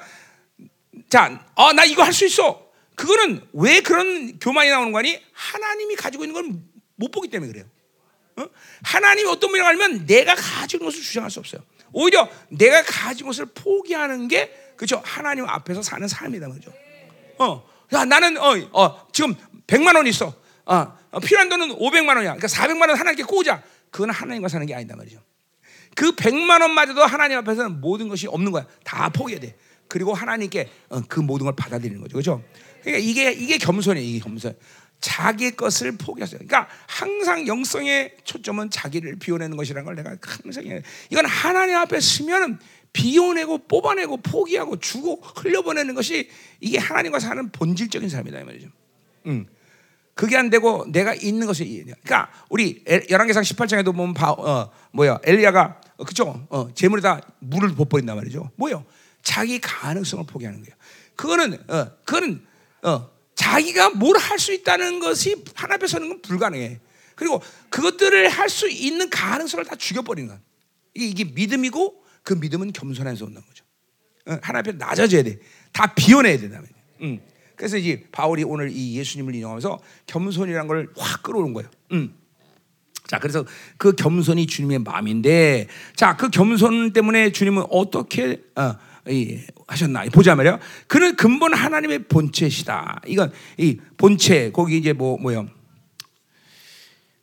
자, 1.10 1.45
어, 1.56 1.74
나 1.74 1.86
이거 1.86 2.04
할 2.04 2.13
수 2.13 2.26
있어. 2.26 2.69
그거는 2.95 3.48
왜 3.54 3.80
그런 3.80 4.39
교만이 4.39 4.69
나오는 4.69 4.91
거니? 4.91 5.22
하나님이 5.34 5.95
가지고 5.95 6.26
있는 6.26 6.34
걸 6.34 6.69
못 7.00 7.12
보기 7.12 7.30
때문에 7.30 7.52
그래요. 7.52 7.65
어? 8.36 8.45
하나님이 8.84 9.30
어떤 9.30 9.50
분이라고 9.50 9.69
하면 9.69 10.06
내가 10.06 10.36
있는 10.36 10.86
것을 10.86 11.02
주장할 11.02 11.32
수 11.32 11.39
없어요. 11.39 11.62
오히려 11.91 12.30
내가 12.50 12.84
가진 12.84 13.26
것을 13.26 13.45
포기하는 13.48 14.28
게 14.28 14.74
그죠 14.76 15.02
하나님 15.04 15.45
앞에서 15.48 15.82
사는 15.82 16.08
삶이다 16.08 16.48
말이죠. 16.48 16.72
어, 17.39 17.65
야 17.93 18.06
나는 18.06 18.38
어, 18.38 18.54
어 18.74 19.08
지금 19.13 19.34
100만 19.65 19.95
원 19.95 20.08
있어. 20.08 20.34
어, 20.65 20.76
어, 20.76 20.98
필요한 21.19 21.50
돈은 21.50 21.69
500만 21.69 22.10
원이야. 22.10 22.36
그러니까 22.36 22.48
400만 22.48 22.89
원 22.89 22.91
하나님께 22.91 23.24
꽂아. 23.24 23.62
그건 23.89 24.12
하나님과 24.12 24.48
사는 24.48 24.65
게 24.65 24.76
아니다 24.76 24.95
말이죠. 24.95 25.22
그 25.95 26.12
100만 26.12 26.62
원마저도 26.62 27.04
하나님 27.04 27.38
앞에서는 27.39 27.82
모든 27.82 28.08
것이 28.08 28.28
없는 28.28 28.52
거야. 28.52 28.65
다 28.84 29.10
포기해야 29.10 29.39
돼. 29.39 29.56
그리고 29.88 30.13
하나님께 30.13 30.69
어, 30.89 31.02
그 31.08 31.19
모든 31.19 31.45
걸 31.45 31.56
받아들이는 31.56 32.00
거죠. 32.02 32.13
그렇죠? 32.13 32.43
그러니까 32.84 33.04
이게 33.04 33.32
이게 33.32 33.58
겸손이에요. 33.58 34.08
이게 34.08 34.19
겸손. 34.19 34.56
자기 35.02 35.52
것을 35.52 35.93
포기했어요. 35.93 36.39
그러니까 36.39 36.67
항상 36.88 37.48
영성의 37.48 38.17
초점은 38.24 38.69
자기를 38.69 39.15
비워내는 39.17 39.56
것이라는 39.58 39.86
걸 39.86 39.95
내가 39.95 40.17
항상 40.22 40.65
해. 40.67 40.84
이건 41.10 41.26
하나님 41.26 41.78
앞에 41.78 42.00
서면은 42.00 42.60
비워내고 42.91 43.67
뽑아내고 43.67 44.17
포기하고 44.17 44.80
주고 44.80 45.22
흘려보내는 45.22 45.95
것이 45.95 46.30
이게 46.60 46.78
하나님과 46.78 47.19
사는 47.19 47.50
본질적인 47.52 48.10
삶이다 48.10 48.41
이 48.41 48.43
말이죠. 48.43 48.67
음. 49.28 49.48
그게 50.19 50.36
안 50.36 50.49
되고 50.49 50.86
내가 50.89 51.13
있는 51.13 51.47
것이 51.47 51.82
그러니까 51.86 52.29
우리 52.49 52.84
열왕기상 53.10 53.41
18장에도 53.41 53.95
보면 53.95 54.13
바, 54.13 54.32
어, 54.32 54.69
뭐야 54.91 55.19
엘리야가 55.23 55.79
어, 55.95 56.03
그죠? 56.03 56.45
어, 56.49 56.73
재물에다 56.73 57.21
물을 57.39 57.69
붓버린단 57.73 58.17
말이죠. 58.17 58.51
뭐요? 58.58 58.84
자기 59.23 59.62
가능성을 59.62 60.25
포기하는 60.25 60.60
거예요. 60.62 60.75
그거는 61.15 61.53
어, 61.69 61.91
그거는 62.03 62.45
어, 62.84 63.10
자기가 63.36 63.91
뭘 63.91 64.17
할 64.17 64.38
수 64.39 64.51
있다는 64.51 64.99
것이 64.99 65.41
하나 65.55 65.75
앞에 65.75 65.88
서는 65.88 66.10
건 66.10 66.21
불가능해. 66.21 66.82
그리고 67.15 67.41
그것들을 67.69 68.27
할 68.27 68.49
수 68.49 68.67
있는 68.67 69.10
가능성을 69.10 69.63
다 69.63 69.77
죽여버리는 69.77 70.27
거야. 70.27 70.41
이게, 70.95 71.05
이게 71.05 71.32
믿음이고 71.34 72.03
그 72.23 72.34
믿음은 72.34 72.73
겸손해서 72.73 73.23
온다는 73.23 73.47
거죠. 73.47 73.63
어, 74.25 74.38
하나 74.41 74.60
앞에 74.60 74.73
낮아져야 74.73 75.23
돼. 75.23 75.39
다 75.71 75.93
비워내야 75.93 76.39
된다. 76.39 76.62
음. 77.03 77.21
그래서 77.60 77.76
이제 77.76 78.06
바울이 78.13 78.45
오늘 78.45 78.72
이 78.72 78.95
예수님을 78.95 79.36
인용하면서 79.36 79.80
겸손이라는 80.08 80.67
걸 80.67 80.88
확 80.98 81.24
끌어오는 81.24 81.54
거예요. 81.54 81.69
음. 81.91 82.15
자, 83.06 83.19
그래서 83.19 83.43
그 83.78 83.91
겸손이 83.91 84.48
주님의 84.48 84.80
마음인데, 84.80 85.67
자, 85.93 86.15
그 86.15 86.30
겸손 86.30 86.93
때문에 86.93 87.34
주님은 87.34 87.65
어떻게 87.69 88.41
어, 88.56 88.76
이, 89.10 89.41
하셨나 89.67 90.06
보자 90.06 90.36
말이야. 90.36 90.58
그는 90.88 91.17
근본 91.17 91.54
하나님의 91.54 92.06
본체시다. 92.08 93.02
이건 93.08 93.34
이 93.58 93.78
본체 93.98 94.52
거기 94.54 94.78
이제 94.78 94.93
뭐 94.93 95.17
뭐요? 95.17 95.48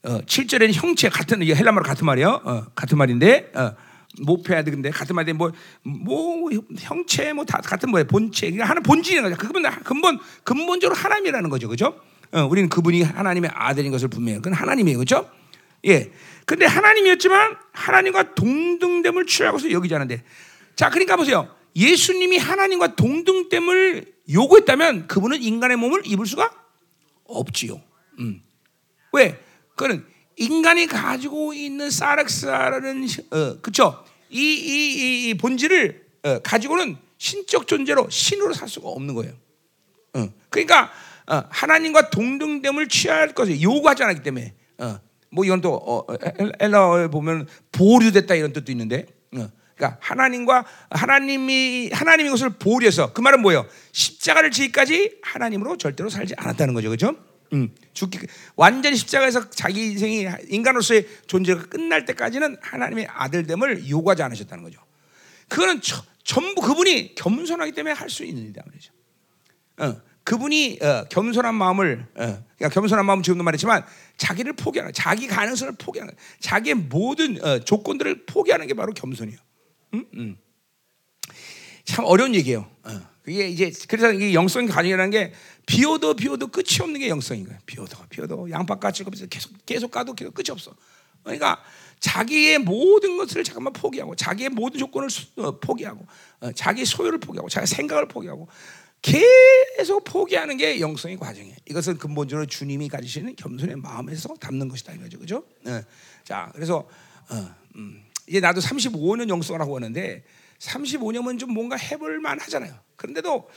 어, 0.02 0.20
7절에는 0.20 0.72
형체 0.74 1.08
같은 1.08 1.40
이게 1.40 1.54
헬라말로 1.54 1.84
같은 1.84 2.04
말이에요. 2.04 2.42
어, 2.44 2.66
같은 2.74 2.98
말인데 2.98 3.52
어, 3.54 3.74
모페야 4.20 4.62
되는데 4.62 4.90
같은 4.90 5.14
말인데 5.14 5.32
뭐, 5.36 5.52
뭐 5.82 6.50
형체 6.78 7.32
뭐 7.32 7.44
다 7.44 7.58
같은 7.58 7.90
뭐야 7.90 8.04
본체 8.04 8.46
그러니까 8.50 8.68
하나 8.68 8.80
본질인 8.80 9.22
거죠. 9.22 9.36
그건 9.36 9.62
근본 9.84 10.18
근본적으로 10.44 10.96
하나님이라는 10.96 11.50
거죠, 11.50 11.68
그죠? 11.68 12.00
어, 12.32 12.42
우리는 12.44 12.68
그분이 12.68 13.02
하나님의 13.02 13.50
아들인 13.54 13.92
것을 13.92 14.08
분명히 14.08 14.38
그건 14.38 14.54
하나님이에요, 14.54 14.98
그죠? 14.98 15.30
예. 15.86 16.10
근데 16.44 16.66
하나님이었지만 16.66 17.56
하나님과 17.72 18.34
동등됨을 18.34 19.26
취하고서 19.26 19.70
여기지 19.70 19.94
않은데, 19.94 20.22
자, 20.74 20.90
그러니까 20.90 21.16
보세요. 21.16 21.48
예수님이 21.74 22.38
하나님과 22.38 22.96
동등됨을 22.96 24.06
요구했다면 24.32 25.06
그분은 25.08 25.42
인간의 25.42 25.76
몸을 25.76 26.02
입을 26.04 26.26
수가 26.26 26.50
없지요. 27.24 27.80
음. 28.20 28.42
왜? 29.12 29.40
그는 29.76 30.04
인간이 30.36 30.86
가지고 30.86 31.54
있는 31.54 31.90
사렉스라는 31.90 33.06
어, 33.30 33.60
그쵸? 33.60 34.04
이, 34.28 34.40
이, 34.40 35.28
이 35.30 35.34
본질을 35.34 36.06
어, 36.24 36.38
가지고는 36.40 36.96
신적 37.18 37.66
존재로 37.66 38.08
신으로 38.10 38.52
살 38.52 38.68
수가 38.68 38.88
없는 38.88 39.14
거예요. 39.14 39.32
어, 40.14 40.28
그러니까 40.50 40.90
어, 41.26 41.42
하나님과 41.48 42.10
동등됨을 42.10 42.88
취할 42.88 43.34
것을 43.34 43.60
요구하지 43.60 44.02
않았기 44.04 44.22
때문에 44.22 44.54
어, 44.78 45.00
뭐 45.30 45.44
이건 45.44 45.60
또 45.60 45.74
어, 45.74 46.06
엘라어에 46.60 47.08
보면 47.08 47.48
보류됐다 47.72 48.34
이런 48.34 48.52
뜻도 48.52 48.70
있는데 48.72 49.06
어, 49.34 49.48
그러니까 49.74 49.98
하나님과 50.00 50.64
하나님이 50.90 51.90
하나님의 51.92 52.30
것을 52.30 52.50
보류해서 52.50 53.12
그 53.12 53.20
말은 53.20 53.40
뭐예요? 53.40 53.66
십자가를 53.92 54.50
지기까지 54.50 55.18
하나님으로 55.22 55.76
절대로 55.76 56.08
살지 56.08 56.34
않았다는 56.36 56.74
거죠, 56.74 56.88
그렇죠? 56.88 57.16
음, 57.52 57.74
죽기 57.92 58.18
완전히 58.56 58.96
십자가에서 58.96 59.50
자기 59.50 59.92
인생이 59.92 60.26
인간으로서의 60.48 61.06
존재가 61.26 61.66
끝날 61.66 62.04
때까지는 62.04 62.56
하나님의 62.60 63.06
아들됨을 63.10 63.88
요구하지 63.88 64.22
않으셨다는 64.22 64.64
거죠. 64.64 64.80
그거는 65.48 65.80
저, 65.80 66.02
전부 66.24 66.60
그분이 66.60 67.14
겸손하기 67.14 67.72
때문에 67.72 67.94
할 67.94 68.10
수 68.10 68.24
있는 68.24 68.44
일이다 68.44 68.62
말이죠. 68.66 68.92
어, 69.78 70.00
그분이 70.24 70.78
어, 70.82 71.04
겸손한 71.08 71.54
마음을 71.54 72.06
어, 72.14 72.44
그러니까 72.56 72.68
겸손한 72.68 73.06
마음 73.06 73.22
지금도 73.22 73.44
말했지만 73.44 73.84
자기를 74.16 74.54
포기하는 74.54 74.92
자기 74.92 75.28
가능성을 75.28 75.74
포기하는 75.78 76.14
자기의 76.40 76.74
모든 76.74 77.40
어, 77.44 77.60
조건들을 77.60 78.26
포기하는 78.26 78.66
게 78.66 78.74
바로 78.74 78.92
겸손이에요. 78.92 79.38
음? 79.94 80.04
음. 80.14 80.36
참 81.84 82.04
어려운 82.04 82.34
얘기예요. 82.34 82.68
어. 82.82 83.15
그게 83.26 83.48
이제 83.48 83.72
그래서 83.88 84.12
이게 84.12 84.32
영성 84.34 84.66
가정이라는 84.66 85.10
게 85.10 85.32
비오도 85.66 86.14
비오도 86.14 86.46
끝이 86.46 86.78
없는 86.80 87.00
게 87.00 87.08
영성인 87.08 87.44
거예요. 87.44 87.58
비오도 87.66 87.98
비오도 88.08 88.50
양파 88.52 88.76
까치고 88.76 89.10
계속 89.28 89.66
계속 89.66 89.90
까도 89.90 90.14
계속 90.14 90.32
끝이 90.32 90.46
없어. 90.50 90.72
그러니까 91.24 91.60
자기의 91.98 92.58
모든 92.58 93.16
것을 93.16 93.42
잠깐만 93.42 93.72
포기하고 93.72 94.14
자기의 94.14 94.50
모든 94.50 94.78
조건을 94.78 95.10
수, 95.10 95.26
어, 95.38 95.58
포기하고 95.58 96.06
어, 96.38 96.52
자기 96.52 96.84
소유를 96.84 97.18
포기하고 97.18 97.48
자기 97.48 97.66
생각을 97.66 98.06
포기하고 98.06 98.46
계속 99.02 100.04
포기하는 100.04 100.56
게 100.56 100.78
영성의 100.78 101.16
과정이에요. 101.16 101.56
이것은 101.68 101.98
근본적으로 101.98 102.46
주님이 102.46 102.88
가지시는 102.88 103.34
겸손의 103.34 103.74
마음에서 103.74 104.34
담는 104.34 104.68
것이다 104.68 104.92
이거죠, 104.92 105.18
그죠? 105.18 105.44
어. 105.66 105.82
자, 106.22 106.52
그래서 106.54 106.88
어, 107.28 107.54
음, 107.74 108.04
이제 108.28 108.38
나도 108.38 108.60
35년 108.60 109.28
영성을 109.28 109.60
하고 109.60 109.72
왔는데 109.72 110.22
35년은 110.60 111.40
좀 111.40 111.52
뭔가 111.52 111.74
해볼 111.74 112.20
만 112.20 112.38
하잖아요. 112.38 112.85
그런데도 112.96 113.48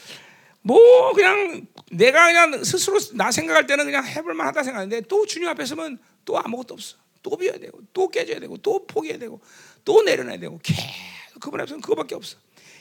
뭐 0.61 1.13
그냥 1.13 1.65
내가 1.91 2.27
그냥 2.27 2.63
스스로 2.63 2.99
나 3.13 3.31
생각할 3.31 3.65
때는 3.65 3.85
그냥 3.85 4.05
해볼 4.05 4.33
만하다 4.33 4.63
생각하는데 4.63 5.01
또 5.01 5.25
주님 5.25 5.47
앞에 5.47 5.65
서면 5.65 5.97
또 6.25 6.37
아무것도 6.37 6.73
없어. 6.73 6.97
또 7.21 7.35
비워야 7.35 7.57
되고 7.57 7.79
또 7.93 8.09
깨져야 8.09 8.39
되고 8.39 8.57
또 8.57 8.85
포기해야 8.85 9.19
되고 9.19 9.41
또 9.83 10.01
내려놔야 10.03 10.37
되고 10.39 10.59
계속 10.63 11.39
그분 11.39 11.59
앞에서는 11.61 11.81
그거밖에 11.81 12.15
없어. 12.15 12.37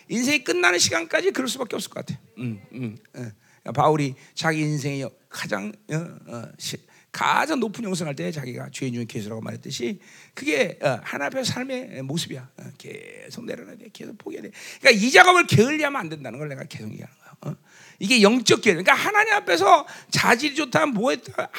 인생이 0.08 0.44
끝나는 0.44 0.78
시간까지 0.78 1.32
그럴 1.32 1.48
수밖에 1.48 1.76
없을 1.76 1.90
것 1.90 2.04
같아. 2.06 2.20
음, 2.38 2.62
음, 2.72 2.96
어. 3.14 3.72
바울이 3.72 4.14
자기 4.34 4.60
인생의 4.60 5.10
가장 5.28 5.72
어, 5.90 5.96
어, 6.32 6.42
시, 6.58 6.76
가장 7.10 7.58
높은 7.60 7.84
영성할 7.84 8.14
때 8.14 8.30
자기가 8.30 8.70
죄인 8.70 8.94
중에 8.94 9.04
계수라고 9.04 9.40
말했듯이 9.40 10.00
그게 10.34 10.78
어, 10.82 11.00
하나님의 11.02 11.44
삶의 11.44 12.02
모습이야. 12.02 12.50
어, 12.56 12.64
계속 12.76 13.44
내려놔야 13.44 13.76
돼. 13.76 13.88
계속 13.92 14.16
포기해야 14.18 14.42
돼. 14.42 14.50
그러니까 14.80 15.04
이 15.06 15.10
작업을 15.10 15.46
게을리하면 15.46 16.00
안 16.00 16.08
된다는 16.08 16.38
걸 16.38 16.48
내가 16.48 16.64
계속 16.64 16.90
얘기하는 16.92 17.14
거야. 17.18 17.52
어? 17.52 17.56
이게 17.98 18.22
영적 18.22 18.60
게을. 18.62 18.82
그러니까 18.82 18.94
하나님 18.94 19.32
앞에서 19.34 19.86
자질이 20.10 20.54
좋다, 20.54 20.86
뭐 20.86 21.10
했다 21.10 21.50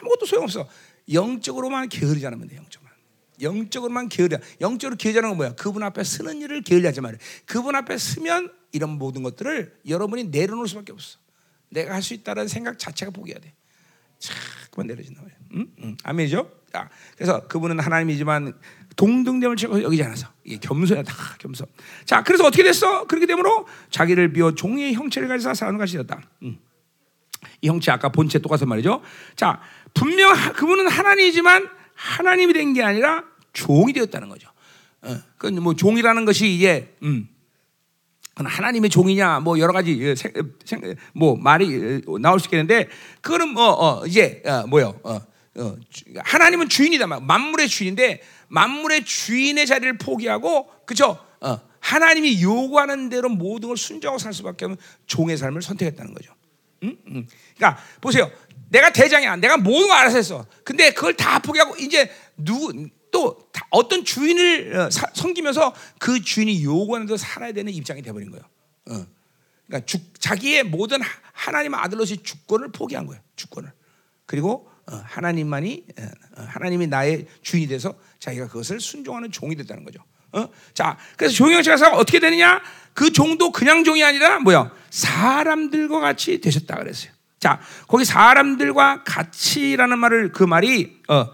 아무것도 0.00 0.26
소용없어. 0.26 0.68
영적으로만 1.12 1.88
게으르지 1.88 2.26
않으면 2.26 2.48
돼. 2.48 2.56
영적으로만. 2.56 2.92
영적으로만 3.40 4.08
게으르. 4.08 4.38
영적으로 4.60 4.96
게으르는 4.96 5.30
건 5.30 5.36
뭐야? 5.36 5.54
그분 5.54 5.82
앞에 5.82 6.04
쓰는 6.04 6.40
일을 6.42 6.62
게을리하지 6.62 7.00
말이야. 7.00 7.18
그분 7.46 7.74
앞에 7.74 7.96
쓰면 7.98 8.52
이런 8.72 8.90
모든 8.90 9.22
것들을 9.22 9.80
여러분이 9.88 10.24
내려놓을 10.24 10.68
수밖에 10.68 10.92
없어. 10.92 11.18
내가 11.70 11.94
할 11.94 12.02
수 12.02 12.14
있다는 12.14 12.46
생각 12.48 12.78
자체가 12.78 13.10
포기해야 13.10 13.40
돼. 13.40 13.54
자꾸만 14.72 14.86
내려진다 14.88 15.22
말이야. 15.22 15.36
음? 15.54 15.66
음. 15.82 15.96
아멘이죠? 16.02 16.50
자, 16.72 16.88
그래서 17.16 17.46
그분은 17.46 17.78
하나님이지만 17.78 18.54
동등됨을 18.96 19.56
치고 19.56 19.82
여기지 19.82 20.02
않아서 20.02 20.28
이게 20.44 20.56
겸손이야 20.58 21.02
다 21.02 21.14
겸손. 21.38 21.66
자, 22.04 22.22
그래서 22.22 22.44
어떻게 22.46 22.62
됐어? 22.62 23.06
그렇게 23.06 23.26
되므로 23.26 23.66
자기를 23.90 24.32
비워 24.32 24.54
종의 24.54 24.94
형체를 24.94 25.28
가지고 25.28 25.54
사는 25.54 25.76
것이 25.78 25.94
되었다. 25.94 26.22
음. 26.42 26.58
이 27.60 27.68
형체 27.68 27.90
아까 27.90 28.08
본체 28.08 28.38
똑같은 28.38 28.68
말이죠. 28.68 29.02
자, 29.36 29.60
분명 29.94 30.32
그분은 30.54 30.88
하나님이지만 30.88 31.68
하나님이 31.94 32.52
된 32.54 32.72
게 32.72 32.82
아니라 32.82 33.24
종이 33.52 33.92
되었다는 33.92 34.28
거죠. 34.28 34.48
어, 35.02 35.16
그뭐 35.36 35.74
종이라는 35.74 36.24
것이 36.24 36.48
이제 36.54 36.96
음, 37.02 37.28
하나님의 38.34 38.90
종이냐 38.90 39.40
뭐 39.40 39.58
여러 39.58 39.72
가지 39.72 39.98
예, 40.00 40.14
생, 40.14 40.32
생, 40.64 40.94
뭐 41.12 41.36
말이 41.36 42.02
어, 42.06 42.18
나올 42.18 42.40
수 42.40 42.46
있겠는데 42.46 42.88
그거는 43.20 43.48
뭐 43.48 43.72
어, 43.72 44.06
이제 44.06 44.42
어, 44.46 44.66
뭐요? 44.66 44.98
어, 45.02 45.20
어, 45.56 45.76
하나님은 46.16 46.68
주인이다 46.68 47.06
만물의 47.06 47.68
주인인데 47.68 48.22
만물의 48.48 49.04
주인의 49.04 49.66
자리를 49.66 49.98
포기하고 49.98 50.68
그죠? 50.86 51.18
어, 51.40 51.60
하나님이 51.80 52.42
요구하는 52.42 53.08
대로 53.08 53.28
모든 53.28 53.68
걸 53.68 53.76
순종하고 53.76 54.18
살 54.18 54.32
수밖에 54.32 54.64
없는 54.64 54.78
종의 55.06 55.36
삶을 55.36 55.62
선택했다는 55.62 56.14
거죠. 56.14 56.32
응? 56.84 56.96
응. 57.08 57.26
그러니까 57.56 57.82
보세요. 58.00 58.30
내가 58.70 58.90
대장이야. 58.90 59.36
내가 59.36 59.56
모든 59.56 59.88
걸 59.88 59.96
알아서 59.98 60.16
했어. 60.16 60.46
근데 60.64 60.92
그걸 60.92 61.14
다 61.14 61.38
포기하고 61.40 61.76
이제 61.76 62.10
누구 62.36 62.88
또 63.12 63.48
어떤 63.70 64.04
주인을 64.04 64.76
어, 64.76 64.90
섬기면서 64.90 65.72
그 65.98 66.20
주인이 66.20 66.64
요구하는 66.64 67.06
대로 67.06 67.16
살아야 67.16 67.52
되는 67.52 67.72
입장이 67.72 68.02
돼버린 68.02 68.30
거예요. 68.30 68.44
어. 68.90 69.06
그러니까 69.66 69.86
주, 69.86 69.98
자기의 70.18 70.64
모든 70.64 71.00
하나님 71.32 71.74
아들로서 71.74 72.16
주권을 72.16 72.72
포기한 72.72 73.06
거예요. 73.06 73.22
주권을. 73.36 73.70
그리고 74.26 74.68
어, 74.90 75.00
하나님만이 75.04 75.84
하나님이 76.34 76.88
나의 76.88 77.26
주인이 77.42 77.68
돼서 77.68 77.94
자기가 78.18 78.48
그것을 78.48 78.80
순종하는 78.80 79.30
종이 79.30 79.54
됐다는 79.54 79.84
거죠. 79.84 80.02
어? 80.32 80.48
자, 80.74 80.98
그래서 81.16 81.34
종영체가 81.34 81.96
어떻게 81.96 82.18
되느냐? 82.18 82.62
그 82.94 83.12
종도 83.12 83.52
그냥 83.52 83.84
종이 83.84 84.02
아니라 84.02 84.40
뭐야? 84.40 84.72
사람들과 84.90 86.00
같이 86.00 86.40
되셨다 86.40 86.76
그랬어요. 86.76 87.12
자, 87.38 87.60
거기 87.86 88.04
사람들과 88.04 89.04
같이라는 89.04 89.98
말을 89.98 90.32
그 90.32 90.42
말이 90.44 91.00
어, 91.08 91.26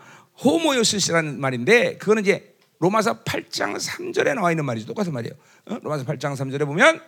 호모요스라는 0.44 1.40
말인데 1.40 1.96
그거는 1.98 2.22
이제 2.22 2.54
로마서 2.78 3.24
8장 3.24 3.76
3절에 3.76 4.34
나와 4.34 4.52
있는 4.52 4.64
말이죠. 4.64 4.86
똑같은 4.86 5.12
말이에요. 5.12 5.34
어? 5.66 5.78
로마서 5.82 6.04
8장 6.04 6.36
3절에 6.36 6.64
보면 6.64 7.00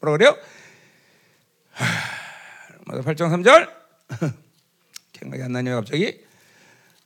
뭐라 0.00 0.16
그래요? 0.16 0.36
하, 1.72 1.84
로마서 2.86 3.08
8장 3.08 3.30
3절 3.30 3.70
생각이 5.20 5.42
안 5.42 5.52
나네요 5.52 5.76
갑자기 5.76 6.20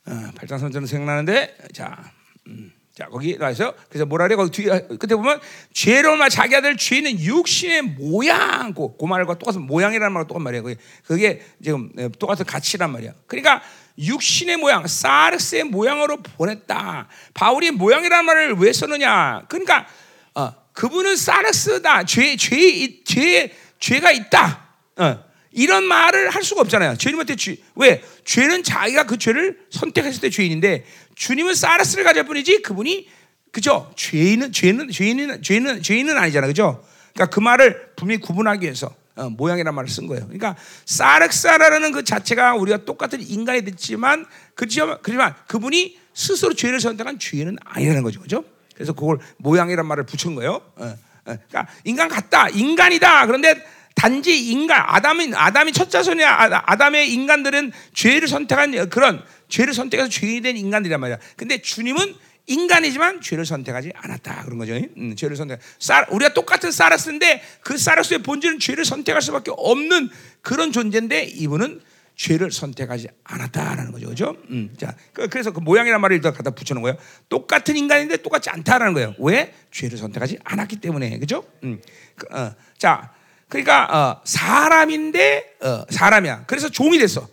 어, 0.05 0.11
8장 0.35 0.59
3절은 0.59 0.87
생각나는데 0.87 1.57
자 1.73 2.11
음. 2.47 2.71
자 2.93 3.07
거기 3.07 3.37
나와서 3.37 3.75
그래서 3.89 4.05
뭐라 4.05 4.25
그래 4.25 4.37
거기 4.37 4.51
뒤에 4.51 4.87
끝에 4.97 5.15
보면 5.15 5.41
죄로운 5.73 6.17
말 6.17 6.29
자기 6.29 6.55
아들 6.55 6.77
죄는 6.77 7.19
육신의 7.19 7.81
모양 7.81 8.73
그, 8.73 8.95
그 8.95 9.05
말과 9.05 9.37
똑같은 9.37 9.63
모양이라는 9.63 10.13
말과 10.13 10.27
똑같은 10.27 10.43
말이에요 10.43 10.63
그게, 10.63 10.77
그게 11.03 11.45
지금 11.61 11.91
네, 11.93 12.07
똑같은 12.07 12.45
가치란 12.45 12.91
말이야 12.93 13.13
그러니까 13.27 13.61
육신의 13.97 14.57
모양 14.57 14.85
사르스의 14.87 15.63
모양으로 15.65 16.17
보냈다. 16.17 17.07
바울이 17.33 17.71
모양이라는 17.71 18.25
말을 18.25 18.53
왜 18.55 18.73
썼느냐? 18.73 19.43
그러니까 19.47 19.87
어, 20.33 20.53
그분은 20.73 21.15
사르스다. 21.15 22.03
죄죄죄 22.03 23.03
죄, 23.05 23.55
죄가 23.79 24.11
있다. 24.11 24.67
어, 24.97 25.23
이런 25.51 25.85
말을 25.85 26.29
할 26.29 26.43
수가 26.43 26.61
없잖아요. 26.61 26.97
주님한테 26.97 27.37
죄, 27.37 27.57
왜? 27.75 28.03
죄는 28.25 28.63
자기가 28.63 29.05
그 29.05 29.17
죄를 29.17 29.57
선택했을 29.69 30.19
때 30.19 30.29
죄인인데 30.29 30.85
주님은 31.15 31.55
사르스를 31.55 32.03
가질 32.03 32.25
뿐이지 32.25 32.61
그분이 32.61 33.07
그죠? 33.51 33.93
죄인은 33.95 34.51
죄는 34.51 34.91
죄인은 34.91 35.41
죄는 35.41 35.81
죄인은 35.81 36.17
아니잖아. 36.17 36.47
그죠? 36.47 36.85
그러니까 37.13 37.33
그 37.33 37.39
말을 37.39 37.93
분명히 37.95 38.19
구분하기 38.19 38.63
위해서 38.63 38.93
어, 39.15 39.29
모양이라는 39.29 39.73
말을 39.73 39.89
쓴 39.89 40.07
거예요. 40.07 40.25
그러니까 40.25 40.55
사르사라는 40.85 41.91
그 41.91 42.03
자체가 42.03 42.55
우리가 42.55 42.85
똑같은 42.85 43.21
인간이 43.21 43.63
됐지만 43.63 44.25
그렇지만, 44.55 44.97
그렇지만 45.01 45.33
그분이 45.47 45.97
스스로 46.13 46.53
죄를 46.53 46.79
선택한 46.79 47.19
죄인은 47.19 47.57
아니라는 47.63 48.03
거죠. 48.03 48.19
그죠? 48.21 48.43
그래서 48.73 48.93
그걸 48.93 49.19
모양이라는 49.37 49.85
말을 49.87 50.05
붙인 50.05 50.35
거예요. 50.35 50.61
어, 50.75 50.85
어. 50.85 50.97
그러니까 51.23 51.67
인간 51.83 52.09
같다. 52.09 52.49
인간이다. 52.49 53.25
그런데 53.25 53.63
단지 53.95 54.51
인간 54.51 54.83
아담이 54.85 55.31
아담이 55.33 55.71
첫 55.71 55.89
자손이야. 55.89 56.29
아, 56.29 56.63
아담의 56.65 57.11
인간들은 57.13 57.71
죄를 57.93 58.27
선택한 58.27 58.89
그런 58.89 59.23
죄를 59.47 59.73
선택해서 59.73 60.09
죄인이 60.09 60.41
된 60.41 60.57
인간들이란 60.57 60.99
말이야. 60.99 61.17
근데 61.37 61.61
주님은 61.61 62.15
인간이지만 62.47 63.21
죄를 63.21 63.45
선택하지 63.45 63.91
않았다 63.95 64.43
그런 64.43 64.57
거죠. 64.57 64.73
음, 64.97 65.15
죄를 65.15 65.35
선택. 65.35 65.59
사, 65.79 66.05
우리가 66.09 66.33
똑같은 66.33 66.71
사라스인데 66.71 67.41
그 67.61 67.77
사라스의 67.77 68.23
본질은 68.23 68.59
죄를 68.59 68.85
선택할 68.85 69.21
수밖에 69.21 69.51
없는 69.55 70.09
그런 70.41 70.71
존재인데 70.71 71.23
이분은 71.23 71.81
죄를 72.15 72.51
선택하지 72.51 73.09
않았다라는 73.25 73.91
거죠, 73.91 74.07
그죠? 74.07 74.37
음, 74.49 74.73
자, 74.77 74.95
그, 75.11 75.27
그래서 75.27 75.51
그 75.51 75.59
모양이란 75.59 75.99
말을 75.99 76.15
일단 76.15 76.33
갖다 76.33 76.51
붙여놓은 76.51 76.81
거예요. 76.81 76.97
똑같은 77.27 77.75
인간인데 77.75 78.17
똑같지 78.17 78.49
않다라는 78.49 78.93
거예요. 78.93 79.15
왜? 79.19 79.53
죄를 79.71 79.97
선택하지 79.97 80.39
않았기 80.45 80.77
때문에, 80.77 81.19
그죠? 81.19 81.43
음, 81.63 81.81
그, 82.15 82.27
어, 82.33 82.55
자, 82.77 83.11
그러니까 83.49 83.85
어, 83.85 84.21
사람인데 84.23 85.57
어, 85.61 85.85
사람이야. 85.89 86.45
그래서 86.47 86.69
종이 86.69 86.97
됐어. 86.97 87.27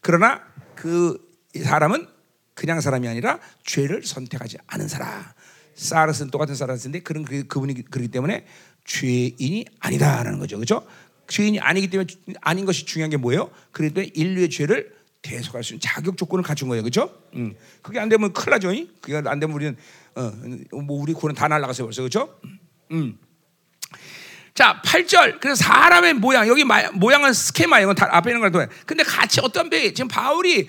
그러나 0.00 0.42
그 0.74 1.18
사람은 1.62 2.06
그냥 2.58 2.80
사람이 2.80 3.06
아니라 3.06 3.38
죄를 3.62 4.02
선택하지 4.02 4.58
않은 4.66 4.88
사람. 4.88 5.22
사르스는 5.76 6.32
똑같은 6.32 6.56
사르스인데 6.56 7.02
그런 7.02 7.24
그, 7.24 7.46
그분이 7.46 7.84
그렇기 7.84 8.08
때문에 8.08 8.46
죄인이 8.84 9.64
아니다라는 9.78 10.40
거죠. 10.40 10.56
그렇죠? 10.56 10.84
죄인이 11.28 11.60
아니기 11.60 11.88
때문에 11.88 12.08
아닌 12.40 12.64
것이 12.64 12.84
중요한 12.84 13.10
게 13.10 13.16
뭐예요? 13.16 13.52
그래도 13.70 14.02
인류의 14.02 14.50
죄를 14.50 14.92
대속할 15.22 15.62
수 15.62 15.74
있는 15.74 15.80
자격 15.80 16.16
조건을 16.16 16.42
갖춘 16.42 16.66
거예요. 16.68 16.82
그렇죠? 16.82 17.16
음. 17.34 17.54
그게 17.80 18.00
안 18.00 18.08
되면 18.08 18.32
큰일 18.32 18.50
나죠. 18.50 18.72
그게 19.00 19.22
안 19.24 19.38
되면 19.38 19.54
우리는 19.54 19.76
어, 20.16 20.32
뭐 20.82 21.00
우리 21.00 21.12
구는 21.12 21.36
다 21.36 21.46
날아가서 21.46 21.84
벌써. 21.84 22.02
그렇죠? 22.02 22.40
음. 22.90 23.16
자, 24.52 24.82
8절. 24.84 25.38
그래서 25.38 25.62
사람의 25.62 26.14
모양, 26.14 26.48
여기 26.48 26.64
모양은 26.64 27.32
스케마, 27.32 27.78
이건 27.78 27.94
다 27.94 28.08
앞에 28.10 28.30
있는 28.30 28.40
걸 28.40 28.50
통해. 28.50 28.66
근데 28.84 29.04
같이 29.04 29.38
어떤 29.40 29.70
배, 29.70 29.94
지금 29.94 30.08
바울이 30.08 30.68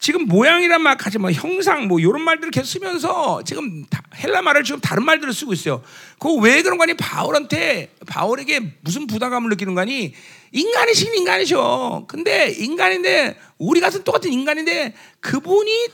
지금 0.00 0.24
모양이란 0.26 0.80
말 0.80 0.96
가지 0.96 1.18
뭐 1.18 1.30
형상 1.30 1.86
뭐 1.86 2.00
이런 2.00 2.22
말들을 2.22 2.50
계속 2.50 2.66
쓰면서 2.78 3.42
지금 3.44 3.84
다- 3.84 4.02
헬라 4.16 4.40
말을 4.40 4.64
지금 4.64 4.80
다른 4.80 5.04
말들을 5.04 5.30
쓰고 5.34 5.52
있어요. 5.52 5.82
그거 6.18 6.34
왜 6.36 6.62
그런 6.62 6.78
거니? 6.78 6.94
바울한테 6.94 7.92
바울에게 8.06 8.76
무슨 8.80 9.06
부담감을 9.06 9.50
느끼는 9.50 9.74
거니? 9.74 10.14
인간이신 10.52 11.14
인간이죠. 11.14 12.06
근데 12.08 12.48
인간인데 12.50 13.38
우리 13.58 13.80
같은 13.80 14.02
똑같은 14.02 14.32
인간인데 14.32 14.94
그분이 15.20 15.88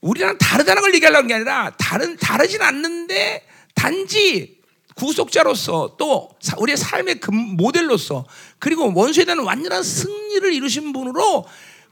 우리랑 0.00 0.38
다르다는 0.38 0.80
걸 0.80 0.94
얘기하려는 0.94 1.28
게 1.28 1.34
아니라 1.34 1.70
다른 1.78 2.16
다르진 2.16 2.62
않는데 2.62 3.46
단지 3.74 4.56
구속자로서 4.94 5.96
또 5.98 6.30
사- 6.40 6.56
우리의 6.58 6.78
삶의 6.78 7.20
금 7.20 7.34
모델로서 7.56 8.24
그리고 8.58 8.90
원수에 8.94 9.24
대한 9.26 9.40
완전한 9.40 9.82
승리를 9.82 10.50
이루신 10.54 10.94
분으로 10.94 11.44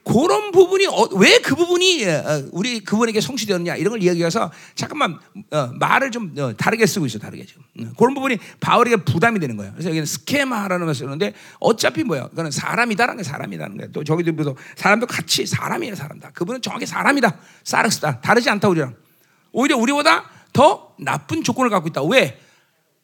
그런 0.04 0.50
부분이 0.50 0.86
어, 0.86 1.08
왜그 1.14 1.54
부분이 1.54 2.04
어, 2.06 2.48
우리 2.52 2.80
그분에게 2.80 3.20
성취되었냐 3.20 3.76
이런 3.76 3.92
걸 3.92 4.02
이야기해서 4.02 4.50
잠깐만 4.74 5.18
어, 5.52 5.66
말을 5.78 6.10
좀 6.10 6.34
어, 6.38 6.52
다르게 6.56 6.86
쓰고 6.86 7.06
있어 7.06 7.18
다르게 7.18 7.46
지금 7.46 7.62
음, 7.78 7.92
그런 7.96 8.14
부분이 8.14 8.38
바울에게 8.58 8.96
부담이 9.04 9.38
되는 9.38 9.56
거예요. 9.56 9.72
그래서 9.72 9.90
여기는 9.90 10.04
스케마라는 10.04 10.86
걸 10.86 10.94
쓰는데 10.94 11.34
어차피 11.60 12.02
뭐야? 12.02 12.28
그거는 12.28 12.50
사람이다라는 12.50 13.22
게 13.22 13.28
사람이라는 13.28 13.76
거야. 13.76 13.88
또 13.92 14.02
저기도 14.02 14.34
보서 14.34 14.56
사람도 14.76 15.06
같이 15.06 15.46
사람이에요 15.46 15.94
사람다. 15.94 16.32
그분은 16.32 16.62
정확히 16.62 16.84
사람이다. 16.84 17.38
사르스다. 17.62 18.20
다르지 18.20 18.50
않다 18.50 18.68
우리랑. 18.68 18.96
오히려 19.52 19.76
우리보다 19.76 20.24
더 20.52 20.94
나쁜 20.98 21.44
조건을 21.44 21.70
갖고 21.70 21.88
있다. 21.88 22.02
왜? 22.02 22.40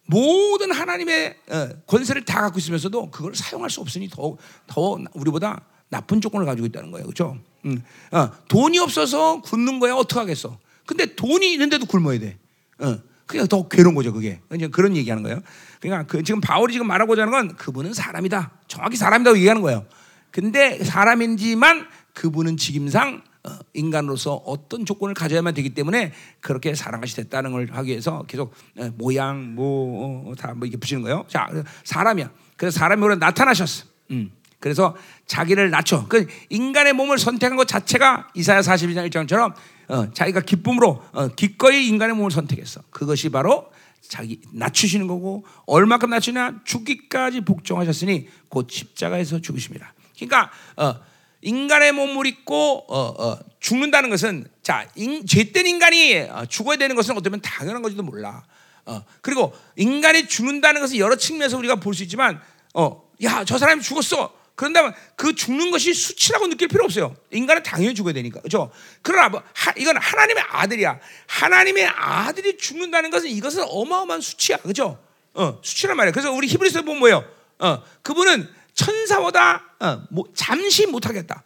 모든 0.07 0.73
하나님의 0.73 1.37
어, 1.51 1.69
권세를 1.87 2.25
다 2.25 2.41
갖고 2.41 2.59
있으면서도 2.59 3.11
그걸 3.11 3.35
사용할 3.35 3.71
수 3.71 3.81
없으니 3.81 4.09
더, 4.09 4.37
더 4.67 4.99
우리보다 5.13 5.63
나쁜 5.88 6.20
조건을 6.20 6.46
가지고 6.46 6.66
있다는 6.66 6.90
거예요. 6.90 7.07
그렇죠? 7.07 7.38
음. 7.64 7.83
어, 8.12 8.31
돈이 8.48 8.79
없어서 8.79 9.40
굶는 9.42 9.81
거야 9.81 9.94
어떡 9.94 10.18
하겠어? 10.18 10.59
근데 10.87 11.14
돈이 11.14 11.53
있는데도 11.53 11.87
굶어야 11.87 12.18
돼. 12.18 12.38
어, 12.79 12.98
그냥 13.27 13.46
더 13.46 13.68
괴로운 13.68 13.94
거죠, 13.94 14.12
그게. 14.12 14.40
이제 14.55 14.68
그런 14.68 14.96
얘기하는 14.96 15.22
거예요. 15.22 15.40
그러니까 15.81 16.07
그 16.07 16.22
지금 16.22 16.40
바울이 16.40 16.72
지금 16.72 16.87
말하고자 16.87 17.22
하는 17.22 17.33
건 17.33 17.57
그분은 17.57 17.92
사람이다. 17.92 18.51
정확히 18.68 18.96
사람이라고 18.96 19.37
얘기하는 19.37 19.62
거예요. 19.62 19.87
근데 20.31 20.83
사람인지만 20.83 21.87
그분은 22.14 22.57
직임상 22.57 23.22
어, 23.44 23.59
인간으로서 23.74 24.35
어떤 24.35 24.85
조건을 24.85 25.14
가져야만 25.14 25.55
되기 25.55 25.70
때문에 25.70 26.12
그렇게 26.40 26.74
사랑같이 26.74 27.14
됐다는 27.16 27.53
걸 27.53 27.68
하기 27.70 27.90
위해서 27.90 28.24
계속 28.27 28.53
어, 28.77 28.90
모양 28.96 29.55
뭐다뭐 29.55 30.59
이렇게 30.62 30.77
붙이는 30.77 31.03
거예요. 31.03 31.24
자, 31.29 31.48
사람이야. 31.85 32.31
그래서 32.57 32.85
오늘 32.87 33.18
나타나셨어. 33.18 33.85
음. 34.11 34.33
그래서 34.61 34.97
자기를 35.27 35.71
낮춰. 35.71 36.07
그 36.09 36.27
인간의 36.49 36.92
몸을 36.94 37.18
선택한 37.18 37.57
것 37.57 37.68
자체가 37.68 38.29
이사야 38.35 38.61
42장 38.61 39.09
1장처럼 39.11 39.55
어, 39.88 40.12
자기가 40.12 40.40
기쁨으로 40.40 41.03
어, 41.12 41.29
기꺼이 41.29 41.87
인간의 41.88 42.16
몸을 42.16 42.31
선택했어. 42.31 42.83
그것이 42.90 43.29
바로 43.29 43.71
자기 44.07 44.40
낮추시는 44.53 45.07
거고 45.07 45.44
얼마큼 45.66 46.11
낮추냐 46.11 46.61
죽기까지 46.64 47.42
복종하셨으니 47.42 48.29
곧 48.49 48.68
십자가에서 48.71 49.40
죽으십니다. 49.40 49.94
그러니까 50.16 50.51
어, 50.77 50.97
인간의 51.42 51.92
몸을 51.92 52.27
입고 52.27 52.85
어, 52.88 52.99
어, 53.16 53.38
죽는다는 53.61 54.11
것은 54.11 54.49
자 54.62 54.88
인, 54.97 55.25
죄된 55.25 55.66
인간이 55.66 56.16
어, 56.16 56.47
죽어야 56.47 56.77
되는 56.77 56.97
것은 56.97 57.16
어쩌면 57.16 57.40
당연한 57.40 57.81
건지도 57.83 58.03
몰라. 58.03 58.44
어, 58.87 59.05
그리고 59.21 59.55
인간이 59.77 60.27
죽는다는 60.27 60.81
것은 60.81 60.97
여러 60.97 61.14
측면에서 61.16 61.59
우리가 61.59 61.77
볼 61.77 61.94
수 61.94 62.03
있지만 62.03 62.40
어, 62.75 63.03
야저 63.23 63.59
사람이 63.59 63.83
죽었어. 63.83 64.33
그런다면 64.59 64.92
그 65.14 65.37
죽는 65.37 65.71
것이 65.71 65.94
수치라고 65.94 66.49
느낄 66.49 66.66
필요 66.66 66.85
없어요. 66.85 67.14
인간은 67.31 67.62
당연히 67.62 67.94
죽어야 67.94 68.12
되니까. 68.12 68.40
그렇죠? 68.40 68.73
그러나 69.03 69.29
뭐 69.29 69.40
하, 69.55 69.73
이건 69.77 69.97
하나님의 69.97 70.42
아들이야. 70.49 70.99
하나님의 71.29 71.87
아들이 71.87 72.59
죽는다는 72.59 73.11
것은 73.11 73.29
이것은 73.31 73.62
어마어마한 73.68 74.21
수치야. 74.21 74.57
그렇죠? 74.57 75.01
어, 75.35 75.61
수치란 75.62 75.97
말이야. 75.97 76.11
그래서 76.11 76.33
우리 76.33 76.49
히브리서 76.49 76.83
보면 76.83 76.99
뭐예요? 76.99 77.25
어, 77.61 77.85
그분은 78.03 78.53
천사보다 78.75 79.62
어, 79.79 80.03
뭐, 80.11 80.25
잠시 80.35 80.87
못하겠다. 80.87 81.44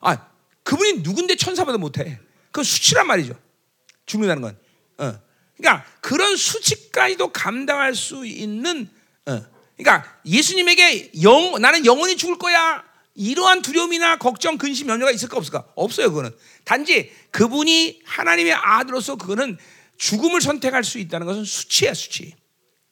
아, 0.00 0.26
그분이 0.64 1.02
누군데 1.02 1.36
천사보다 1.36 1.78
못해? 1.78 2.18
그 2.50 2.64
수치란 2.64 3.06
말이죠. 3.06 3.38
죽는다는 4.04 4.42
건. 4.42 4.58
어. 4.98 5.20
그러니까 5.56 5.86
그런 6.00 6.34
수치까지도 6.34 7.32
감당할 7.32 7.94
수 7.94 8.26
있는 8.26 8.90
어. 9.26 9.57
그러니까 9.78 10.18
예수님에게 10.26 11.12
영 11.22 11.60
나는 11.60 11.86
영원히 11.86 12.16
죽을 12.16 12.36
거야. 12.36 12.84
이러한 13.14 13.62
두려움이나 13.62 14.16
걱정, 14.16 14.58
근심, 14.58 14.88
염려가 14.88 15.10
있을까 15.10 15.36
없을까? 15.38 15.64
없어요, 15.74 16.10
그거는. 16.10 16.30
단지 16.64 17.12
그분이 17.32 18.02
하나님의 18.04 18.52
아들로서 18.52 19.16
그거는 19.16 19.58
죽음을 19.96 20.40
선택할 20.40 20.84
수 20.84 20.98
있다는 20.98 21.26
것은 21.26 21.44
수치야, 21.44 21.94
수치. 21.94 22.34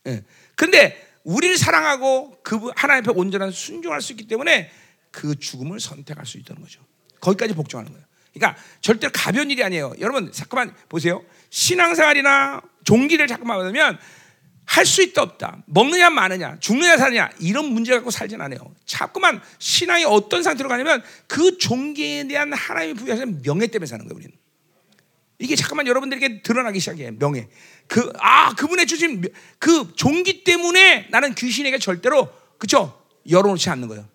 예. 0.09 0.25
근데 0.57 1.01
우리를 1.23 1.57
사랑하고 1.57 2.39
그 2.43 2.71
하나님 2.75 3.09
앞에 3.09 3.19
온전한 3.19 3.53
순종할 3.53 4.01
수 4.01 4.13
있기 4.13 4.27
때문에 4.27 4.71
그 5.13 5.39
죽음을 5.39 5.79
선택할 5.79 6.27
수 6.27 6.39
있다는 6.39 6.63
거죠. 6.63 6.81
거기까지 7.21 7.55
복종하는 7.55 7.93
거예요. 7.93 8.05
그러니까 8.35 8.61
절대로 8.81 9.13
가벼운 9.15 9.51
일이 9.51 9.63
아니에요. 9.63 9.95
여러분 10.01 10.31
잠깐만 10.31 10.75
보세요. 10.89 11.25
신앙생활이나 11.51 12.61
종기를 12.85 13.27
잠깐만 13.27 13.59
보면 13.59 13.99
할 14.67 14.85
수 14.85 15.01
있다 15.03 15.23
없다. 15.23 15.63
먹느냐 15.67 16.11
마느냐, 16.11 16.59
죽느냐 16.61 16.97
사느냐 16.97 17.31
이런 17.41 17.67
문제 17.67 17.93
갖고 17.95 18.11
살진 18.11 18.41
않아요. 18.41 18.59
자꾸만 18.85 19.41
신앙이 19.59 20.05
어떤 20.05 20.43
상태로 20.43 20.69
가냐면 20.69 21.03
그 21.29 21.57
종기에 21.57 22.27
대한 22.27 22.53
하나님이 22.53 22.95
부여하신 22.95 23.43
명예 23.43 23.69
때문에 23.69 23.87
사는 23.87 24.05
거예요. 24.05 24.17
우리는. 24.17 24.33
이게 25.39 25.55
잠깐만 25.55 25.87
여러분들에게 25.87 26.43
드러나기 26.43 26.81
시작해 26.81 27.11
명예. 27.13 27.49
그 27.87 28.11
아 28.19 28.55
그분의 28.55 28.87
주신 28.87 29.21
명- 29.21 29.31
그 29.59 29.93
종기 29.95 30.43
때문에 30.45 31.07
나는 31.11 31.35
귀신에게 31.35 31.79
절대로 31.79 32.29
그쵸 32.59 33.01
열어놓지 33.31 33.71
않는 33.71 33.87
거예요. 33.89 34.09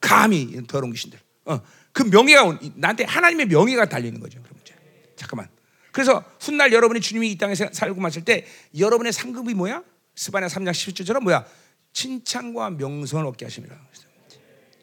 감히 0.00 0.64
더러운 0.68 0.92
귀신들. 0.92 1.18
어, 1.46 1.60
그 1.92 2.02
명예가 2.04 2.44
온- 2.44 2.58
나한테 2.76 3.04
하나님의 3.04 3.46
명예가 3.46 3.86
달리는 3.88 4.20
거죠. 4.20 4.40
그래서 5.96 6.22
훗날 6.38 6.74
여러분이 6.74 7.00
주님이 7.00 7.30
이 7.30 7.38
땅에 7.38 7.54
사- 7.54 7.70
살고 7.72 7.98
마실 8.02 8.22
때 8.22 8.44
여러분의 8.78 9.14
상급이 9.14 9.54
뭐야? 9.54 9.82
스바냐 10.14 10.46
3장 10.48 10.72
17절처럼 10.72 11.22
뭐야? 11.22 11.46
칭찬과 11.94 12.68
명성을 12.72 13.24
얻게 13.24 13.46
하심이라. 13.46 13.74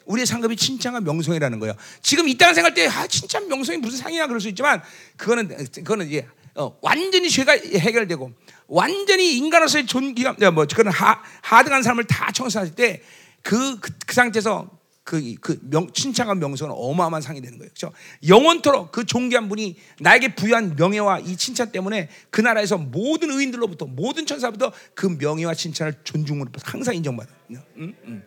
우리의 0.06 0.26
상급이 0.26 0.56
칭찬과 0.56 1.02
명성이라는 1.02 1.60
거예요. 1.60 1.76
지금 2.02 2.28
이땅 2.28 2.56
생활 2.56 2.74
때 2.74 2.88
아, 2.88 3.06
칭찬 3.06 3.48
명성이 3.48 3.78
무슨 3.78 4.00
상이야 4.00 4.26
그럴 4.26 4.42
수 4.42 4.50
있지만 4.50 4.82
그거는 5.16 5.56
그거는 5.76 6.08
이제 6.08 6.28
어, 6.56 6.76
완전히 6.82 7.30
죄가 7.30 7.54
해결되고 7.54 8.32
완전히 8.66 9.38
인간으로서의 9.38 9.86
존귀가 9.86 10.50
뭐 10.50 10.66
그런 10.66 10.92
하, 10.92 11.22
하등한 11.44 11.84
삶을 11.84 12.06
다 12.06 12.32
청산할 12.32 12.74
때 12.74 13.04
그 13.44 13.78
그, 13.80 13.92
그 14.08 14.14
상태에서 14.16 14.68
그, 15.04 15.36
그 15.42 15.60
명, 15.62 15.92
칭찬과 15.92 16.36
명성은 16.36 16.74
어마어마한 16.78 17.22
상이 17.22 17.42
되는 17.42 17.58
거예요. 17.58 17.70
그렇죠? 17.74 17.94
영원토록 18.28 18.92
그 18.92 19.06
존귀한 19.06 19.50
분이 19.50 19.76
나에게 20.00 20.36
부여한 20.36 20.76
명예와 20.78 21.20
이 21.20 21.36
칭찬 21.36 21.72
때문에 21.72 22.10
그 22.30 22.42
나라에서 22.42 22.78
모든 22.78 23.32
의인들로부터 23.32 23.86
모든 23.86 24.26
천사부터 24.26 24.72
그 24.94 25.08
명예와 25.08 25.54
칭찬을 25.54 25.96
존중으로 26.04 26.52
항상 26.64 26.96
인정받아요. 26.96 27.36
음? 27.78 27.96
음. 28.06 28.24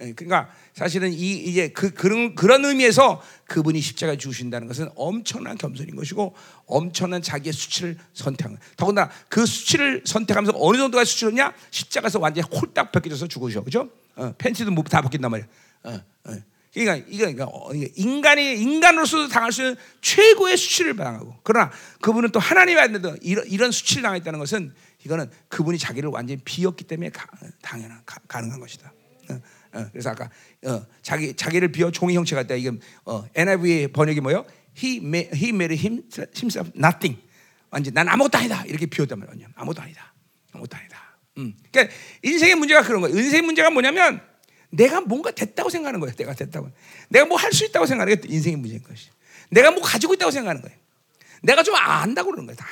예, 0.00 0.12
그러니까 0.12 0.48
사실은 0.74 1.12
이 1.12 1.32
이제 1.44 1.70
그 1.70 1.90
그런 1.90 2.36
그런 2.36 2.64
의미에서 2.64 3.20
그분이 3.46 3.80
십자가에 3.80 4.16
죽으신다는 4.16 4.68
것은 4.68 4.88
엄청난 4.94 5.58
겸손인 5.58 5.96
것이고 5.96 6.36
엄청난 6.66 7.20
자기의 7.20 7.52
수치를 7.52 7.96
선택한. 8.14 8.58
더군다나 8.76 9.10
그 9.28 9.44
수치를 9.44 10.02
선택하면서 10.04 10.56
어느 10.56 10.76
정도가 10.76 11.04
수치였냐? 11.04 11.52
십자가에서 11.70 12.20
완전히 12.20 12.46
홀딱 12.48 12.92
벗겨져서 12.92 13.26
죽으셔, 13.26 13.64
그죠? 13.64 13.90
어, 14.14 14.32
팬티도 14.38 14.70
뭐다 14.70 15.02
벗긴단 15.02 15.30
말이야. 15.32 15.48
어, 15.84 16.00
어. 16.24 16.36
그러니까 16.72 17.06
이거 17.08 17.24
그러니까 17.24 17.44
어, 17.46 17.72
인간이 17.74 18.54
인간으로서 18.54 19.28
당할 19.28 19.52
수 19.52 19.62
있는 19.62 19.76
최고의 20.00 20.56
수치를 20.56 20.96
당하고 20.96 21.34
그러나 21.42 21.70
그분은 22.00 22.30
또 22.30 22.38
하나님이 22.38 22.78
아닌데도 22.78 23.16
이런, 23.22 23.46
이런 23.46 23.70
수치를 23.72 24.02
당했다는 24.02 24.38
것은 24.38 24.74
이거는 25.04 25.30
그분이 25.48 25.78
자기를 25.78 26.10
완전히 26.10 26.40
비웠기 26.44 26.84
때문에 26.84 27.10
가, 27.10 27.26
당연한 27.62 28.02
가, 28.04 28.20
가능한 28.28 28.60
것이다. 28.60 28.92
어, 29.30 29.40
어, 29.72 29.88
그래서 29.92 30.10
아까 30.10 30.30
어, 30.66 30.86
자기 31.02 31.34
자기를 31.34 31.72
비워 31.72 31.90
종이 31.90 32.16
형체가 32.16 32.42
있다. 32.42 32.54
이게 32.54 32.72
어, 33.04 33.24
NIV 33.34 33.88
번역이 33.88 34.20
뭐요? 34.20 34.44
He 34.76 34.98
made, 34.98 35.30
he 35.34 35.48
made 35.48 35.76
him, 35.76 36.02
himself 36.36 36.70
nothing. 36.76 37.20
완전 37.70 37.94
난 37.94 38.08
아무것도 38.08 38.38
아니다 38.38 38.64
이렇게 38.66 38.86
비웠단 38.86 39.18
말이야. 39.18 39.48
아무것도 39.54 39.82
아니다. 39.82 40.14
아무것도 40.52 40.76
아니다. 40.76 41.18
음. 41.38 41.54
그러니까 41.70 41.94
인생의 42.22 42.54
문제가 42.56 42.82
그런 42.82 43.00
거예요. 43.00 43.16
인생의 43.16 43.42
문제가 43.42 43.70
뭐냐면 43.70 44.20
내가 44.70 45.00
뭔가 45.00 45.30
됐다고 45.30 45.70
생각하는 45.70 46.00
거예요. 46.00 46.14
내가 46.14 46.34
됐다고. 46.34 46.70
내가 47.08 47.26
뭐 47.26 47.38
할 47.38 47.52
수 47.52 47.64
있다고 47.64 47.86
생각하는 47.86 48.20
게 48.20 48.28
인생의 48.28 48.56
문제인 48.58 48.82
것이. 48.82 49.08
내가 49.50 49.70
뭐 49.70 49.82
가지고 49.82 50.14
있다고 50.14 50.30
생각하는 50.30 50.60
거예요. 50.62 50.76
내가 51.42 51.62
좀 51.62 51.74
안다고 51.74 52.30
그러는 52.30 52.46
거야. 52.46 52.56
다. 52.56 52.66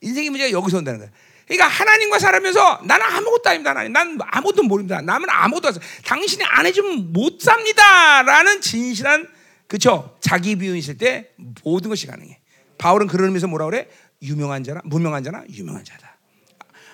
인생의 0.00 0.30
문제가 0.30 0.50
여기서 0.50 0.78
온다는 0.78 0.98
거야. 1.00 1.10
그러니까 1.46 1.66
하나님과 1.68 2.18
살면서 2.18 2.80
나는 2.84 3.04
아무것도 3.06 3.50
아닙니다. 3.50 3.70
하나님. 3.70 3.92
난 3.92 4.18
아무것도 4.20 4.62
모릅니다. 4.64 5.00
남은 5.00 5.28
아무것도 5.30 5.68
없어요. 5.68 5.84
당신이 6.04 6.42
안 6.44 6.66
해주면 6.66 7.12
못 7.12 7.40
삽니다 7.40 8.22
라는 8.22 8.60
진실한 8.60 9.28
그렇죠? 9.68 10.16
자기 10.20 10.56
비움이 10.56 10.78
있을 10.78 10.96
때 10.98 11.30
모든 11.62 11.88
것이 11.90 12.06
가능해. 12.06 12.40
바울은 12.78 13.06
그런 13.06 13.26
의미에서 13.26 13.46
뭐라 13.46 13.66
그래? 13.66 13.88
유명한 14.22 14.64
자나 14.64 14.80
무명한 14.84 15.22
자나 15.24 15.44
유명한 15.50 15.84
자다. 15.84 16.11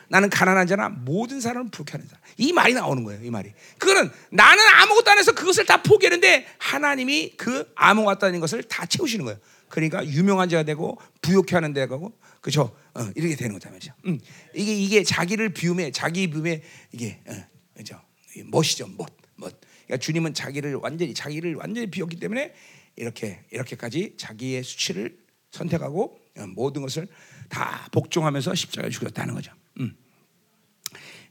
나는 0.09 0.31
가난한 0.31 0.67
자나 0.67 0.89
모든 0.89 1.41
사람을 1.41 1.71
부하는 1.71 2.09
자. 2.09 2.19
이 2.37 2.53
말이 2.53 2.75
나오는 2.75 3.05
거예요. 3.05 3.23
이 3.23 3.31
말이. 3.31 3.53
그거는 3.79 4.11
나는 4.31 4.65
아무것도 4.67 5.11
안 5.11 5.19
해서 5.19 5.33
그것을 5.33 5.67
다 5.67 5.83
포기했는데 5.83 6.47
하나님이 6.59 7.35
그 7.37 7.71
아무것도 7.75 8.27
아닌 8.27 8.41
것을 8.41 8.63
다 8.63 8.87
채우시는 8.87 9.25
거예요. 9.25 9.39
그러니까 9.69 10.05
유명한 10.07 10.49
자가 10.49 10.63
되고 10.63 10.99
부욕해 11.21 11.49
하는 11.53 11.73
데가 11.73 11.99
고 11.99 12.19
그렇죠? 12.41 12.75
어, 12.95 13.11
이렇게 13.15 13.37
되는 13.37 13.59
말이죠. 13.63 13.93
음, 14.07 14.19
이게 14.55 14.75
이게 14.75 15.03
자기를 15.03 15.51
비움에 15.51 15.91
자기 15.91 16.29
비움에 16.31 16.63
이게 16.93 17.21
어, 17.29 17.35
그렇죠? 17.75 18.01
멋이죠. 18.47 18.89
멋. 18.97 19.09
멋. 19.37 19.55
그러니까 19.87 19.99
주님은 19.99 20.35
자기를 20.35 20.77
완전히 20.77 21.13
자기를 21.15 21.55
완전히 21.57 21.91
비웠기 21.91 22.17
때문에 22.17 22.55
이렇게 22.97 23.41
이렇게까지 23.51 24.15
자기의 24.17 24.65
수치를 24.65 25.19
선택하고 25.51 26.19
어, 26.39 26.47
모든 26.47 26.83
것을 26.83 27.07
다 27.49 27.89
복종하면서 27.93 28.55
십자가에 28.55 28.91
죽였다는 28.91 29.35
거죠. 29.35 29.53
음. 29.81 29.97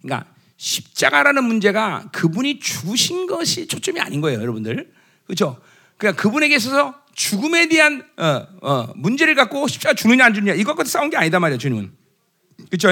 그러니까 0.02 0.32
십자가라는 0.58 1.44
문제가 1.44 2.10
그분이 2.12 2.60
죽으신 2.60 3.28
것이 3.28 3.68
초점이 3.68 4.00
아닌 4.00 4.22
거예요, 4.22 4.40
여러분들. 4.42 4.92
그렇죠? 5.26 5.62
그러니까 5.98 6.22
그분에게 6.22 6.56
있어서 6.56 6.96
죽음에 7.14 7.68
대한 7.68 8.08
어, 8.18 8.48
어, 8.62 8.94
문제를 8.96 9.36
갖고 9.36 9.68
십자가 9.68 9.96
죽느냐 9.96 10.26
안 10.26 10.34
죽느냐 10.34 10.56
이것 10.56 10.76
갖고 10.76 10.84
싸운 10.90 11.10
게 11.10 11.18
아니다 11.18 11.40
말이야, 11.40 11.58
주님은. 11.58 11.92
그렇죠? 12.70 12.90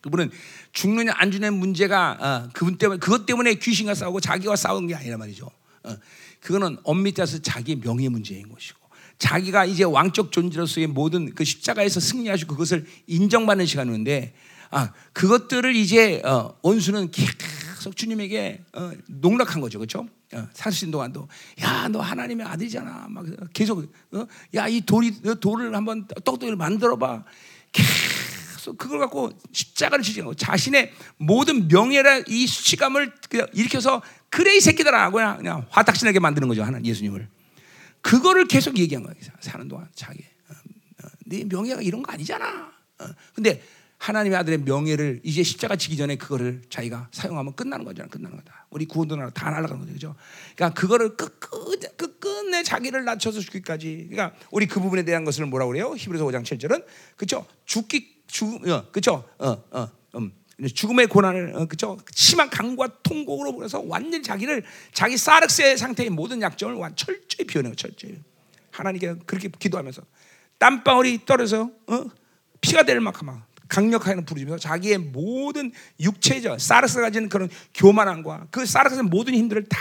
그분은 0.00 0.30
죽느냐 0.72 1.12
안 1.16 1.30
죽느냐 1.30 1.50
문제가 1.50 2.16
어, 2.20 2.50
그분 2.52 2.76
때문에 2.78 2.98
그것 2.98 3.26
때문에 3.26 3.54
귀신과 3.54 3.94
싸우고 3.94 4.20
자기와 4.20 4.56
싸운 4.56 4.86
게 4.86 4.94
아니란 4.94 5.18
말이죠. 5.18 5.50
어, 5.84 5.96
그거는 6.40 6.78
엄밀히 6.84 7.14
따서 7.14 7.38
자기 7.38 7.76
명예 7.76 8.08
문제인 8.08 8.48
것이고 8.48 8.79
자기가 9.20 9.66
이제 9.66 9.84
왕적 9.84 10.32
존재로서의 10.32 10.88
모든 10.88 11.32
그 11.34 11.44
십자가에서 11.44 12.00
승리하시고 12.00 12.54
그것을 12.54 12.86
인정받는 13.06 13.66
시간인데 13.66 14.34
아 14.70 14.92
그것들을 15.12 15.76
이제 15.76 16.20
어, 16.24 16.56
원수는 16.62 17.10
계속 17.12 17.96
주님에게 17.96 18.64
어, 18.72 18.90
농락한 19.06 19.60
거죠, 19.60 19.78
그렇죠? 19.78 20.08
어, 20.32 20.48
사신 20.54 20.90
동안도 20.90 21.28
야 21.62 21.88
너 21.88 22.00
하나님의 22.00 22.46
아들이잖아, 22.46 23.06
막 23.10 23.26
계속 23.52 23.92
어? 24.12 24.26
야 24.54 24.68
이 24.68 24.80
돌이 24.80 25.20
돌을 25.40 25.74
한번 25.74 26.06
떡떡이를 26.24 26.56
만들어 26.56 26.96
봐. 26.96 27.22
계속 27.72 28.78
그걸 28.78 29.00
갖고 29.00 29.30
십자가를 29.52 30.02
지지하고 30.02 30.34
자신의 30.34 30.92
모든 31.18 31.68
명예라 31.68 32.22
이 32.28 32.46
수치감을 32.46 33.12
일으켜서 33.52 34.02
그래 34.28 34.56
이 34.56 34.60
새끼들아 34.60 35.10
그냥, 35.10 35.36
그냥 35.38 35.66
화딱지나게 35.70 36.20
만드는 36.20 36.48
거죠 36.48 36.62
하나님 36.62 36.86
예수님을 36.86 37.28
그거를 38.00 38.46
계속 38.46 38.78
얘기한 38.78 39.02
거예요 39.04 39.16
사는 39.40 39.66
동안 39.68 39.88
자기 39.94 40.24
어, 40.48 40.52
어, 41.04 41.08
네 41.26 41.44
명예가 41.44 41.82
이런 41.82 42.02
거 42.02 42.12
아니잖아 42.12 42.72
어, 42.98 43.04
근데 43.34 43.62
하나님의 44.00 44.38
아들의 44.38 44.58
명예를 44.62 45.20
이제 45.22 45.42
십자가 45.42 45.76
지기 45.76 45.96
전에 45.96 46.16
그거를 46.16 46.62
자기가 46.70 47.08
사용하면 47.12 47.54
끝나는 47.54 47.84
거잖아. 47.84 48.08
끝나는 48.08 48.38
거다. 48.38 48.66
우리 48.70 48.86
구원도 48.86 49.14
나라 49.16 49.28
다 49.28 49.50
날아가는 49.50 49.92
거죠. 49.92 50.16
그러니까 50.56 50.80
그거를 50.80 51.16
끝끝 51.16 51.96
끝끝내 51.98 52.62
자기를 52.62 53.04
낮춰서 53.04 53.40
죽기까지. 53.40 54.08
그러니까 54.10 54.34
우리 54.50 54.66
그 54.66 54.80
부분에 54.80 55.02
대한 55.02 55.24
것을 55.24 55.44
뭐라고 55.44 55.72
그래요? 55.72 55.94
히브리서 55.94 56.24
5장 56.24 56.44
7절은 56.44 56.84
그죠? 57.16 57.46
죽기 57.66 58.22
죽 58.26 58.66
어, 58.66 58.90
그죠? 58.90 59.28
어, 59.38 59.62
어, 59.70 59.88
음. 60.14 60.32
죽음의 60.68 61.06
고난을 61.06 61.54
어, 61.56 61.66
그죠? 61.66 61.98
심한 62.12 62.50
강과 62.50 63.02
통곡으로 63.02 63.52
보내서 63.52 63.80
완전히 63.86 64.22
자기를 64.22 64.64
자기 64.92 65.16
사르스의 65.16 65.78
상태의 65.78 66.10
모든 66.10 66.42
약점을 66.42 66.74
완 66.74 66.94
철저히 66.96 67.46
비워내고 67.46 67.74
철저히 67.76 68.18
하나님께 68.70 69.16
그렇게 69.26 69.48
기도하면서 69.48 70.02
땀방울이 70.58 71.24
떨어져 71.24 71.70
어? 71.86 72.04
피가 72.60 72.82
될 72.82 73.00
만큼 73.00 73.26
막 73.26 73.46
강력하게 73.68 74.24
부르짖면서 74.24 74.58
자기의 74.58 74.98
모든 74.98 75.72
육체적 76.00 76.60
사르스가 76.60 77.02
가진 77.02 77.28
그런 77.28 77.48
교만함과 77.74 78.48
그 78.50 78.66
사르스의 78.66 79.04
모든 79.04 79.34
힘들을 79.34 79.64
다 79.68 79.78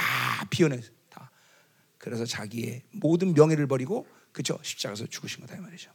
비워내서 0.50 0.92
다. 1.10 1.32
그래서 1.98 2.26
자기의 2.26 2.84
모든 2.92 3.34
명예를 3.34 3.68
버리고 3.68 4.08
그죠 4.32 4.60
십자가에서 4.62 5.08
죽으신 5.08 5.42
거다 5.42 5.58
이 5.58 5.60
말이죠. 5.60 5.92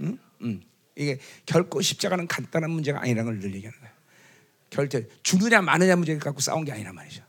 응? 0.00 0.18
응. 0.42 0.62
이게 0.94 1.18
결코 1.46 1.80
십자가는 1.80 2.26
간단한 2.26 2.70
문제가 2.70 3.00
아니라는 3.00 3.24
걸 3.24 3.40
늘 3.40 3.54
얘기하는 3.54 3.78
거예요. 3.80 3.95
결대 4.70 5.06
죽느냐 5.22 5.62
마느냐 5.62 5.96
문제를 5.96 6.20
갖고 6.20 6.40
싸운 6.40 6.64
게 6.64 6.72
아니란 6.72 6.94
말이죠. 6.94 7.22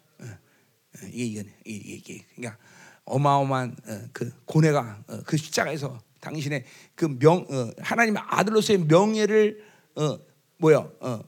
이게 1.11 1.25
이게 1.25 1.53
이게, 1.65 1.93
이게 1.93 2.25
그러니까 2.35 2.57
어마어마한 3.05 3.75
어, 3.88 4.01
그 4.11 4.31
고뇌가 4.45 5.03
어, 5.07 5.21
그 5.25 5.38
십자가에서 5.38 6.01
당신의 6.19 6.65
그명 6.95 7.45
어, 7.49 7.71
하나님의 7.79 8.21
아들로서의 8.25 8.79
명예를 8.79 9.63
어, 9.95 10.19
뭐야, 10.57 10.89
어, 10.99 11.23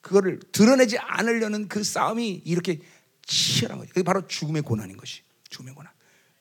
그거를 0.00 0.40
드러내지 0.52 0.98
않으려는 0.98 1.68
그 1.68 1.82
싸움이 1.82 2.42
이렇게 2.44 2.80
치열한 3.26 3.78
거죠. 3.78 3.88
그게 3.90 4.02
바로 4.02 4.26
죽음의 4.26 4.62
고난인 4.62 4.96
것이. 4.96 5.22
죽음의 5.50 5.74
고난. 5.74 5.92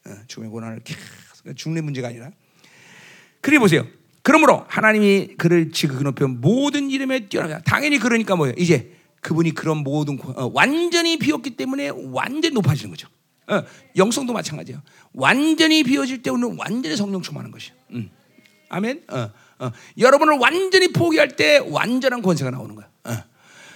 어, 0.08 0.24
죽음의 0.28 0.50
고난을 0.52 0.82
계속 0.84 1.56
죽는 1.56 1.84
문제가 1.84 2.10
아니라. 2.10 2.32
그래 3.42 3.60
보세요. 3.60 3.88
그러므로 4.26 4.66
하나님이 4.68 5.36
그를 5.38 5.72
지극히 5.72 6.04
높여 6.04 6.28
모든 6.28 6.90
이름에 6.90 7.28
뛰어나가. 7.28 7.62
당연히 7.62 8.00
그러니까 8.00 8.36
뭐예요? 8.36 8.56
이제 8.58 8.92
그분이 9.22 9.52
그런 9.52 9.78
모든 9.78 10.18
어, 10.20 10.50
완전히 10.52 11.20
비었기 11.20 11.52
때문에 11.52 11.92
완전히 12.12 12.56
높아지는 12.56 12.90
거죠. 12.90 13.08
어, 13.46 13.62
영성도 13.96 14.34
마찬가지예요. 14.34 14.82
완전히 15.14 15.84
비워질 15.84 16.24
때 16.24 16.32
오늘 16.32 16.56
완전히 16.58 16.96
성령 16.96 17.22
충만한 17.22 17.52
것이요. 17.52 17.76
음. 17.92 18.10
아멘. 18.70 19.04
어. 19.10 19.30
어, 19.60 19.72
여러분을 20.00 20.40
완전히 20.40 20.92
포기할 20.92 21.36
때 21.36 21.60
완전한 21.60 22.24
권세가 22.24 22.50
나오는 22.50 22.74
거야. 22.74 22.88
어. 23.04 23.12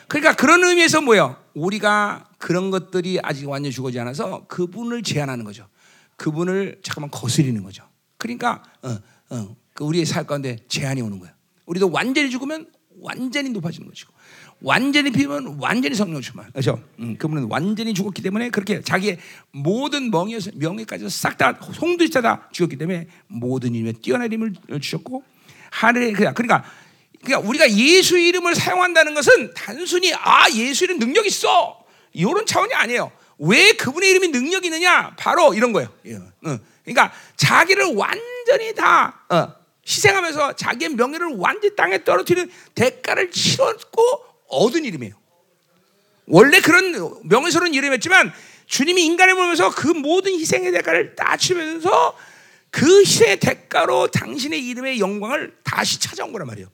그러니까 0.08 0.36
그런 0.36 0.64
의미에서 0.64 1.02
뭐요? 1.02 1.36
우리가 1.54 2.28
그런 2.40 2.72
것들이 2.72 3.20
아직 3.22 3.48
완전히 3.48 3.72
죽어지 3.72 4.00
않아서 4.00 4.48
그분을 4.48 5.04
제한하는 5.04 5.46
거죠. 5.46 5.68
그분을 6.16 6.80
잠깐만 6.82 7.12
거스리는 7.12 7.62
거죠. 7.62 7.84
그러니까 8.18 8.64
어, 8.82 8.98
어, 9.30 9.56
그 9.80 9.86
우리의 9.86 10.06
살 10.06 10.28
가운데 10.28 10.58
제한이 10.68 11.02
오는 11.02 11.20
거야. 11.20 11.32
우리도 11.66 11.90
완전히 11.90 12.30
죽으면 12.30 12.68
완전히 13.00 13.50
높아지는 13.52 13.88
것이고 13.88 14.12
완전히 14.60 15.10
비면 15.10 15.56
완전히 15.58 15.96
성령 15.96 16.20
충만. 16.20 16.52
그렇죠? 16.52 16.84
음, 17.00 17.16
그분은 17.18 17.48
완전히 17.50 17.94
죽었기 17.94 18.22
때문에 18.22 18.50
그렇게 18.50 18.82
자기의 18.82 19.20
모든 19.52 20.12
명예 20.12 20.38
명예까지 20.56 21.10
싹다 21.10 21.60
송두리째 21.72 22.22
죽었기 22.52 22.76
때문에 22.76 23.08
모든 23.28 23.74
힘에 23.74 23.94
뛰어난 23.94 24.30
힘을 24.34 24.52
주셨고 24.82 25.24
하늘에 25.72 26.12
그러니까 26.12 26.34
그러니까 26.34 27.48
우리가 27.48 27.72
예수 27.72 28.18
이름을 28.18 28.56
사용한다는 28.56 29.14
것은 29.14 29.54
단순히 29.54 30.14
아 30.14 30.52
예수 30.56 30.84
이름 30.84 31.00
능력 31.00 31.26
있어 31.26 31.86
이런 32.12 32.46
차원이 32.46 32.74
아니에요. 32.74 33.14
왜 33.38 33.72
그분의 33.72 34.10
이름이 34.10 34.28
능력 34.28 34.66
있느냐? 34.66 35.16
바로 35.16 35.54
이런 35.54 35.72
거예요. 35.72 35.88
예, 36.06 36.20
그러니까 36.84 37.14
자기를 37.38 37.96
완전히 37.96 38.76
다 38.76 39.24
어, 39.30 39.59
희생하면서 39.90 40.56
자기의 40.56 40.90
명예를 40.90 41.38
완전히 41.38 41.76
땅에 41.76 42.04
떨어뜨리는 42.04 42.50
대가를 42.76 43.32
치렀고 43.32 44.04
얻은 44.50 44.86
이름이에요. 44.86 45.16
원래 46.28 46.62
그런 46.62 47.22
명예스러운 47.24 47.74
이름이었지만 47.74 48.32
주님이 48.68 49.04
인간을 49.06 49.34
보면서 49.34 49.72
그 49.72 49.88
모든 49.88 50.34
희생의 50.40 50.72
대가를 50.72 51.16
다 51.16 51.36
치면서 51.36 52.16
그 52.70 53.02
희생의 53.02 53.40
대가로 53.40 54.08
당신의 54.12 54.64
이름의 54.68 55.00
영광을 55.00 55.56
다시 55.64 56.00
찾아온 56.00 56.32
거란 56.32 56.48
말이에요. 56.48 56.70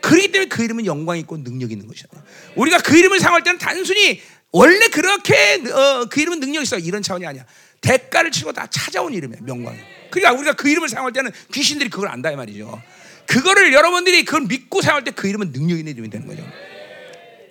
그렇기 0.00 0.32
때문에 0.32 0.48
그 0.48 0.62
이름은 0.62 0.86
영광 0.86 1.18
있고 1.18 1.42
능력 1.42 1.70
있는 1.70 1.86
것이잖아요. 1.86 2.24
우리가 2.56 2.78
그 2.78 2.96
이름을 2.96 3.20
사용할 3.20 3.42
때는 3.42 3.58
단순히 3.58 4.22
원래 4.52 4.88
그렇게 4.88 5.62
어, 5.70 6.06
그 6.10 6.20
이름은 6.20 6.40
능력 6.40 6.62
있어 6.62 6.78
이런 6.78 7.02
차원이 7.02 7.26
아니야. 7.26 7.44
대가를 7.84 8.30
치고 8.30 8.52
다 8.52 8.66
찾아온 8.66 9.12
이름이야 9.12 9.40
명광. 9.42 9.76
그러니까 10.10 10.32
우리가 10.32 10.52
그 10.54 10.68
이름을 10.70 10.88
사용할 10.88 11.12
때는 11.12 11.30
귀신들이 11.52 11.90
그걸 11.90 12.08
안다 12.08 12.30
이 12.30 12.36
말이죠. 12.36 12.82
그거를 13.26 13.72
여러분들이 13.72 14.24
그걸 14.24 14.42
믿고 14.42 14.80
사용할 14.80 15.04
때 15.04 15.10
그 15.10 15.28
이름은 15.28 15.52
능력 15.52 15.78
있는 15.78 15.92
이름이 15.92 16.10
되는 16.10 16.26
거죠. 16.26 16.42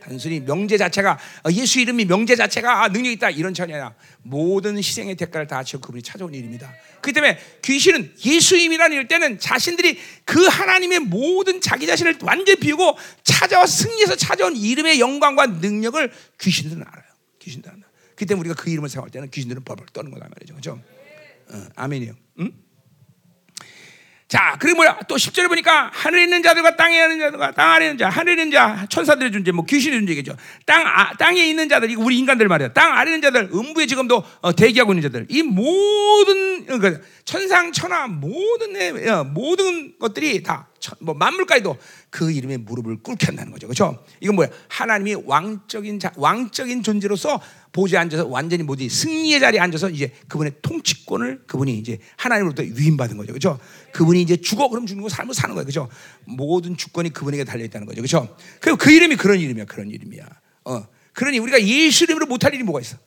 단순히 0.02 0.42
명제 0.42 0.78
자체가 0.78 1.18
어, 1.46 1.52
예수 1.52 1.80
이름이 1.80 2.06
명제 2.06 2.36
자체가 2.36 2.84
아, 2.84 2.90
능력 2.90 3.12
있다 3.12 3.30
이런 3.30 3.54
차원이 3.54 3.74
아니라 3.74 3.94
모든 4.22 4.78
희생의 4.78 5.16
대가를 5.16 5.48
다 5.48 5.64
치고 5.64 5.80
그분이 5.80 6.04
찾아온 6.04 6.34
일입니다. 6.34 6.74
그 7.00 7.14
때문에 7.14 7.40
귀신은 7.62 8.14
예수 8.26 8.58
이름이라는 8.58 8.98
일 8.98 9.08
때는 9.08 9.40
자신들이 9.40 9.98
그 10.26 10.46
하나님의 10.46 11.00
모든 11.00 11.62
자기 11.62 11.88
자신을 11.88 12.18
완전히 12.22 12.60
비우고 12.60 12.98
찾아와 13.24 13.66
승리해서 13.66 14.18
찾아온 14.18 14.58
이름의 14.58 15.00
영광과 15.00 15.46
능력을 15.46 16.12
귀신들은 16.42 16.84
알아요. 16.86 17.06
귀신들은 17.40 17.76
알아요. 17.78 17.93
그 18.24 18.28
때문에 18.28 18.50
우리가 18.50 18.62
그 18.62 18.70
이름을 18.70 18.90
사용할 18.90 19.12
때는 19.12 19.30
귀신들은 19.30 19.64
벌벌 19.64 19.88
떠는 19.94 20.12
거다 20.12 20.28
말이죠. 20.30 20.56
그죠? 20.56 20.80
어, 21.50 21.66
아멘이요. 21.76 22.14
응? 22.40 22.52
자, 24.28 24.58
그리고 24.60 24.78
뭐야? 24.78 24.98
또 25.08 25.16
10절에 25.16 25.48
보니까 25.48 25.92
하늘에 25.94 26.24
있는 26.24 26.42
자들과 26.42 26.76
땅에 26.76 27.00
있는 27.04 27.20
자들과 27.20 27.52
땅 27.52 27.72
아래에 27.74 27.90
있는 27.90 27.98
자, 28.00 28.10
하늘에 28.10 28.34
있는 28.34 28.52
자, 28.52 28.88
천사들의 28.90 29.32
존재, 29.32 29.52
뭐 29.52 29.64
귀신의 29.66 30.00
존재겠죠. 30.00 30.36
땅, 30.66 30.88
아, 30.88 31.14
땅에 31.18 31.46
있는 31.46 31.70
자들, 31.70 31.92
이거 31.92 32.02
우리 32.02 32.18
인간들 32.18 32.48
말이야. 32.48 32.74
땅 32.74 32.98
아래에 32.98 33.16
있는 33.16 33.22
자들, 33.22 33.50
음부에 33.54 33.86
지금도 33.86 34.24
어, 34.42 34.56
대기하고 34.56 34.94
있는 34.94 35.04
자들. 35.04 35.28
이 35.30 35.44
모든, 35.44 36.66
그러니까 36.66 37.04
천상, 37.26 37.72
천하, 37.74 38.08
모든, 38.08 38.76
애, 38.76 39.10
어, 39.10 39.24
모든 39.24 40.00
것들이 40.00 40.42
다, 40.42 40.68
천, 40.73 40.73
뭐 41.00 41.14
만물까지도 41.14 41.78
그 42.10 42.32
이름에 42.32 42.58
무릎을 42.58 43.02
꿇게 43.02 43.28
한다는 43.28 43.52
거죠. 43.52 43.68
그렇죠? 43.68 44.04
이건 44.20 44.36
뭐야? 44.36 44.50
하나님이 44.68 45.16
왕적인 45.26 46.00
자, 46.00 46.12
왕적인 46.16 46.84
존재로서 46.84 47.42
보좌에 47.72 48.00
앉아서 48.02 48.28
완전히 48.28 48.64
모두 48.64 48.88
승리의 48.88 49.40
자리에 49.40 49.60
앉아서 49.60 49.90
이제 49.90 50.12
그분의 50.28 50.54
통치권을 50.62 51.44
그분이 51.48 51.78
이제 51.78 52.00
하나님으로부터 52.18 52.64
위임받은 52.64 53.18
거죠. 53.18 53.32
그렇죠? 53.32 53.60
그분이 53.94 54.22
이제 54.22 54.36
죽어 54.38 54.70
그럼 54.70 54.86
죽는 54.86 55.04
거 55.04 55.10
삶을 55.10 55.34
사는 55.34 55.56
거예요. 55.56 55.66
그렇죠? 55.66 55.90
모든 56.26 56.76
주권이 56.76 57.12
그분에게 57.12 57.44
달려 57.46 57.64
있다는 57.64 57.88
거죠. 57.88 58.02
그렇죠? 58.02 58.36
그, 58.60 58.76
그 58.76 58.92
이름이 58.92 59.16
그런 59.16 59.40
이름이야. 59.40 59.66
그런 59.66 59.90
이름이야. 59.90 60.26
어. 60.66 60.88
그러니 61.14 61.40
우리가 61.40 61.62
예수 61.62 62.04
이름으로 62.06 62.26
못할 62.26 62.54
일이 62.54 62.64
뭐가 62.64 62.82
있어? 62.82 62.98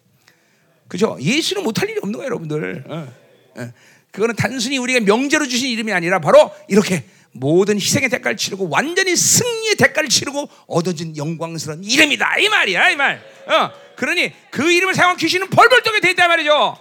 그죠? 0.89 1.16
예수는 1.20 1.62
못할 1.62 1.89
일이 1.91 1.99
없는 1.99 2.12
거예요, 2.16 2.27
여러분들. 2.27 2.85
어. 2.89 3.12
어. 3.57 3.72
그거는 4.12 4.35
단순히 4.35 4.79
우리가 4.79 5.01
명제로 5.01 5.47
주신 5.47 5.68
이름이 5.70 5.93
아니라 5.93 6.20
바로 6.20 6.51
이렇게 6.68 7.05
모든 7.39 7.76
희생의 7.76 8.09
대가를 8.09 8.37
치르고 8.37 8.68
완전히 8.70 9.16
승리의 9.16 9.76
대가를 9.76 10.09
치르고 10.09 10.49
얻어진 10.66 11.16
영광스러운 11.16 11.84
이름이다 11.84 12.39
이 12.39 12.49
말이야 12.49 12.91
이 12.91 12.97
말. 12.97 13.22
어, 13.47 13.70
그러니 13.97 14.32
그 14.51 14.70
이름을 14.70 14.95
사용한 14.95 15.16
귀신은 15.16 15.51
벌벌 15.51 15.82
떠게 15.82 16.01
돼 16.01 16.11
있단 16.11 16.28
말이죠. 16.28 16.78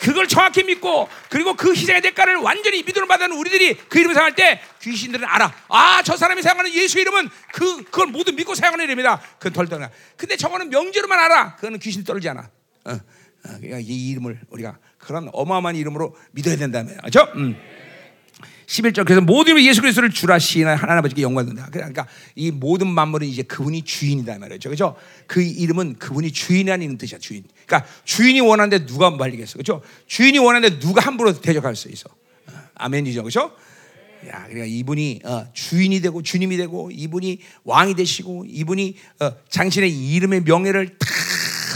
그걸 0.00 0.26
정확히 0.26 0.62
믿고 0.64 1.08
그리고 1.28 1.54
그 1.54 1.74
희생의 1.74 2.00
대가를 2.00 2.36
완전히 2.36 2.82
믿음으로 2.82 3.06
받는 3.06 3.32
우리들이 3.32 3.74
그 3.88 3.98
이름을 3.98 4.14
사용할 4.14 4.34
때 4.34 4.60
귀신들은 4.80 5.26
알아. 5.28 5.54
아, 5.68 6.02
저 6.02 6.16
사람이 6.16 6.40
사용하는 6.40 6.72
예수 6.72 6.98
이름은 6.98 7.28
그 7.52 7.84
그걸 7.84 8.06
모두 8.06 8.32
믿고 8.32 8.54
사용하는 8.54 8.86
이름이다. 8.86 9.20
그건 9.38 9.52
덜 9.52 9.68
떠나. 9.68 9.90
근데 10.16 10.36
저거는 10.36 10.70
명제로만 10.70 11.18
알아. 11.18 11.56
그거는 11.56 11.78
귀신 11.80 12.02
떨지 12.02 12.30
않아. 12.30 12.48
어, 12.86 12.92
어, 12.92 12.98
그러니까 13.42 13.78
이 13.80 14.10
이름을 14.10 14.40
우리가 14.48 14.78
그런 14.96 15.28
어마어마한 15.32 15.76
이름으로 15.76 16.16
믿어야 16.32 16.56
된다며. 16.56 16.94
그렇죠? 16.96 17.28
음. 17.36 17.56
11절 18.70 19.04
그래서 19.04 19.20
모든 19.20 19.60
예수 19.60 19.80
그리스도를 19.80 20.10
주라 20.10 20.38
시인하 20.38 20.76
하나님 20.76 21.00
아버지께 21.00 21.22
영광 21.22 21.44
된다. 21.44 21.68
그러니까 21.72 22.06
이 22.36 22.52
모든 22.52 22.86
만물은 22.86 23.26
이제 23.26 23.42
그분이 23.42 23.82
주인이다 23.82 24.38
말이죠. 24.38 24.68
그렇죠? 24.68 24.94
그 25.26 25.42
이름은 25.42 25.96
그분이 25.98 26.30
주인이라는 26.30 26.96
뜻이야. 26.96 27.18
주인. 27.18 27.42
그러니까 27.66 27.90
주인이 28.04 28.40
원하는데 28.40 28.86
누가 28.86 29.10
말리겠어. 29.10 29.54
그렇죠? 29.54 29.82
주인이 30.06 30.38
원하는데 30.38 30.78
누가 30.78 31.04
함부로 31.04 31.32
대적할 31.40 31.74
수 31.74 31.88
있어. 31.88 32.10
어, 32.10 32.52
아멘이죠. 32.74 33.24
그렇죠? 33.24 33.52
야, 34.28 34.44
그러니까 34.44 34.66
이분이 34.66 35.22
어, 35.24 35.46
주인이 35.52 36.00
되고 36.00 36.22
주님이 36.22 36.56
되고 36.56 36.92
이분이 36.92 37.40
왕이 37.64 37.96
되시고 37.96 38.44
이분이 38.46 38.96
어, 39.18 39.32
당신의 39.52 39.90
이름의 39.90 40.42
명예를 40.42 40.96
다 40.96 41.06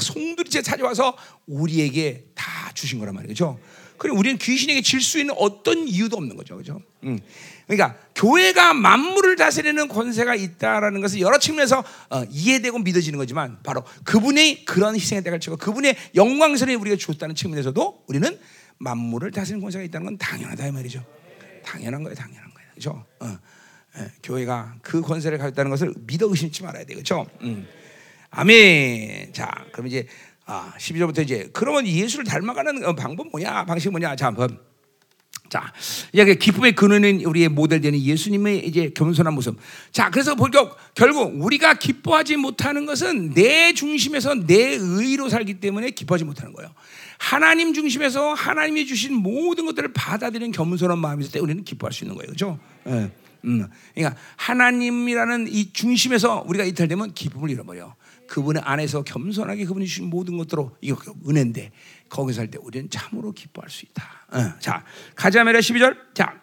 송두리째 0.01 0.63
찾아와서 0.63 1.17
우리에게 1.47 2.27
다 2.37 2.71
주신 2.73 3.01
거란 3.01 3.17
말이죠. 3.17 3.59
그 3.59 3.84
럼 4.09 4.19
우리는 4.19 4.39
귀신에게 4.39 4.83
질 4.83 5.01
수 5.01 5.19
있는 5.19 5.35
어떤 5.39 5.87
이유도 5.89 6.17
없는 6.17 6.37
거죠, 6.37 6.57
그죠? 6.57 6.81
음. 7.05 7.19
그러니까 7.67 7.99
교회가 8.15 8.75
만물을 8.75 9.37
다스리는 9.37 9.89
권세가 9.89 10.35
있다라는 10.35 11.01
것은 11.01 11.21
여러 11.21 11.39
측면에서 11.39 11.83
어, 12.11 12.25
이해되고 12.31 12.79
믿어지는 12.79 13.19
거지만 13.19 13.59
바로 13.63 13.85
그분의 14.05 14.65
그런 14.65 14.95
희생의 14.95 15.23
대가를 15.25 15.41
치고 15.41 15.57
그분의 15.57 15.97
영광스러운 16.15 16.79
우리가 16.81 16.97
주었다는 16.97 17.35
측면에서도 17.35 18.05
우리는 18.07 18.39
만물을 18.79 19.31
다스리는 19.31 19.63
권세가 19.63 19.85
있다는 19.85 20.05
건 20.07 20.19
당연하다 20.19 20.67
이 20.67 20.73
말이죠. 20.73 21.05
당연한 21.65 22.03
거예요, 22.03 22.15
당연한 22.15 22.53
거예요, 22.53 22.69
그죠? 22.75 23.05
어. 23.21 23.39
예, 23.97 24.11
교회가 24.23 24.75
그 24.83 25.01
권세를 25.01 25.39
가졌다는 25.39 25.71
것을 25.71 25.95
믿어 26.07 26.27
의심치 26.29 26.63
말아야 26.65 26.85
되겠죠. 26.85 27.27
음. 27.43 27.67
아멘. 28.31 29.33
자, 29.33 29.49
그럼 29.73 29.87
이제 29.87 30.07
아, 30.47 30.75
12절부터 30.79 31.23
이제 31.23 31.49
그러면 31.53 31.87
예수를 31.87 32.25
닮아가는 32.25 32.85
어, 32.85 32.95
방법 32.95 33.29
뭐냐? 33.31 33.65
방식 33.65 33.91
뭐냐? 33.91 34.17
자, 34.17 34.27
한번 34.27 34.59
자, 35.49 35.73
이제 36.13 36.35
기쁨의 36.35 36.75
근원은 36.75 37.25
우리의 37.25 37.49
모델되는 37.49 38.01
예수님의 38.01 38.67
이제 38.67 38.91
겸손한 38.91 39.35
모습. 39.35 39.57
자, 39.93 40.11
그래서 40.11 40.35
본격 40.35 40.77
결국 40.95 41.41
우리가 41.41 41.75
기뻐하지 41.75 42.37
못하는 42.37 42.87
것은 42.87 43.35
내 43.35 43.73
중심에서 43.73 44.35
내 44.47 44.77
의로 44.81 45.29
살기 45.29 45.61
때문에 45.61 45.91
기뻐하지 45.91 46.25
못하는 46.25 46.53
거예요. 46.55 46.73
하나님 47.19 47.73
중심에서 47.73 48.35
하나님이 48.35 48.87
주신 48.87 49.15
모든 49.15 49.67
것들을 49.67 49.93
받아들이는 49.93 50.51
겸손한 50.53 50.99
마음이 50.99 51.23
있을 51.23 51.33
때 51.35 51.39
우리는 51.39 51.63
기뻐할 51.63 51.93
수 51.93 52.05
있는 52.05 52.17
거예요. 52.17 52.27
그렇죠? 52.27 52.59
예. 52.89 53.13
음. 53.45 53.69
그러니까 53.95 54.21
하나님이라는 54.37 55.49
이 55.49 55.73
중심에서 55.73 56.45
우리가 56.49 56.65
이탈되면 56.65 57.15
기쁨을 57.15 57.51
잃어버려. 57.51 57.95
그분의 58.27 58.63
안에서 58.65 59.03
겸손하게 59.03 59.65
그분이 59.67 59.87
주신 59.87 60.11
모든 60.11 60.37
것들로 60.37 60.77
이거 60.81 60.97
은혜인데 61.29 61.71
거기서 62.09 62.43
할 62.43 62.49
때 62.49 62.59
우리는 62.61 62.89
참으로 62.91 63.33
기뻐할 63.33 63.71
수 63.71 63.85
있다. 63.87 64.05
어, 64.33 64.59
자, 64.59 64.85
가자메라 65.15 65.59
12절. 65.61 65.97
자, 66.15 66.35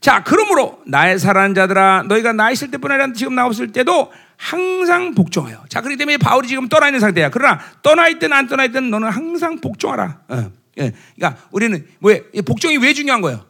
자, 0.00 0.22
그러므로 0.22 0.82
나의 0.86 1.18
사랑하는 1.18 1.54
자들아 1.54 2.04
너희가 2.08 2.32
나 2.32 2.50
있을 2.50 2.70
때뿐 2.70 2.90
아니라 2.90 3.12
지금 3.12 3.34
나 3.34 3.46
없을 3.46 3.72
때도 3.72 4.12
항상 4.36 5.14
복종하여. 5.14 5.64
자, 5.68 5.80
그렇기 5.80 5.96
때문에 5.96 6.18
바울이 6.18 6.46
지금 6.48 6.68
떠나 6.68 6.88
있는 6.88 7.00
상태야. 7.00 7.30
그러나 7.30 7.60
떠나 7.82 8.08
있든 8.08 8.32
안 8.32 8.46
떠나 8.46 8.64
있든 8.66 8.90
너는 8.90 9.08
항상 9.08 9.60
복종하라. 9.60 10.20
어, 10.28 10.52
예. 10.78 10.92
그러니까 11.16 11.42
우리는 11.50 11.86
왜 12.00 12.22
복종이 12.46 12.76
왜 12.76 12.92
중요한 12.92 13.20
거예요? 13.22 13.46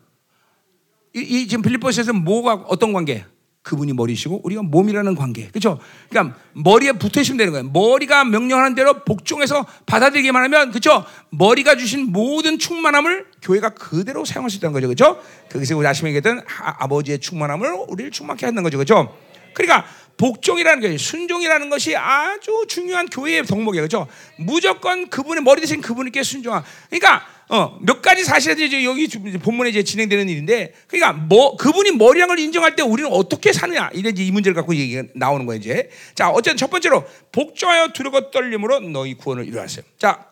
이, 1.14 1.20
이 1.20 1.49
지금 1.49 1.62
빌립보스에서 1.62 2.12
뭐가 2.12 2.55
어떤 2.68 2.93
관계예요? 2.93 3.24
그분이 3.67 3.95
머리시고 3.95 4.43
우리가 4.45 4.62
몸이라는 4.62 5.17
관계. 5.17 5.49
그렇죠? 5.49 5.81
그러니까 6.09 6.39
머리에 6.53 6.93
붙어 6.93 7.21
있으면 7.21 7.37
되는 7.37 7.53
거예요. 7.53 7.69
머리가 7.71 8.25
명령하는 8.25 8.77
대로 8.77 9.05
복종해서 9.05 9.67
받아들이기만 9.87 10.45
하면 10.45 10.71
그렇죠? 10.71 11.05
머리가 11.31 11.77
주신 11.77 12.12
모든 12.12 12.61
충만함을 12.61 13.27
교회가 13.43 13.71
그대로 13.71 14.25
사용할 14.25 14.51
수 14.51 14.59
있다는 14.59 14.73
거죠. 14.73 14.87
그렇죠? 14.87 15.21
거기서 15.51 15.77
우리 15.77 15.87
아침에 15.87 16.11
얘기했던 16.11 16.43
아버지의 16.79 17.19
충만함을 17.19 17.87
우리를 17.89 18.12
충만케 18.12 18.47
하는 18.47 18.62
거죠. 18.62 18.79
그렇죠? 18.79 19.17
그러니까 19.53 19.85
복종이라는 20.17 20.81
게 20.81 20.97
순종이라는 20.97 21.69
것이 21.69 21.97
아주 21.97 22.67
중요한 22.69 23.09
교회의 23.09 23.45
덕목이에요. 23.47 23.83
그렇죠? 23.83 24.07
무조건 24.39 25.09
그분의 25.11 25.43
머리 25.43 25.61
대신 25.61 25.81
그분께 25.81 26.23
순종하. 26.23 26.62
그러니까 26.89 27.27
어, 27.49 27.79
몇 27.81 28.03
가지 28.03 28.25
사실이 28.25 28.67
이제 28.67 28.85
여기 28.85 29.07
본문에 29.39 29.71
이제 29.71 29.85
진행되는 29.85 30.29
일인데, 30.29 30.75
그러니까 30.89 31.13
뭐 31.13 31.57
그분이 31.57 31.93
머리란 31.93 32.29
걸 32.29 32.39
인정할 32.39 32.75
때 32.75 32.83
우리는 32.83 33.11
어떻게 33.13 33.53
사느냐 33.53 33.91
이런 33.93 34.17
이 34.17 34.31
문제를 34.31 34.55
갖고 34.55 34.75
얘기가 34.75 35.05
나오는 35.15 35.47
거예요 35.47 35.61
이제. 35.61 35.91
자, 36.15 36.31
어쨌든 36.31 36.57
첫 36.57 36.71
번째로 36.71 37.05
복종하여 37.33 37.89
두려고 37.93 38.31
떨림으로 38.31 38.81
너희 38.81 39.15
구원을 39.15 39.47
이루었어요. 39.47 39.85
자, 39.99 40.27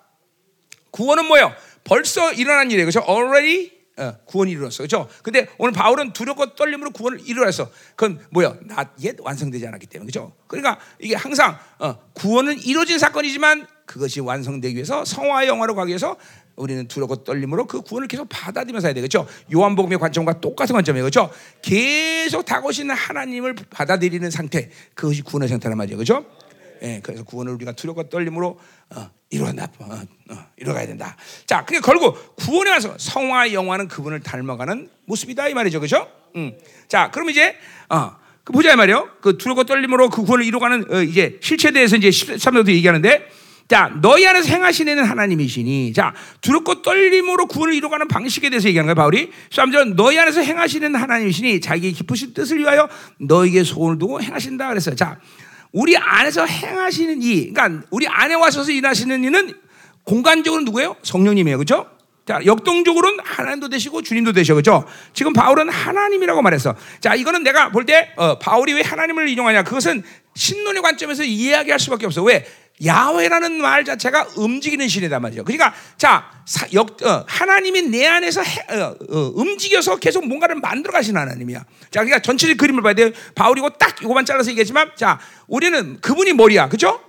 구원은 0.90 1.26
뭐예요? 1.26 1.52
벌써 1.84 2.32
일어난 2.32 2.70
일이에요, 2.70 2.86
그렇죠? 2.86 3.04
Already 3.08 3.74
어, 3.96 4.16
구원이 4.24 4.50
이루었어. 4.50 4.78
그렇죠? 4.78 5.08
근데 5.22 5.46
오늘 5.56 5.72
바울은 5.72 6.12
두렵고 6.12 6.56
떨림으로 6.56 6.90
구원을 6.90 7.20
이루었어. 7.26 7.70
그건 7.94 8.20
뭐야? 8.30 8.56
나옛 8.62 9.16
완성되지 9.20 9.66
않았기 9.68 9.86
때문에. 9.86 10.10
그렇죠? 10.10 10.34
그러니까 10.48 10.80
이게 10.98 11.14
항상 11.14 11.56
어, 11.78 11.96
구원은 12.14 12.60
이루어진 12.62 12.98
사건이지만 12.98 13.68
그것이 13.86 14.20
완성되기 14.20 14.74
위해서 14.74 15.04
성화의 15.04 15.48
영화로 15.48 15.76
가기 15.76 15.90
위해서 15.90 16.16
우리는 16.56 16.86
두렵고 16.86 17.24
떨림으로 17.24 17.66
그 17.66 17.80
구원을 17.80 18.08
계속 18.08 18.28
받아들이면서 18.28 18.88
해야 18.88 18.94
되겠죠. 18.94 19.26
요한복음의 19.52 19.98
관점과 19.98 20.40
똑같은 20.40 20.74
관점이에요. 20.74 21.04
그렇죠? 21.04 21.30
계속 21.62 22.44
다가오시는 22.44 22.94
하나님을 22.94 23.54
받아들이는 23.70 24.30
상태. 24.30 24.70
그것이 24.94 25.22
구원의 25.22 25.48
상태란 25.48 25.76
말이에요. 25.76 25.96
그렇죠? 25.96 26.24
예, 26.82 27.00
그래서 27.02 27.24
구원을 27.24 27.52
우리가 27.54 27.72
두렵고 27.72 28.08
떨림으로 28.08 28.58
어, 28.90 29.10
이루어간다. 29.30 29.68
어, 29.78 30.00
어, 30.30 30.46
이루어가야 30.56 30.86
된다. 30.86 31.16
자, 31.46 31.64
그게 31.64 31.80
결국 31.80 32.36
구원에 32.36 32.70
와서 32.70 32.94
성화 32.98 33.52
영화는 33.52 33.88
그분을 33.88 34.20
닮아가는 34.20 34.88
모습이다 35.06 35.48
이 35.48 35.54
말이죠. 35.54 35.80
그렇죠? 35.80 36.06
음. 36.36 36.52
자, 36.88 37.10
그럼 37.10 37.30
이제 37.30 37.56
어, 37.88 38.12
그 38.44 38.52
보자 38.52 38.72
이 38.72 38.76
말이요. 38.76 39.08
그 39.22 39.38
두렵고 39.38 39.64
떨림으로 39.64 40.10
그 40.10 40.22
구원을 40.22 40.44
이루어가는 40.44 40.92
어, 40.92 41.02
이제 41.02 41.38
실체에 41.42 41.72
대해서 41.72 41.96
이제 41.96 42.10
13절도 42.10 42.68
얘기하는데 42.68 43.26
자, 43.68 43.90
너희 44.02 44.26
안에서 44.26 44.48
행하시는 44.48 45.04
하나님이시니. 45.04 45.92
자, 45.94 46.14
두렵고 46.40 46.82
떨림으로 46.82 47.46
구원을 47.46 47.74
이루어가는 47.74 48.08
방식에 48.08 48.50
대해서 48.50 48.68
얘기하는 48.68 48.88
거예요, 48.88 48.94
바울이. 48.94 49.30
3절, 49.50 49.94
너희 49.94 50.18
안에서 50.18 50.42
행하시는 50.42 50.94
하나님이시니 50.94 51.60
자기 51.60 51.92
기쁘신 51.92 52.34
뜻을 52.34 52.58
위하여 52.58 52.88
너에게 53.18 53.64
소원을 53.64 53.98
두고 53.98 54.20
행하신다. 54.20 54.68
그랬어요. 54.68 54.94
자, 54.96 55.18
우리 55.72 55.96
안에서 55.96 56.44
행하시는 56.44 57.22
이, 57.22 57.52
그러니까 57.52 57.86
우리 57.90 58.06
안에 58.06 58.34
와서 58.34 58.62
일하시는 58.62 59.24
이는 59.24 59.54
공간적으로 60.04 60.62
누구예요? 60.62 60.96
성령님이에요. 61.02 61.58
그죠? 61.58 61.86
자, 62.26 62.40
역동적으로는 62.44 63.18
하나님도 63.22 63.68
되시고 63.68 64.02
주님도 64.02 64.32
되셔. 64.32 64.54
그죠? 64.54 64.84
지금 65.12 65.32
바울은 65.34 65.68
하나님이라고 65.68 66.40
말했어. 66.40 66.74
자, 67.00 67.14
이거는 67.14 67.42
내가 67.42 67.70
볼 67.70 67.84
때, 67.84 68.12
어, 68.16 68.38
바울이 68.38 68.72
왜 68.72 68.80
하나님을 68.80 69.28
인용하냐? 69.28 69.62
그것은 69.64 70.02
신론의 70.34 70.82
관점에서 70.82 71.22
이야기할 71.22 71.78
수밖에 71.78 72.06
없어. 72.06 72.22
왜? 72.22 72.46
야훼라는 72.84 73.60
말 73.60 73.84
자체가 73.84 74.30
움직이는 74.36 74.88
신이단 74.88 75.22
말이죠. 75.22 75.44
그러니까 75.44 75.72
자 75.96 76.28
사, 76.44 76.66
역, 76.72 77.00
어, 77.04 77.24
하나님이 77.28 77.82
내 77.82 78.04
안에서 78.06 78.42
해, 78.42 78.80
어, 78.80 78.96
어, 79.10 79.32
움직여서 79.34 79.96
계속 79.96 80.26
뭔가를 80.26 80.56
만들어 80.56 80.92
가시는 80.92 81.20
하나님이야. 81.20 81.60
자, 81.90 82.00
그러니까 82.00 82.20
전체적 82.20 82.56
그림을 82.56 82.82
봐야 82.82 82.94
돼요. 82.94 83.10
바울이고 83.36 83.70
딱 83.78 84.02
이거만 84.02 84.24
잘라서 84.24 84.50
얘기했지만, 84.50 84.90
자, 84.96 85.20
우리는 85.46 86.00
그분이 86.00 86.32
머리야, 86.32 86.68
그죠? 86.68 87.00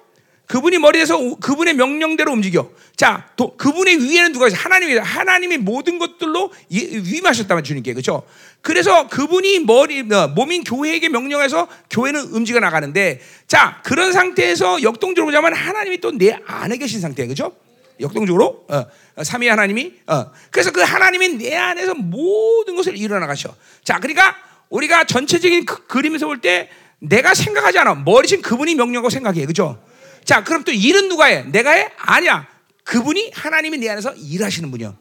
그분이 0.48 0.78
머리에서 0.78 1.36
그분의 1.38 1.74
명령대로 1.74 2.32
움직여. 2.32 2.70
자, 2.96 3.30
도, 3.36 3.58
그분의 3.58 4.02
위에는 4.02 4.32
누가 4.32 4.48
있어? 4.48 4.56
하나님이 4.56 4.96
하나님이 4.98 5.58
모든 5.58 5.98
것들로 6.00 6.52
위임하셨다면 6.70 7.64
주님께 7.64 7.94
그렇죠? 7.94 8.24
그래서 8.62 9.08
그분이 9.08 9.60
머리 9.60 10.02
어, 10.14 10.28
몸인 10.30 10.64
교회에게 10.64 11.10
명령해서 11.10 11.68
교회는 11.90 12.22
움직여 12.32 12.60
나가는데 12.60 13.22
자 13.48 13.82
그런 13.84 14.12
상태에서 14.14 14.82
역동적으로 14.82 15.28
보자면 15.32 15.54
하나님이 15.54 16.00
또 16.00 16.12
내 16.12 16.38
안에 16.46 16.78
계신 16.78 17.02
상태 17.02 17.26
그렇죠? 17.26 17.54
역동적으로 18.00 18.66
어, 18.70 18.86
어, 19.16 19.24
삼위 19.24 19.48
하나님이 19.48 19.94
어. 20.08 20.32
그래서 20.52 20.72
그 20.72 20.82
하나님이 20.82 21.38
내 21.38 21.56
안에서 21.56 21.94
모든 21.96 22.76
것을 22.76 22.98
일어나가셔. 22.98 23.54
자, 23.84 24.00
그러니까 24.00 24.36
우리가 24.70 25.04
전체적인 25.06 25.66
그, 25.66 25.86
그림에서 25.88 26.26
볼 26.28 26.42
때 26.42 26.70
내가 27.00 27.34
생각하지 27.34 27.78
않아. 27.80 27.94
머리신 27.96 28.42
그분이 28.42 28.76
명령하고 28.76 29.10
생각해, 29.10 29.42
그렇죠? 29.42 29.80
자, 30.26 30.44
그럼 30.44 30.64
또 30.64 30.72
일은 30.72 31.08
누가 31.08 31.26
해? 31.26 31.44
내가 31.44 31.72
해? 31.72 31.92
아니야. 31.98 32.48
그분이 32.84 33.32
하나님이 33.34 33.78
내 33.78 33.90
안에서 33.90 34.14
일하시는 34.16 34.70
분이야. 34.72 34.96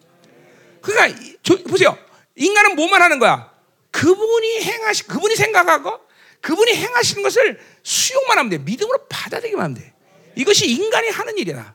그러니까 0.82 1.20
저, 1.42 1.56
보세요. 1.64 1.98
인간은 2.36 2.76
뭐만 2.76 3.00
하는 3.00 3.18
거야? 3.18 3.50
그분이 3.90 4.60
행하시, 4.62 5.04
그분이 5.06 5.34
생각하고 5.34 6.00
그분이 6.40 6.74
행하시는 6.74 7.22
것을 7.22 7.58
수용만 7.82 8.38
하면 8.38 8.50
돼. 8.50 8.58
믿음으로 8.58 9.06
받아들이기만 9.08 9.64
하면 9.64 9.78
돼. 9.78 9.94
이것이 10.36 10.68
인간이 10.68 11.08
하는 11.08 11.38
일이야. 11.38 11.74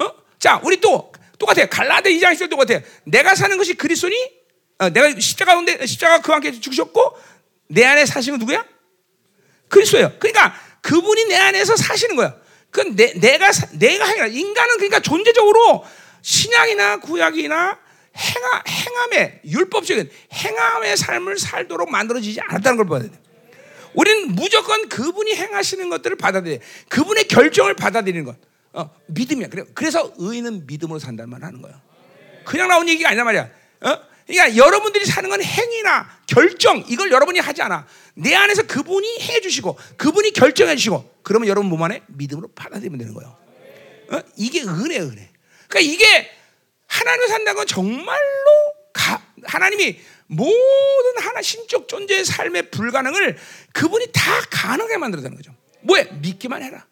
어? 0.00 0.10
자, 0.38 0.60
우리 0.62 0.80
또 0.80 1.12
똑같아. 1.38 1.66
갈라데 1.66 2.10
2장에서 2.10 2.48
똑같아. 2.48 2.80
내가 3.04 3.34
사는 3.34 3.56
것이 3.56 3.74
그리스도니? 3.74 4.16
어, 4.78 4.90
내가 4.90 5.18
십자가 5.18 5.52
가운데 5.52 5.84
십자가 5.86 6.20
그와 6.20 6.36
함께 6.36 6.52
죽으셨고 6.52 7.18
내 7.68 7.84
안에 7.84 8.06
사시는 8.06 8.38
누구야? 8.38 8.64
그리스도예요. 9.68 10.12
그러니까 10.20 10.54
그분이 10.82 11.24
내 11.24 11.36
안에서 11.36 11.74
사시는 11.74 12.14
거야. 12.14 12.43
그 12.74 12.80
내, 12.96 13.12
내가 13.12 13.52
내가 13.74 14.04
행하 14.04 14.26
인간은 14.26 14.76
그러니까 14.78 14.98
존재적으로 14.98 15.84
신약이나 16.22 16.96
구약이나 16.98 17.78
행하, 18.16 18.62
행함의 18.66 19.40
율법적인 19.44 20.10
행함의 20.32 20.96
삶을 20.96 21.38
살도록 21.38 21.88
만들어지지 21.88 22.40
않았다는 22.40 22.76
걸 22.78 22.86
봐야 22.88 23.02
돼. 23.02 23.10
우리는 23.94 24.34
무조건 24.34 24.88
그분이 24.88 25.36
행하시는 25.36 25.88
것들을 25.88 26.16
받아들여. 26.16 26.58
그분의 26.88 27.28
결정을 27.28 27.74
받아들이는 27.74 28.24
것. 28.24 28.36
어, 28.72 28.90
믿음이야. 29.06 29.50
그래, 29.50 29.62
그래서 29.72 30.12
의인은 30.16 30.66
믿음으로 30.66 30.98
산다는 30.98 31.30
말 31.30 31.44
하는 31.44 31.62
거야. 31.62 31.80
그냥 32.44 32.66
나온 32.66 32.88
얘기가 32.88 33.10
아니란 33.10 33.24
말이야. 33.24 33.50
어? 33.82 33.98
그러니까 34.26 34.56
여러분들이 34.56 35.04
사는 35.04 35.28
건 35.28 35.42
행위나 35.42 36.08
결정 36.26 36.82
이걸 36.88 37.10
여러분이 37.10 37.38
하지 37.40 37.62
않아. 37.62 37.86
내 38.14 38.34
안에서 38.34 38.62
그분이 38.66 39.20
해 39.20 39.40
주시고 39.40 39.78
그분이 39.96 40.32
결정해 40.32 40.76
주시고 40.76 41.18
그러면 41.22 41.48
여러분 41.48 41.68
몸 41.68 41.82
안에 41.82 42.02
믿음으로 42.08 42.48
받아들이면 42.54 42.98
되는 42.98 43.14
거예요. 43.14 43.36
어? 44.10 44.20
이게 44.36 44.62
은혜 44.62 44.98
은혜. 44.98 45.30
그러니까 45.68 45.80
이게 45.80 46.30
하나님을 46.86 47.28
산다는 47.28 47.56
건 47.56 47.66
정말로 47.66 48.14
가, 48.92 49.20
하나님이 49.44 50.00
모든 50.26 51.18
하나 51.18 51.42
신적 51.42 51.88
존재의 51.88 52.24
삶의 52.24 52.70
불가능을 52.70 53.36
그분이 53.72 54.08
다 54.12 54.22
가능하게 54.50 54.96
만들었다는 54.96 55.36
거죠. 55.36 55.54
뭐해? 55.82 56.04
믿기만 56.20 56.62
해라. 56.62 56.86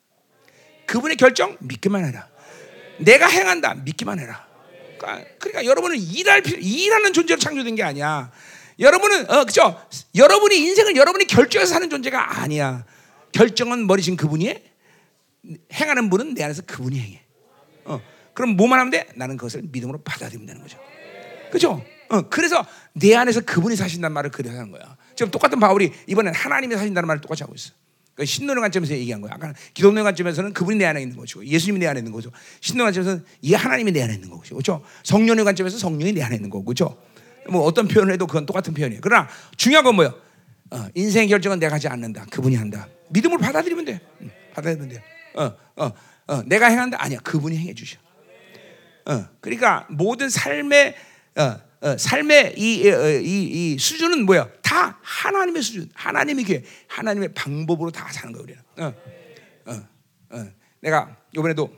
그분의 0.86 1.16
결정 1.16 1.56
믿기만 1.60 2.04
해라. 2.04 2.28
내가 2.98 3.26
행한다 3.26 3.74
믿기만 3.74 4.18
해라. 4.18 4.46
그러니까, 5.02 5.30
그러니까 5.38 5.64
여러분은 5.64 5.98
일할 5.98 6.42
일하는 6.46 7.12
존재로 7.12 7.38
창조된 7.38 7.74
게 7.74 7.82
아니야. 7.82 8.30
여러분은 8.78 9.30
어 9.30 9.44
그죠? 9.44 9.80
여러분이 10.14 10.56
인생을 10.56 10.96
여러분이 10.96 11.26
결정해서 11.26 11.74
사는 11.74 11.90
존재가 11.90 12.40
아니야. 12.40 12.84
결정은 13.32 13.86
머리신 13.86 14.16
그분이 14.16 14.48
해. 14.48 14.62
행하는 15.72 16.08
분은 16.08 16.34
내 16.34 16.44
안에서 16.44 16.62
그분이 16.62 16.98
행해. 16.98 17.22
어. 17.84 18.00
그럼 18.32 18.56
뭐만 18.56 18.78
하면 18.78 18.90
돼? 18.90 19.08
나는 19.16 19.36
그것을 19.36 19.62
믿음으로 19.70 20.02
받아들이면 20.02 20.46
되는 20.46 20.62
거죠. 20.62 20.78
그죠? 21.50 21.84
어, 22.08 22.22
그래서 22.28 22.64
내 22.92 23.14
안에서 23.14 23.40
그분이 23.40 23.76
사신다는 23.76 24.14
말을 24.14 24.30
그래서 24.30 24.56
하는 24.56 24.70
거야. 24.70 24.96
지금 25.16 25.30
똑같은 25.30 25.58
바울이 25.60 25.92
이번엔 26.06 26.34
하나님이 26.34 26.76
사신다는 26.76 27.06
말을 27.06 27.20
똑같이 27.20 27.42
하고 27.42 27.54
있어. 27.54 27.72
그러니까 28.14 28.30
신론의 28.30 28.60
관점에서 28.60 28.94
얘기한 28.94 29.20
거야. 29.20 29.32
아까 29.34 29.52
기독론의 29.74 30.04
관점에서는 30.04 30.52
그분이 30.52 30.78
내 30.78 30.84
안에 30.84 31.00
있는 31.02 31.16
것이고 31.16 31.46
예수님이 31.46 31.80
내 31.80 31.86
안에 31.86 32.00
있는 32.00 32.12
거죠. 32.12 32.30
신론의 32.60 32.86
관점에서는 32.88 33.24
이 33.40 33.54
하나님이 33.54 33.92
내 33.92 34.02
안에 34.02 34.14
있는 34.14 34.28
거죠. 34.28 34.54
그렇죠? 34.54 34.84
성령의 35.02 35.44
관점에서 35.44 35.78
성령이 35.78 36.12
내 36.12 36.22
안에 36.22 36.36
있는 36.36 36.50
거고, 36.50 36.64
그렇죠? 36.64 36.98
뭐 37.48 37.62
어떤 37.62 37.88
표현을 37.88 38.12
해도 38.12 38.26
그건 38.26 38.46
똑같은 38.46 38.74
표현이에요. 38.74 39.00
그러나 39.02 39.28
중요한 39.56 39.84
건 39.84 39.96
뭐예요? 39.96 40.14
어, 40.70 40.86
인생 40.94 41.28
결정은 41.28 41.58
내가 41.58 41.74
하지 41.74 41.88
않는다. 41.88 42.26
그분이 42.30 42.56
한다. 42.56 42.88
믿음으로 43.10 43.40
받아들이면 43.40 43.84
돼. 43.84 44.00
응, 44.22 44.30
받아들이면 44.54 44.88
돼. 44.88 45.02
어, 45.34 45.52
어, 45.76 45.92
어, 46.28 46.42
내가 46.46 46.66
행한다. 46.66 47.02
아니야. 47.02 47.18
그분이 47.20 47.56
행해 47.56 47.74
주셔. 47.74 47.98
어, 49.06 49.26
그러니까 49.40 49.86
모든 49.90 50.28
삶의 50.30 50.94
어, 51.36 51.42
어, 51.42 51.60
삶의 51.98 52.54
이, 52.58 52.88
어, 52.88 53.08
이, 53.20 53.72
이, 53.74 53.78
수준은 53.78 54.24
뭐야? 54.24 54.48
다 54.62 54.98
하나님의 55.02 55.62
수준, 55.62 55.90
하나님의 55.94 56.44
기 56.44 56.62
하나님의 56.86 57.34
방법으로 57.34 57.90
다 57.90 58.10
사는 58.12 58.32
거야 58.32 58.42
우리는. 58.42 58.62
어, 58.78 58.94
어, 59.66 59.88
어. 60.30 60.50
내가 60.80 61.16
이번에도 61.32 61.72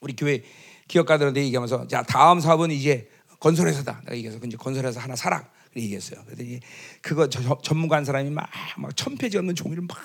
우리 0.00 0.16
교회 0.16 0.42
기업가들한테 0.88 1.42
얘기하면서 1.44 1.88
자 1.88 2.02
다음 2.02 2.40
사업은 2.40 2.70
이제 2.70 3.08
건설회사다. 3.40 4.00
내가 4.04 4.16
얘기해서 4.16 4.38
이제 4.44 4.56
건설회사 4.56 5.00
하나 5.00 5.14
사라. 5.14 5.48
얘기했어요. 5.76 6.24
그랬더니 6.24 6.60
그거 7.02 7.28
저, 7.28 7.58
전문가 7.62 7.96
한 7.96 8.04
사람이 8.04 8.30
막막 8.30 8.96
천페이지 8.96 9.36
없는 9.36 9.54
종이를 9.54 9.82
막 9.82 9.98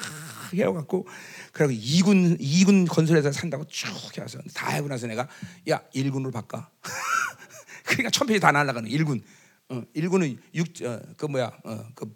해갖고 0.54 1.08
그리고 1.54 1.72
2군 1.72 2.40
2군 2.40 2.90
건설회사 2.90 3.32
산다고 3.32 3.66
쭉 3.68 3.88
해서 4.18 4.40
다 4.54 4.72
해고 4.72 4.90
나서 4.90 5.08
내가 5.08 5.28
야 5.70 5.82
1군으로 5.96 6.34
바꿔. 6.34 6.66
그러니까 7.92 8.10
천 8.10 8.26
페이지 8.28 8.40
다 8.40 8.52
날라가는 8.52 8.90
1군. 8.90 9.22
어, 9.70 9.84
1군은 9.96 10.38
6, 10.54 10.84
어, 10.86 11.02
그 11.18 11.26
뭐야, 11.26 11.52
어, 11.64 11.86
그 11.94 12.14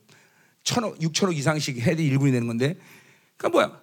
천억, 0.63 0.97
6천억 0.99 1.35
이상씩 1.35 1.77
해도 1.81 2.01
1군이 2.01 2.31
되는 2.31 2.47
건데, 2.47 2.77
그러니까 3.37 3.49
뭐야, 3.49 3.81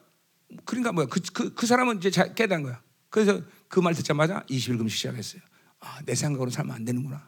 그러니까 0.64 0.92
뭐야, 0.92 1.06
그, 1.06 1.20
그, 1.32 1.54
그 1.54 1.66
사람은 1.66 1.98
이제 1.98 2.10
잘 2.10 2.34
깨달은 2.34 2.62
거야. 2.64 2.82
그래서 3.10 3.40
그 3.68 3.80
말 3.80 3.94
듣자마자 3.94 4.42
21금씩 4.50 4.90
시작했어요. 4.90 5.42
아, 5.80 6.00
내 6.04 6.14
생각으로 6.14 6.50
살면 6.50 6.74
안 6.76 6.84
되는구나. 6.84 7.26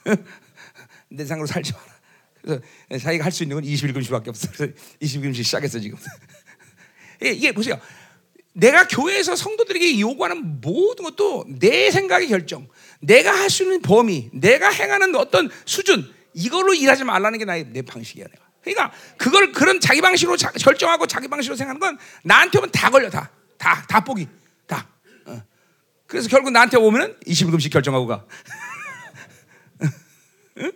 내 1.10 1.24
생각으로 1.24 1.46
살지 1.46 1.72
마라. 1.72 2.60
그래서 2.88 3.04
자기가 3.04 3.24
할 3.24 3.32
수 3.32 3.42
있는 3.44 3.56
건 3.56 3.64
21금씩밖에 3.64 4.28
없어. 4.28 4.48
그래서 4.52 4.74
21금씩 5.00 5.44
시작했어 5.44 5.78
지금. 5.78 5.98
이게 7.22 7.52
보세요. 7.52 7.78
내가 8.54 8.86
교회에서 8.86 9.34
성도들에게 9.34 9.98
요구하는 10.00 10.60
모든 10.60 11.04
것도 11.04 11.46
내 11.58 11.90
생각의 11.90 12.28
결정, 12.28 12.68
내가 13.00 13.32
할 13.32 13.48
수 13.48 13.62
있는 13.62 13.80
범위, 13.82 14.30
내가 14.32 14.68
행하는 14.70 15.14
어떤 15.14 15.50
수준 15.64 16.12
이걸로 16.34 16.74
일하지 16.74 17.04
말라는 17.04 17.38
게 17.38 17.44
나의 17.44 17.66
내 17.68 17.82
방식이야. 17.82 18.26
내가. 18.26 18.42
그러니까 18.62 18.92
그걸 19.16 19.52
그런 19.52 19.80
자기 19.80 20.00
방식으로 20.00 20.36
자, 20.36 20.50
결정하고 20.52 21.06
자기 21.06 21.28
방식으로 21.28 21.56
생각하는 21.56 21.80
건 21.80 21.98
나한테 22.22 22.58
오면 22.58 22.70
다 22.70 22.90
걸려 22.90 23.10
다, 23.10 23.30
다, 23.58 23.84
다 23.88 24.04
포기, 24.04 24.28
다. 24.66 24.88
어. 25.26 25.42
그래서 26.06 26.28
결국 26.28 26.50
나한테 26.52 26.76
오면은 26.76 27.18
21금씩 27.26 27.72
결정하고 27.72 28.06
가. 28.06 28.24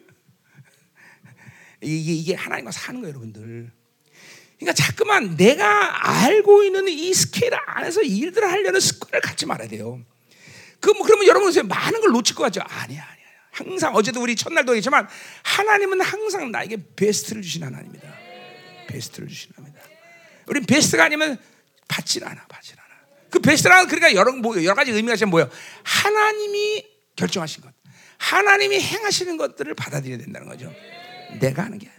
이게, 1.83 2.13
이게 2.13 2.35
하나님과 2.35 2.73
사는 2.73 3.01
거예요, 3.01 3.11
여러분들. 3.15 3.71
그러니까 4.59 4.73
자꾸만 4.73 5.37
내가 5.37 6.25
알고 6.25 6.65
있는 6.65 6.89
이 6.89 7.13
스케일 7.13 7.53
안에서 7.67 8.03
일들을 8.03 8.51
하려는 8.51 8.81
습관을 8.81 9.21
갖지 9.21 9.47
말아야 9.47 9.69
돼요. 9.69 10.01
그뭐 10.81 11.03
그러면 11.05 11.27
여러분 11.27 11.53
많은 11.69 12.01
걸 12.01 12.11
놓칠 12.13 12.35
것 12.35 12.45
같죠? 12.45 12.61
아니야, 12.63 13.03
아니야. 13.03 13.27
항상 13.51 13.95
어제도 13.95 14.21
우리 14.21 14.37
첫날도 14.37 14.73
얘기했지만 14.73 15.09
하나님은 15.43 16.01
항상 16.01 16.51
나에게 16.51 16.79
베스트를 16.97 17.43
주신 17.43 17.65
하나님이다. 17.65 18.09
베스트를 18.89 19.29
주신 19.29 19.51
하나님이다. 19.57 19.87
우리 20.47 20.61
베스트가 20.61 21.05
아니면 21.05 21.39
받질 21.89 22.25
않아, 22.25 22.47
받질 22.49 22.77
않아. 22.79 22.87
그 23.31 23.41
베스트라는 23.41 23.89
그러니까 23.89 24.15
여러 24.15 24.33
뭐 24.33 24.63
여러 24.63 24.75
가지 24.75 24.91
의미가 24.91 25.15
있으면 25.15 25.31
뭐예요? 25.31 25.51
하나님이 25.83 26.87
결정하신 27.17 27.63
것, 27.63 27.73
하나님이 28.19 28.81
행하시는 28.81 29.37
것들을 29.37 29.75
받아들여야 29.75 30.19
된다는 30.19 30.49
거죠. 30.49 30.73
내가 31.41 31.65
하는 31.65 31.79
게 31.79 31.89
아니야. 31.89 31.96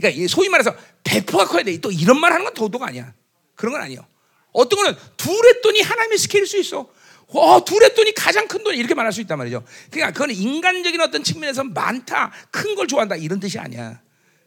그러니까 0.00 0.28
소위 0.28 0.48
말해서 0.48 0.74
100%가 1.04 1.44
커야 1.46 1.62
돼. 1.62 1.78
또 1.80 1.90
이런 1.90 2.18
말 2.20 2.32
하는 2.32 2.44
건 2.44 2.54
도도가 2.54 2.86
아니야. 2.86 3.12
그런 3.54 3.72
건 3.72 3.82
아니에요. 3.82 4.06
어떤 4.52 4.82
거는 4.82 4.98
둘 5.16 5.32
했더니 5.54 5.80
하나님의 5.80 6.18
스케일일 6.18 6.46
수 6.46 6.58
있어. 6.58 6.88
어, 7.28 7.64
둘의 7.64 7.94
돈이 7.94 8.12
가장 8.14 8.48
큰 8.48 8.64
돈이 8.64 8.76
이렇게 8.76 8.94
말할 8.94 9.12
수 9.12 9.20
있단 9.20 9.38
말이죠. 9.38 9.64
그러니까 9.90 10.12
그건 10.12 10.30
인간적인 10.34 11.00
어떤 11.00 11.22
측면에서 11.22 11.62
많다, 11.64 12.32
큰 12.50 12.74
걸 12.74 12.88
좋아한다 12.88 13.14
이런 13.16 13.38
뜻이 13.38 13.58
아니야. 13.58 14.00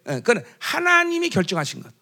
어, 0.06 0.16
그건 0.16 0.44
하나님이 0.60 1.30
결정하신 1.30 1.82
것, 1.82 1.94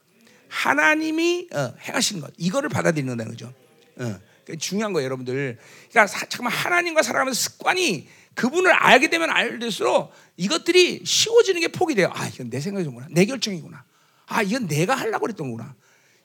하나님이 0.49 1.49
어, 1.53 1.73
행하신 1.81 2.19
것 2.21 2.31
이거를 2.37 2.69
받아들이는 2.69 3.15
거죠. 3.29 3.53
어, 3.97 4.19
중요한 4.59 4.91
거예요, 4.93 5.05
여러분들. 5.05 5.59
그러니까 5.91 6.07
사, 6.07 6.25
잠깐만 6.25 6.53
하나님과 6.53 7.03
살아가면서 7.03 7.39
습관이 7.39 8.07
그분을 8.35 8.71
알게 8.71 9.09
되면 9.09 9.29
알될수록 9.29 10.11
이것들이 10.37 11.03
쉬워지는 11.05 11.61
게 11.61 11.67
폭이 11.67 11.95
돼요. 11.95 12.11
아, 12.13 12.27
이건 12.27 12.49
내 12.49 12.59
생각이구나, 12.59 13.07
내 13.11 13.25
결정이구나. 13.25 13.83
아, 14.27 14.41
이건 14.41 14.67
내가 14.67 14.95
하려고 14.95 15.25
그랬던 15.25 15.51
거구나. 15.51 15.75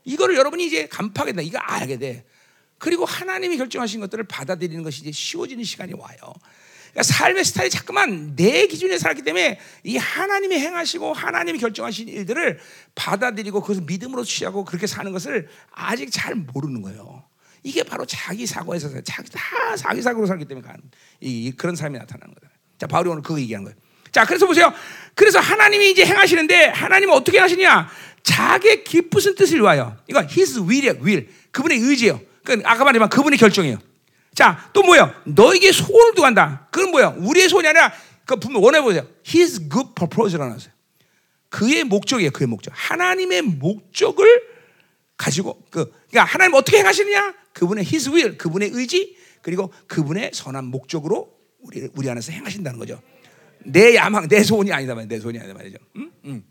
이거를 0.05 0.37
여러분이 0.37 0.65
이제 0.67 0.87
간파하게 0.87 1.33
된다. 1.33 1.43
이거 1.43 1.59
알게 1.59 1.99
돼. 1.99 2.25
그리고 2.79 3.05
하나님이 3.05 3.57
결정하신 3.57 4.01
것들을 4.01 4.25
받아들이는 4.25 4.83
것이 4.83 5.03
이제 5.03 5.11
쉬워지는 5.11 5.65
시간이 5.65 5.95
와요. 5.95 6.17
그러니까 6.97 7.03
삶의 7.03 7.45
스타일이 7.45 7.71
자꾸만 7.71 8.37
내 8.37 8.67
기준에 8.67 8.97
살았기 8.97 9.23
때문에 9.23 9.59
이 9.85 9.97
하나님이 9.97 10.59
행하시고 10.59 11.13
하나님이 11.13 11.59
결정하신 11.59 12.09
일들을 12.09 12.59
받아들이고 12.95 13.61
그것을 13.61 13.83
믿음으로 13.83 14.25
취하고 14.25 14.65
그렇게 14.65 14.87
사는 14.87 15.11
것을 15.13 15.49
아직 15.73 16.11
잘 16.11 16.35
모르는 16.35 16.83
거예요. 16.83 17.25
이게 17.67 17.83
바로 17.83 18.07
자기 18.07 18.47
사고에서 18.47 18.89
자기 19.03 19.29
다 19.29 19.75
자기 19.75 20.01
사고로 20.01 20.25
살기 20.25 20.45
때문에 20.45 20.65
가는 20.65 20.81
이, 21.21 21.53
그런 21.57 21.75
삶이 21.75 21.99
나타나는 21.99 22.33
거예요. 22.33 22.53
자, 22.79 22.87
바울이 22.87 23.11
오늘 23.11 23.23
그거 23.23 23.41
얘기한 23.41 23.65
거예요. 23.65 23.77
자, 24.13 24.25
그래서 24.25 24.47
보세요. 24.47 24.73
그래서 25.17 25.41
하나님이 25.41 25.91
이제 25.91 26.07
행하시는데 26.07 26.67
하나님은 26.67 27.13
어떻게 27.13 27.41
하시냐? 27.41 27.91
자기의 28.23 28.85
깊으신 28.85 29.35
뜻을 29.35 29.61
위하여. 29.61 29.97
이거 30.07 30.21
His 30.21 30.61
will이야, 30.61 30.93
will. 31.03 31.29
그분의 31.51 31.79
의지예요. 31.79 32.21
그 32.45 32.63
아까 32.65 32.85
말했지만 32.85 33.09
그분의 33.09 33.37
결정이에요. 33.37 33.79
자, 34.33 34.71
또 34.73 34.85
뭐예요? 34.85 35.13
너에게 35.25 35.73
소원을 35.73 36.15
두한다. 36.15 36.69
그건 36.71 36.93
뭐예요? 36.93 37.17
우리의 37.19 37.49
소원이 37.49 37.67
아니라 37.67 37.93
그 38.27 38.37
분명 38.37 38.63
원해 38.63 38.81
보세요. 38.81 39.05
His 39.27 39.69
good 39.69 39.89
purpose라는 39.97 40.57
거예요. 40.57 40.71
그의 41.49 41.83
목적이에요. 41.83 42.31
그의 42.31 42.47
목적. 42.47 42.73
하나님의 42.77 43.43
목적을 43.43 44.55
가지고 45.17 45.61
그 45.71 45.91
그러니까 46.11 46.25
하나님 46.33 46.55
어떻게 46.55 46.79
행하시느냐? 46.79 47.35
그분의 47.57 47.85
His 47.87 48.11
will, 48.11 48.37
그분의 48.37 48.71
의지 48.73 49.17
그리고 49.41 49.73
그분의 49.87 50.33
선한 50.35 50.67
목적으로 50.67 51.39
우리 51.61 51.89
우리 51.95 52.11
안에서 52.11 52.31
행하신다는 52.33 52.79
거죠. 52.79 53.01
내 53.65 53.95
야망, 53.97 54.29
내 54.29 54.43
소원이 54.43 54.71
아니다 54.73 54.95
말이야. 54.95 55.09
내 55.09 55.19
소원이 55.19 55.39
아니다 55.39 55.55
말이죠. 55.55 55.79
응? 55.97 56.13
응. 56.27 56.45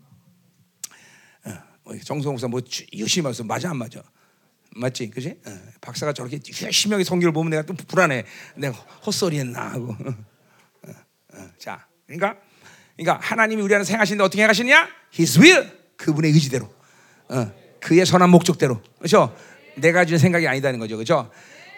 어, 1.84 1.96
정성 1.98 2.32
목사 2.32 2.48
뭐 2.48 2.60
열심히 2.98 3.22
말씀 3.22 3.46
맞아 3.46 3.70
안 3.70 3.76
맞아? 3.76 4.02
맞지, 4.74 5.10
그지? 5.10 5.40
어, 5.46 5.58
박사가 5.80 6.12
저렇게 6.12 6.40
열심히 6.62 7.04
성경을 7.04 7.32
보면 7.32 7.50
내가 7.50 7.62
또 7.62 7.74
불안해. 7.74 8.24
내가 8.56 8.76
헛소리했나 9.06 9.60
하고. 9.74 9.92
어, 9.92 10.90
어, 11.34 11.50
자, 11.56 11.86
그러니까, 12.06 12.36
그러니까 12.96 13.24
하나님이 13.24 13.62
우리 13.62 13.72
안에 13.76 13.84
생하시는데 13.84 14.24
어떻게 14.24 14.42
행하시냐? 14.42 14.88
His 15.16 15.38
will, 15.38 15.70
그분의 15.96 16.32
의지대로, 16.32 16.68
어, 17.28 17.52
그의 17.80 18.04
선한 18.04 18.28
목적대로, 18.28 18.82
그렇죠? 18.98 19.32
내가 19.76 20.04
준 20.04 20.18
생각이 20.18 20.46
아니다는 20.46 20.78
거죠, 20.78 20.96
그렇죠? 20.96 21.30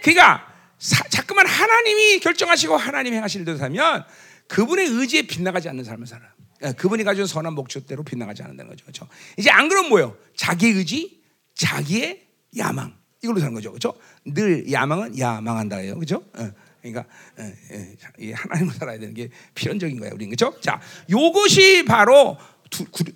그러니까 0.02 0.46
사, 0.78 1.02
자꾸만 1.08 1.46
하나님이 1.46 2.20
결정하시고 2.20 2.76
하나님 2.76 3.14
행하실 3.14 3.44
듯 3.44 3.60
하면 3.60 4.04
그분의 4.46 4.86
의지에 4.86 5.22
빗나가지 5.22 5.68
않는 5.68 5.84
삶을 5.84 6.06
살아. 6.06 6.22
예, 6.64 6.72
그분이 6.72 7.04
가진 7.04 7.26
선한 7.26 7.52
목적대로 7.52 8.02
빗나가지 8.02 8.42
않는다는 8.42 8.70
거죠. 8.70 8.84
그렇죠? 8.84 9.08
이제 9.36 9.50
안 9.50 9.68
그러면 9.68 9.90
뭐예요? 9.90 10.16
자기 10.36 10.68
의지, 10.68 11.22
자기의 11.54 12.26
야망 12.56 12.96
이걸로 13.22 13.40
사는 13.40 13.54
거죠. 13.54 13.70
그렇죠? 13.70 13.94
늘 14.24 14.70
야망은 14.70 15.18
야망한다 15.18 15.84
예요. 15.84 15.94
그렇죠? 15.94 16.22
예, 16.38 16.52
그러니까 16.82 17.04
예, 18.20 18.32
하나님을 18.32 18.74
살아야 18.74 18.98
되는 18.98 19.14
게 19.14 19.28
필연적인 19.54 19.98
거예요. 19.98 20.14
우리는 20.14 20.34
그렇죠? 20.34 20.58
자, 20.60 20.80
요것이 21.10 21.84
바로 21.84 22.38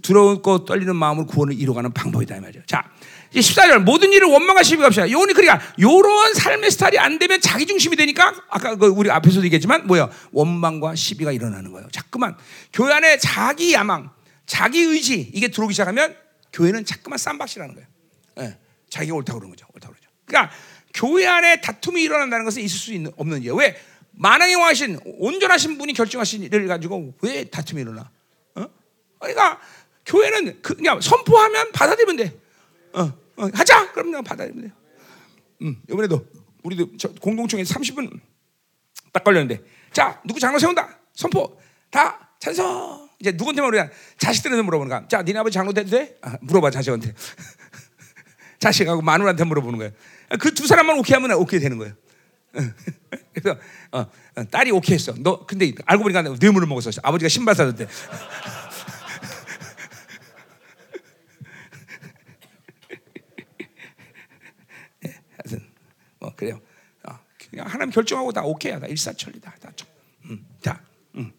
두려웠고 0.02 0.64
떨리는 0.64 0.94
마음을 0.96 1.26
구원을 1.26 1.58
이루어가는 1.58 1.92
방법이다 1.92 2.36
이 2.36 2.40
말이죠. 2.40 2.62
자, 2.66 2.90
14절 3.34 3.78
모든 3.78 4.12
일을 4.12 4.28
원망과 4.28 4.62
시비가 4.62 4.86
없이 4.86 5.00
요니 5.00 5.32
그러니까 5.32 5.60
요런 5.80 6.34
삶의 6.34 6.70
스타일이 6.70 6.98
안 6.98 7.18
되면 7.18 7.40
자기 7.40 7.66
중심이 7.66 7.96
되니까 7.96 8.34
아까 8.48 8.76
그 8.76 8.86
우리 8.86 9.10
앞에서도 9.10 9.44
얘기했지만 9.46 9.86
뭐야 9.86 10.10
원망과 10.32 10.94
시비가 10.94 11.32
일어나는 11.32 11.72
거예요. 11.72 11.88
자꾸만 11.90 12.36
교회 12.72 12.92
안에 12.92 13.18
자기 13.18 13.72
야망, 13.72 14.10
자기 14.46 14.80
의지 14.80 15.30
이게 15.32 15.48
들어오기 15.48 15.72
시작하면 15.74 16.14
교회는 16.52 16.84
자꾸만 16.84 17.18
쌈박질하는 17.18 17.74
거예요. 17.74 17.88
예, 18.40 18.58
자기가 18.90 19.16
옳다고 19.16 19.38
그러는 19.38 19.56
거죠. 19.56 19.66
옳다고 19.74 19.94
그러죠. 19.94 20.10
그러니까 20.26 20.54
교회 20.94 21.26
안에 21.26 21.60
다툼이 21.60 22.02
일어난다는 22.02 22.44
것은 22.44 22.62
있을 22.62 22.78
수 22.78 22.92
있는 22.92 23.10
없는 23.16 23.38
일이에요. 23.38 23.54
왜 23.54 23.76
만왕의 24.12 24.56
왕이신 24.56 25.00
온전하신 25.04 25.78
분이 25.78 25.94
결정하신 25.94 26.42
일을 26.44 26.66
가지고 26.66 27.14
왜 27.22 27.44
다툼이 27.44 27.80
일어나? 27.80 28.10
어? 28.56 28.66
그러니까 29.18 29.58
교회는 30.04 30.60
그, 30.60 30.76
그냥 30.76 31.00
선포하면 31.00 31.72
받아들이면 31.72 32.16
돼. 32.16 32.38
어. 32.92 33.21
어, 33.36 33.48
하자. 33.52 33.92
그럼 33.92 34.10
내가 34.10 34.22
받아들이면 34.22 34.68
돼. 34.68 34.72
음, 35.62 35.82
이번에도 35.88 36.26
우리도 36.62 36.90
공동총회 37.20 37.62
30분 37.64 38.20
딱 39.12 39.24
걸렸는데, 39.24 39.62
자 39.92 40.20
누구 40.24 40.40
장로 40.40 40.58
세운다. 40.58 40.98
선포 41.14 41.58
다 41.90 42.30
찬성. 42.40 43.08
이제 43.20 43.30
누구한테만 43.30 43.68
우리가 43.68 43.88
자식들한테 44.18 44.62
물어보는 44.62 44.88
거야. 44.88 45.06
자, 45.08 45.22
니네 45.22 45.38
아버지 45.38 45.54
장로 45.54 45.72
돼도 45.72 45.90
돼? 45.90 46.16
아, 46.22 46.36
물어봐 46.40 46.72
자식한테. 46.72 47.14
자식하고 48.58 49.00
마누라한테 49.00 49.44
물어보는 49.44 49.78
거야. 49.78 49.90
그두 50.40 50.66
사람만 50.66 50.98
오케이 50.98 51.14
하면 51.14 51.32
오케이 51.32 51.60
되는 51.60 51.78
거예요. 51.78 51.94
그래서 53.32 53.58
어, 53.92 54.06
어, 54.36 54.44
딸이 54.50 54.72
오케이 54.72 54.94
했어. 54.94 55.14
너 55.18 55.46
근데 55.46 55.72
알고 55.86 56.02
보니까 56.02 56.22
뇌물을 56.22 56.66
먹었어. 56.66 56.90
아버지가 57.02 57.28
신발 57.28 57.54
사줬대. 57.54 57.86
어, 66.32 66.36
그래요. 66.36 66.60
어, 67.04 67.18
그냥 67.50 67.66
하나님 67.66 67.92
결정하고 67.92 68.32
다 68.32 68.42
오케이야. 68.42 68.78
다 68.80 68.86
일사천리다. 68.86 69.54
다 69.60 69.70
음, 70.26 70.44
자, 70.60 70.80
음. 71.16 71.32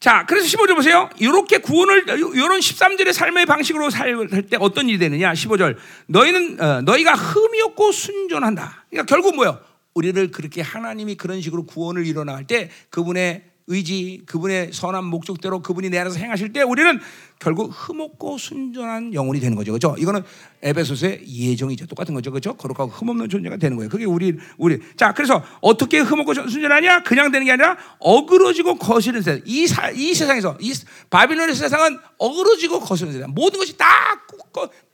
자, 0.00 0.26
그래서 0.26 0.46
15절 0.46 0.74
보세요. 0.74 1.08
이렇게 1.18 1.58
구원을 1.58 2.04
이런 2.08 2.58
13절의 2.60 3.12
삶의 3.12 3.46
방식으로 3.46 3.88
살 3.90 4.12
때 4.50 4.56
어떤 4.58 4.88
일이 4.88 4.98
되느냐? 4.98 5.32
15절. 5.32 5.76
너희는 6.06 6.60
어, 6.60 6.82
너희가 6.82 7.14
흠이 7.14 7.60
없고 7.62 7.92
순전한다. 7.92 8.86
그러니까 8.90 9.06
결국 9.14 9.36
뭐요? 9.36 9.60
우리를 9.94 10.30
그렇게 10.30 10.60
하나님이 10.62 11.16
그런 11.16 11.40
식으로 11.40 11.64
구원을 11.66 12.06
일어날 12.06 12.46
때 12.46 12.70
그분의 12.90 13.44
의지, 13.66 14.22
그분의 14.26 14.72
선한 14.72 15.04
목적대로 15.04 15.60
그분이 15.62 15.90
내 15.90 15.98
안에서 15.98 16.18
행하실 16.18 16.52
때 16.52 16.62
우리는 16.62 16.98
결국 17.38 17.70
흠없고 17.72 18.38
순전한 18.38 19.14
영혼이 19.14 19.40
되는 19.40 19.56
거죠. 19.56 19.72
그죠? 19.72 19.94
이거는 19.98 20.22
에베소서의 20.62 21.24
예정이죠. 21.26 21.86
똑같은 21.86 22.14
거죠. 22.14 22.30
그죠? 22.30 22.54
거룩하고 22.54 22.90
흠없는 22.90 23.28
존재가 23.28 23.56
되는 23.56 23.76
거예요. 23.76 23.88
그게 23.88 24.04
우리, 24.04 24.36
우리. 24.58 24.80
자, 24.96 25.12
그래서 25.12 25.44
어떻게 25.60 26.00
흠없고 26.00 26.34
순전하냐? 26.34 27.02
그냥 27.04 27.30
되는 27.30 27.46
게 27.46 27.52
아니라 27.52 27.76
어그러지고 27.98 28.76
거스는 28.76 29.22
세상. 29.22 29.42
이, 29.44 29.66
사, 29.66 29.90
이 29.90 30.14
세상에서, 30.14 30.58
이 30.60 30.72
바빌론의 31.10 31.54
세상은 31.54 31.98
어그러지고 32.18 32.80
거스는 32.80 33.12
세상. 33.12 33.30
모든 33.32 33.58
것이 33.58 33.76
다 33.76 33.86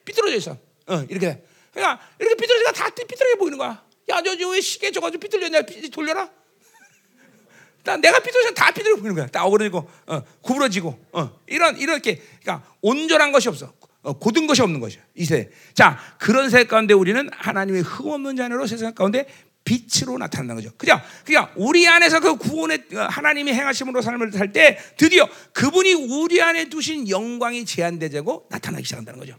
삐뚤어져 0.05 0.37
있어. 0.37 0.53
어, 0.87 1.05
이렇게. 1.09 1.43
그러니까 1.73 2.01
이렇게 2.19 2.35
삐뚤어지가 2.35 2.73
다 2.73 2.91
삐뚤어져 2.91 3.37
보이는 3.39 3.59
거야. 3.59 3.83
야, 4.11 4.23
저, 4.23 4.37
저, 4.37 4.49
왜 4.49 4.61
시계 4.61 4.91
저거 4.91 5.11
삐뚤렸냐? 5.11 5.63
돌려라? 5.93 6.31
내가 7.97 8.21
삐뚤어져 8.21 8.53
다 8.55 8.71
삐뚤어 8.71 8.97
보이는 8.97 9.15
거야. 9.15 9.27
다 9.27 9.45
어그러지고 9.45 9.89
어, 10.07 10.23
구부러지고 10.43 10.99
어, 11.13 11.31
이런 11.47 11.77
이렇게 11.79 12.21
그러니까 12.43 12.67
온전한 12.83 13.33
것이 13.33 13.49
없어. 13.49 13.73
어, 14.03 14.13
고든 14.13 14.47
것이 14.47 14.63
없는 14.63 14.81
것이야. 14.81 15.03
이 15.17 15.25
세. 15.25 15.51
자 15.75 15.99
그런 16.19 16.51
세 16.51 16.65
가운데 16.65 16.95
우리는 16.95 17.29
하나님의 17.33 17.83
흠 17.83 18.11
없는 18.11 18.37
자녀로 18.37 18.67
세상 18.67 18.95
가운데 18.95 19.27
빛으로 19.65 20.17
나타난다는 20.17 20.63
거죠. 20.63 20.75
그죠? 20.79 20.99
그냥 21.27 21.51
우리 21.55 21.87
안에서 21.87 22.21
그 22.21 22.37
구원의 22.37 22.85
어, 22.95 23.01
하나님이 23.11 23.53
행하심으로 23.53 24.01
삶을 24.01 24.33
살 24.33 24.53
때 24.53 24.79
드디어 24.97 25.29
그분이 25.53 25.93
우리 25.93 26.41
안에 26.41 26.69
두신 26.71 27.09
영광이 27.09 27.65
제한되고 27.67 28.47
나타나기 28.51 28.85
시작한다는 28.85 29.21
거죠. 29.21 29.37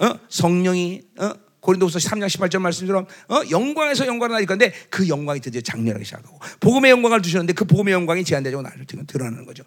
어? 0.00 0.18
성령이 0.28 1.02
어? 1.18 1.32
고린도후서 1.62 2.00
3장 2.00 2.26
18절 2.26 2.58
말씀처럼 2.60 3.06
어? 3.28 3.40
영광에서 3.50 4.06
영광을 4.06 4.34
나릴 4.34 4.46
건데 4.46 4.72
그 4.90 5.08
영광이 5.08 5.40
드디어 5.40 5.60
장렬하게 5.60 6.04
시작하고 6.04 6.38
복음의 6.60 6.90
영광을 6.90 7.22
두셨는데 7.22 7.52
그 7.54 7.64
복음의 7.64 7.94
영광이 7.94 8.24
제한되고 8.24 8.60
나를 8.60 8.84
드러나는 9.06 9.46
거죠. 9.46 9.62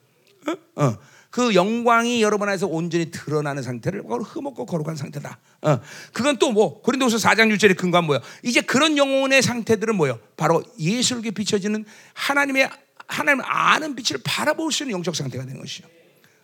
어? 0.48 0.84
어. 0.84 0.98
그 1.30 1.54
영광이 1.54 2.22
여러분 2.22 2.48
안에서 2.48 2.68
온전히 2.68 3.12
드러나는 3.12 3.64
상태를 3.64 4.04
흠없고 4.06 4.66
거룩한 4.66 4.96
상태다. 4.96 5.39
어. 5.64 5.80
그건 6.14 6.38
또 6.38 6.52
뭐 6.52 6.82
고린도후서 6.82 7.18
4장 7.18 7.54
6절의 7.54 7.78
근거는 7.78 8.08
뭐예요? 8.08 8.22
이제 8.43 8.62
그런 8.62 8.98
영혼의 8.98 9.41
상태들은 9.41 9.96
뭐예요? 9.96 10.20
바로 10.38 10.64
예수께 10.80 11.32
비춰지는 11.32 11.86
하나님의 12.14 12.70
하나님 13.08 13.41
아는 13.43 13.96
빛을 13.96 14.22
바라볼 14.24 14.72
수 14.72 14.84
있는 14.84 14.96
영적 14.96 15.16
상태가 15.16 15.46
되는 15.46 15.60
것이죠. 15.60 15.88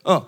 어. 0.06 0.28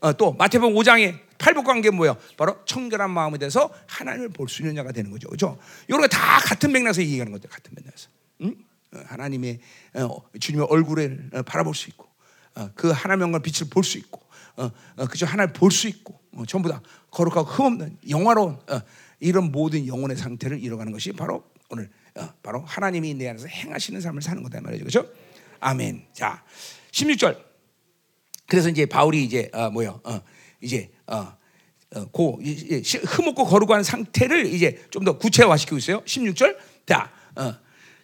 어, 0.00 0.12
또 0.12 0.32
마태복음 0.32 0.74
5장에 0.74 1.18
팔복 1.44 1.66
관계 1.66 1.90
뭐예요? 1.90 2.16
바로 2.38 2.64
청결한 2.64 3.10
마음에 3.10 3.36
대해서 3.36 3.70
하나님을 3.86 4.30
볼 4.30 4.48
수 4.48 4.62
있는 4.62 4.74
자가 4.74 4.92
되는 4.92 5.10
거죠. 5.10 5.28
그죠? 5.28 5.58
거다 5.90 6.38
같은 6.38 6.72
맥락에서 6.72 7.02
얘기하는 7.02 7.32
것들 7.32 7.50
같은 7.50 7.72
맥락에서. 7.76 8.08
응? 8.40 8.56
어, 8.94 9.02
하나님의 9.04 9.60
어, 9.94 10.22
주님의 10.40 10.66
얼굴을 10.70 11.30
어, 11.34 11.42
바라볼 11.42 11.74
수 11.74 11.90
있고 11.90 12.06
어, 12.54 12.70
그 12.74 12.90
하나님의 12.90 13.24
영광 13.24 13.42
빛을 13.42 13.68
볼 13.68 13.84
수 13.84 13.98
있고 13.98 14.22
어, 14.56 14.70
어, 14.96 15.06
그죠 15.06 15.26
하나를 15.26 15.52
볼수 15.52 15.86
있고 15.88 16.18
어, 16.32 16.46
전부 16.46 16.70
다 16.70 16.80
거룩하고 17.10 17.44
흠없는 17.50 17.98
영화로운 18.08 18.54
어, 18.70 18.80
이런 19.20 19.52
모든 19.52 19.86
영혼의 19.86 20.16
상태를 20.16 20.62
이뤄가는 20.64 20.92
것이 20.92 21.12
바로 21.12 21.44
오늘 21.68 21.90
어, 22.14 22.28
바로 22.42 22.62
하나님이 22.64 23.14
내 23.14 23.28
안에서 23.28 23.48
행하시는 23.48 24.00
삶을 24.00 24.22
사는 24.22 24.42
거다 24.42 24.62
말이죠, 24.62 24.84
그렇죠? 24.84 25.12
아멘. 25.60 26.06
자, 26.14 26.42
16절. 26.92 27.38
그래서 28.46 28.68
이제 28.68 28.86
바울이 28.86 29.24
이제 29.24 29.50
어, 29.52 29.70
뭐요? 29.70 30.00
어, 30.04 30.20
이제 30.64 30.90
어, 31.06 31.32
어, 31.94 32.04
고 32.10 32.40
이- 32.42 32.50
이- 32.50 32.82
시- 32.82 32.98
흠없고 32.98 33.44
거룩한 33.44 33.82
상태를 33.84 34.46
이제 34.46 34.82
좀 34.90 35.04
더 35.04 35.16
구체화시키고 35.18 35.76
있어요. 35.78 36.02
16절. 36.04 36.56
자, 36.86 37.10
어, 37.36 37.54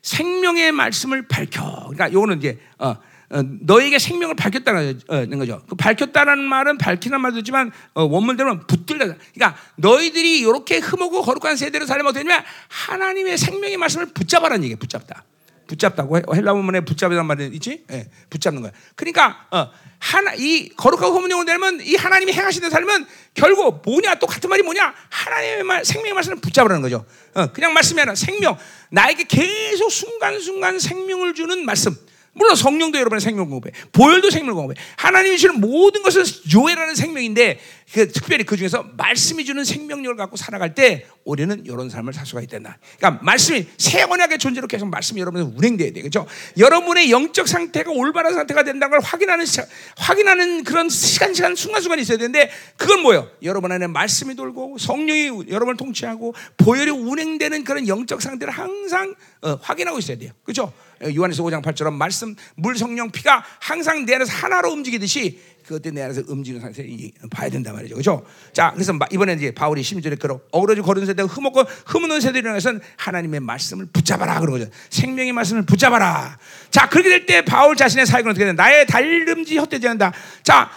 생명의 0.02 0.72
말씀을 0.72 1.26
밝혀. 1.28 1.62
그러니까 1.88 2.12
요거는 2.12 2.38
이제 2.38 2.58
어, 2.78 2.88
어, 3.32 3.42
너에게 3.60 3.98
생명을 3.98 4.34
밝혔다는 4.34 5.00
어, 5.08 5.26
거죠. 5.38 5.62
그 5.68 5.74
밝혔다는 5.76 6.38
말은 6.42 6.78
밝히는 6.78 7.20
말도 7.20 7.38
있지만 7.38 7.70
어, 7.94 8.04
원문대로는 8.04 8.66
붙들다. 8.66 9.04
그러니까 9.34 9.56
너희들이 9.76 10.40
이렇게 10.40 10.78
흠없고 10.78 11.22
거룩한 11.22 11.56
세대로 11.56 11.86
살면 11.86 12.06
어떻게 12.08 12.24
되냐면 12.24 12.44
하나님의 12.68 13.38
생명의 13.38 13.76
말씀을 13.76 14.06
붙잡아라는 14.06 14.64
얘기예요. 14.64 14.78
붙잡다. 14.78 15.24
붙잡다고 15.70 16.18
해- 16.18 16.22
헬라文문에 16.34 16.80
붙잡이란 16.80 17.24
말이 17.26 17.46
있지? 17.54 17.84
예, 17.92 18.08
붙잡는 18.28 18.60
거야. 18.62 18.72
그러니까 18.96 19.46
어, 19.52 19.70
하나 20.00 20.34
이 20.34 20.68
거룩하고 20.70 21.12
흠없는 21.12 21.30
영혼 21.30 21.46
되면 21.46 21.80
이 21.80 21.94
하나님이 21.94 22.32
행하시는 22.32 22.68
삶은 22.68 23.06
결국 23.34 23.82
뭐냐 23.84 24.16
또 24.16 24.26
같은 24.26 24.50
말이 24.50 24.62
뭐냐 24.62 24.92
하나님의 25.08 25.62
말 25.62 25.84
생명의 25.84 26.14
말씀을 26.14 26.40
붙잡으라는 26.40 26.82
거죠. 26.82 27.06
어, 27.34 27.46
그냥 27.52 27.72
말씀이 27.72 28.00
아니라 28.00 28.16
생명 28.16 28.58
나에게 28.90 29.24
계속 29.24 29.90
순간순간 29.90 30.80
생명을 30.80 31.34
주는 31.34 31.64
말씀. 31.64 31.96
물론 32.32 32.54
성령도 32.54 32.96
여러분의 32.98 33.20
생명 33.20 33.48
공급해. 33.48 33.72
보혈도 33.92 34.30
생명 34.30 34.54
공급해. 34.54 34.80
하나님이 34.96 35.36
주는 35.36 35.60
모든 35.60 36.02
것은 36.02 36.22
요해라는 36.54 36.94
생명인데 36.94 37.58
그 37.92 38.10
특별히 38.12 38.44
그 38.44 38.56
중에서 38.56 38.84
말씀이 38.96 39.44
주는 39.44 39.64
생명력을 39.64 40.16
갖고 40.16 40.36
살아갈 40.36 40.74
때 40.74 41.06
우리는 41.24 41.64
이런 41.66 41.90
삶을 41.90 42.12
살 42.12 42.24
수가 42.24 42.40
있다. 42.42 42.58
그러니까 42.58 43.24
말씀이 43.24 43.66
새 43.78 44.02
언약의 44.02 44.38
존재로 44.38 44.68
계속 44.68 44.88
말씀이 44.88 45.20
여러분에 45.20 45.44
운행돼야 45.44 45.92
돼. 45.92 46.00
그렇죠? 46.00 46.26
여러분의 46.56 47.10
영적 47.10 47.48
상태가 47.48 47.90
올바른 47.90 48.32
상태가 48.34 48.62
된다는 48.62 48.90
걸 48.90 49.00
확인하는 49.00 49.44
시, 49.44 49.60
확인하는 49.96 50.62
그런 50.62 50.88
시간 50.88 51.34
시간 51.34 51.56
순간순간이 51.56 52.02
있어야 52.02 52.18
되는데 52.18 52.50
그건 52.76 53.02
뭐예요? 53.02 53.28
여러분 53.42 53.72
안에 53.72 53.88
말씀이 53.88 54.36
돌고 54.36 54.78
성령이 54.78 55.48
여러분을 55.48 55.76
통치하고 55.76 56.34
보혈이 56.58 56.90
운행되는 56.90 57.64
그런 57.64 57.88
영적 57.88 58.22
상태를 58.22 58.52
항상 58.52 59.14
어, 59.42 59.58
확인하고 59.60 59.98
있어야 59.98 60.16
돼요. 60.16 60.32
그렇죠? 60.44 60.72
요한에서 61.16 61.42
5장 61.42 61.62
8처럼 61.62 61.94
말씀, 61.94 62.36
물, 62.56 62.76
성령, 62.76 63.10
피가 63.10 63.42
항상 63.58 64.04
내 64.04 64.14
안에서 64.14 64.32
하나로 64.32 64.70
움직이듯이 64.70 65.40
그때 65.76 65.90
내 65.90 66.02
안에서 66.02 66.22
움직이는 66.26 66.60
상태를 66.60 66.90
이- 66.90 67.12
봐야 67.30 67.48
된단 67.48 67.74
말이죠. 67.74 67.94
그죠? 67.94 68.24
자, 68.52 68.70
그래서 68.74 68.92
마- 68.92 69.06
이번에 69.10 69.34
이제 69.34 69.52
바울이 69.52 69.82
16절에 69.82 70.18
그러 70.18 70.40
어그러지 70.50 70.80
거른 70.82 71.06
세대가 71.06 71.28
흠없고 71.28 71.62
흠없는 71.86 72.20
세대를 72.20 72.50
향해서는 72.50 72.80
하나님의 72.96 73.40
말씀을 73.40 73.86
붙잡아라 73.92 74.40
그런 74.40 74.58
거죠. 74.58 74.70
생명의 74.90 75.32
말씀을 75.32 75.64
붙잡아라. 75.66 76.38
자, 76.70 76.88
그렇게 76.88 77.08
될 77.08 77.26
때 77.26 77.44
바울 77.44 77.76
자신의 77.76 78.06
사역은 78.06 78.30
어떻게 78.30 78.44
되냐? 78.46 78.54
나의 78.54 78.86
달름지 78.86 79.58
헛되지 79.58 79.86
않는다. 79.88 80.12
자, 80.42 80.70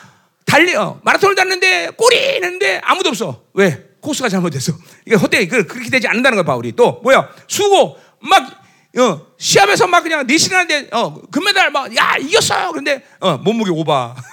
달리 0.46 0.76
어, 0.76 1.00
마라톤을 1.04 1.36
달는데 1.36 1.91
꼬리 1.98 2.36
있는데 2.36 2.80
아무도 2.84 3.10
없어. 3.10 3.44
왜? 3.54 3.89
코스가 4.02 4.28
잘못됐어. 4.30 4.74
이게 5.08 5.16
헛되게 5.16 5.48
그- 5.48 5.66
그렇게 5.66 5.89
되지 5.89 6.08
않는다는 6.08 6.36
거야 6.36 6.44
바울이. 6.44 6.74
또 6.76 7.00
뭐야? 7.04 7.30
수고 7.48 7.98
막 8.20 8.62
어, 8.96 9.26
시합에서 9.39 9.88
막 9.88 10.02
그냥 10.04 10.28
네 10.28 10.38
시간인데 10.38 10.89
어, 10.91 11.20
금메달 11.32 11.72
막 11.72 11.96
야 11.96 12.16
이겼어요. 12.20 12.70
그런데 12.72 13.02
어, 13.22 13.38
몸무게 13.38 13.72
오바. 13.72 14.16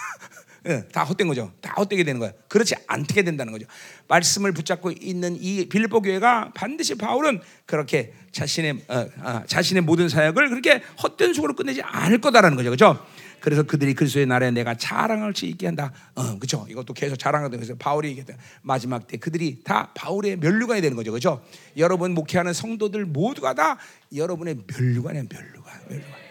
예, 0.66 0.84
다 0.92 1.04
헛된 1.04 1.26
거죠. 1.28 1.52
다 1.60 1.74
헛되게 1.76 2.04
되는 2.04 2.20
거야. 2.20 2.32
그렇지 2.48 2.74
않게 2.86 3.22
된다는 3.22 3.52
거죠. 3.52 3.66
말씀을 4.08 4.52
붙잡고 4.52 4.92
있는 4.92 5.36
이 5.40 5.68
빌립보 5.68 6.02
교회가 6.02 6.52
반드시 6.54 6.96
바울은 6.96 7.40
그렇게 7.66 8.12
자신의 8.32 8.84
어, 8.88 9.06
아, 9.22 9.42
자신의 9.46 9.82
모든 9.82 10.08
사역을 10.08 10.48
그렇게 10.50 10.82
헛된 11.02 11.32
수고로 11.32 11.54
끝내지 11.54 11.82
않을 11.82 12.20
거다라는 12.20 12.56
거죠. 12.56 12.70
그렇죠? 12.70 13.04
그래서 13.40 13.62
그들이 13.62 13.94
그리스도의 13.94 14.26
나라에 14.26 14.50
내가 14.50 14.74
자랑할 14.74 15.32
수 15.34 15.46
있게 15.46 15.66
한다. 15.66 15.92
어, 16.14 16.36
그렇죠? 16.36 16.66
이것도 16.68 16.92
계속 16.92 17.16
자랑하는 17.16 17.56
그래서 17.56 17.74
바울이 17.74 18.08
얘기했다. 18.10 18.34
마지막 18.62 19.06
때 19.06 19.16
그들이 19.16 19.62
다 19.64 19.90
바울의 19.94 20.36
면류관이 20.36 20.82
되는 20.82 20.94
거죠. 20.94 21.10
그렇죠? 21.10 21.42
여러분 21.78 22.12
목회하는 22.12 22.52
성도들 22.52 23.06
모두가 23.06 23.54
다 23.54 23.78
여러분의 24.14 24.58
면류관이에요. 24.66 25.26
면류관. 25.30 25.80
면류관. 25.88 26.29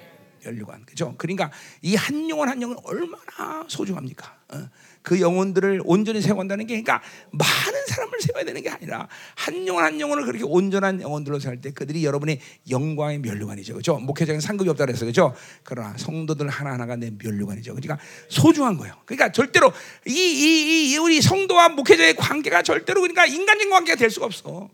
면류관. 0.49 0.85
그죠? 0.85 1.15
그러니까 1.17 1.51
이 1.81 1.95
한 1.95 2.29
영혼 2.29 2.49
한 2.49 2.61
영혼 2.61 2.77
얼마나 2.83 3.65
소중합니까? 3.67 4.37
어, 4.49 4.69
그 5.01 5.19
영혼들을 5.21 5.81
온전히 5.85 6.21
세워간다는 6.21 6.65
게 6.65 6.81
그러니까 6.81 7.01
많은 7.31 7.85
사람을 7.87 8.19
세워야 8.21 8.43
되는 8.45 8.61
게 8.61 8.69
아니라 8.69 9.07
한 9.35 9.67
영혼 9.67 9.83
한 9.83 9.99
영혼을 9.99 10.25
그렇게 10.25 10.43
온전한 10.43 11.01
영혼들로 11.01 11.39
살 11.39 11.59
때 11.59 11.71
그들이 11.71 12.05
여러분의 12.05 12.39
영광의 12.69 13.19
면류관이죠. 13.19 13.73
그죠? 13.75 13.97
목회자는 13.97 14.39
상급이 14.39 14.69
없다 14.69 14.85
그랬어요. 14.85 15.07
그죠? 15.07 15.35
그러나 15.63 15.93
성도들 15.97 16.47
하나하나가 16.47 16.95
내 16.95 17.11
면류관이죠. 17.11 17.75
그러니까 17.75 17.99
소중한 18.29 18.77
거예요. 18.77 18.95
그러니까 19.05 19.31
절대로 19.31 19.73
이, 20.07 20.11
이, 20.11 20.91
이 20.93 20.97
우리 20.97 21.21
성도와 21.21 21.69
목회자의 21.69 22.15
관계가 22.15 22.61
절대로 22.63 23.01
그러니까 23.01 23.25
인간적인 23.25 23.69
관계가 23.69 23.97
될 23.97 24.09
수가 24.09 24.25
없어. 24.25 24.69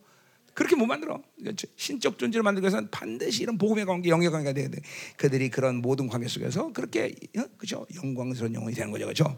그렇게 0.56 0.76
못 0.76 0.86
만들어. 0.86 1.22
그러니까 1.38 1.68
신적 1.76 2.18
존재를 2.18 2.42
만들기 2.42 2.64
위해서는 2.64 2.90
반드시 2.90 3.44
이런 3.44 3.58
복음의 3.58 3.86
관계, 3.86 4.10
영의 4.10 4.32
관계가 4.32 4.54
돼야 4.54 4.70
돼. 4.70 4.80
그들이 5.18 5.50
그런 5.50 5.76
모든 5.76 6.08
관계 6.08 6.30
속에서 6.30 6.72
그렇게 6.72 7.14
어? 7.38 7.44
그죠? 7.58 7.86
영광스러운 7.94 8.56
영혼이 8.56 8.74
되는 8.74 8.90
거죠, 8.90 9.06
그죠? 9.06 9.38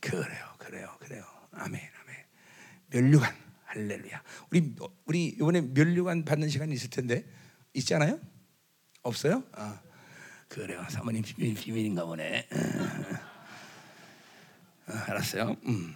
그래요, 0.00 0.44
그래요, 0.58 0.88
그래요. 0.98 1.24
아멘, 1.52 1.80
아멘. 1.80 2.16
면류관, 2.88 3.32
할렐루야. 3.66 4.22
우리 4.50 4.74
우리 5.04 5.26
이번에 5.26 5.60
면류관 5.60 6.24
받는 6.24 6.48
시간이 6.48 6.74
있을 6.74 6.90
텐데 6.90 7.24
있지 7.72 7.94
않아요? 7.94 8.18
없어요? 9.02 9.44
아, 9.52 9.80
그래요. 10.48 10.84
사모님 10.90 11.22
비밀, 11.22 11.54
비밀인가 11.54 12.04
보네. 12.04 12.48
어, 14.88 14.92
알았어요. 15.06 15.56
음. 15.66 15.94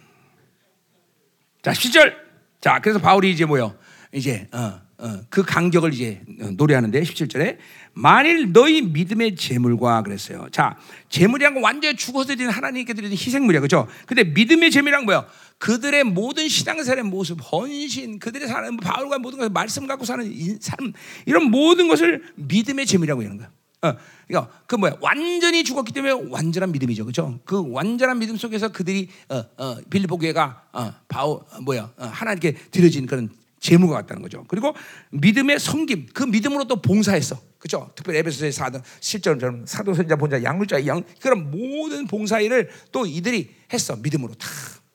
자, 1.61 1.71
10절. 1.71 2.15
자, 2.61 2.79
그래서 2.79 2.99
바울이 2.99 3.29
이제 3.31 3.43
뭐요? 3.43 3.77
이제 4.13 4.47
어, 4.51 4.79
어, 4.99 5.19
그 5.29 5.43
간격을 5.43 5.93
이제 5.93 6.21
어, 6.41 6.49
노래하는데 6.51 7.01
17절에 7.01 7.57
만일 7.93 8.51
너희 8.53 8.81
믿음의 8.81 9.35
재물과 9.35 10.03
그랬어요. 10.03 10.47
자, 10.51 10.77
재물이란 11.09 11.55
건 11.55 11.63
완전히 11.63 11.95
죽어서 11.95 12.27
드리는 12.27 12.51
하나님께 12.51 12.93
드리는 12.93 13.11
희생물이야. 13.15 13.61
그죠? 13.61 13.87
근데 14.05 14.23
믿음의 14.23 14.71
재물이란 14.71 15.05
뭐야? 15.05 15.25
그들의 15.57 16.03
모든 16.03 16.47
신앙생활의 16.47 17.03
모습, 17.05 17.39
헌신, 17.51 18.19
그들의 18.19 18.47
사는 18.47 18.77
바울과 18.77 19.19
모든 19.19 19.39
것을 19.39 19.49
말씀 19.49 19.87
갖고 19.87 20.05
사는 20.05 20.25
인- 20.31 20.59
삶 20.59 20.93
이런 21.25 21.49
모든 21.49 21.87
것을 21.87 22.23
믿음의 22.35 22.85
재물이라고 22.85 23.21
하는 23.23 23.37
거야. 23.37 23.49
어, 23.81 23.97
그러니까 24.27 24.51
그 24.65 24.75
뭐야 24.75 24.95
완전히 25.01 25.63
죽었기 25.63 25.91
때문에 25.91 26.27
완전한 26.29 26.71
믿음이죠, 26.71 27.03
그렇죠? 27.03 27.39
그 27.43 27.69
완전한 27.71 28.19
믿음 28.19 28.37
속에서 28.37 28.71
그들이 28.71 29.09
어, 29.29 29.43
어, 29.57 29.77
빌립보 29.89 30.17
교회가 30.19 30.63
어, 30.71 30.93
바울 31.09 31.39
어, 31.51 31.61
뭐야 31.61 31.91
어, 31.97 32.05
하나님께 32.05 32.53
드려진 32.71 33.05
그런 33.05 33.29
제물과 33.63 33.95
같다는 34.01 34.21
거죠. 34.21 34.43
그리고 34.49 34.75
믿음의 35.11 35.57
섬김, 35.59 36.07
그 36.13 36.23
믿음으로 36.23 36.65
또 36.65 36.81
봉사했어, 36.81 37.39
그렇죠? 37.57 37.91
특별히 37.95 38.19
에베소서의 38.19 38.51
사도 38.51 38.79
실전처럼 38.99 39.65
사도 39.65 39.93
선자 39.93 40.17
본자 40.17 40.43
양물자 40.43 40.85
양 40.85 41.01
그런 41.21 41.49
모든 41.49 42.05
봉사 42.05 42.41
일을 42.41 42.69
또 42.91 43.05
이들이 43.05 43.49
했어 43.71 43.95
믿음으로 43.95 44.33
다. 44.35 44.49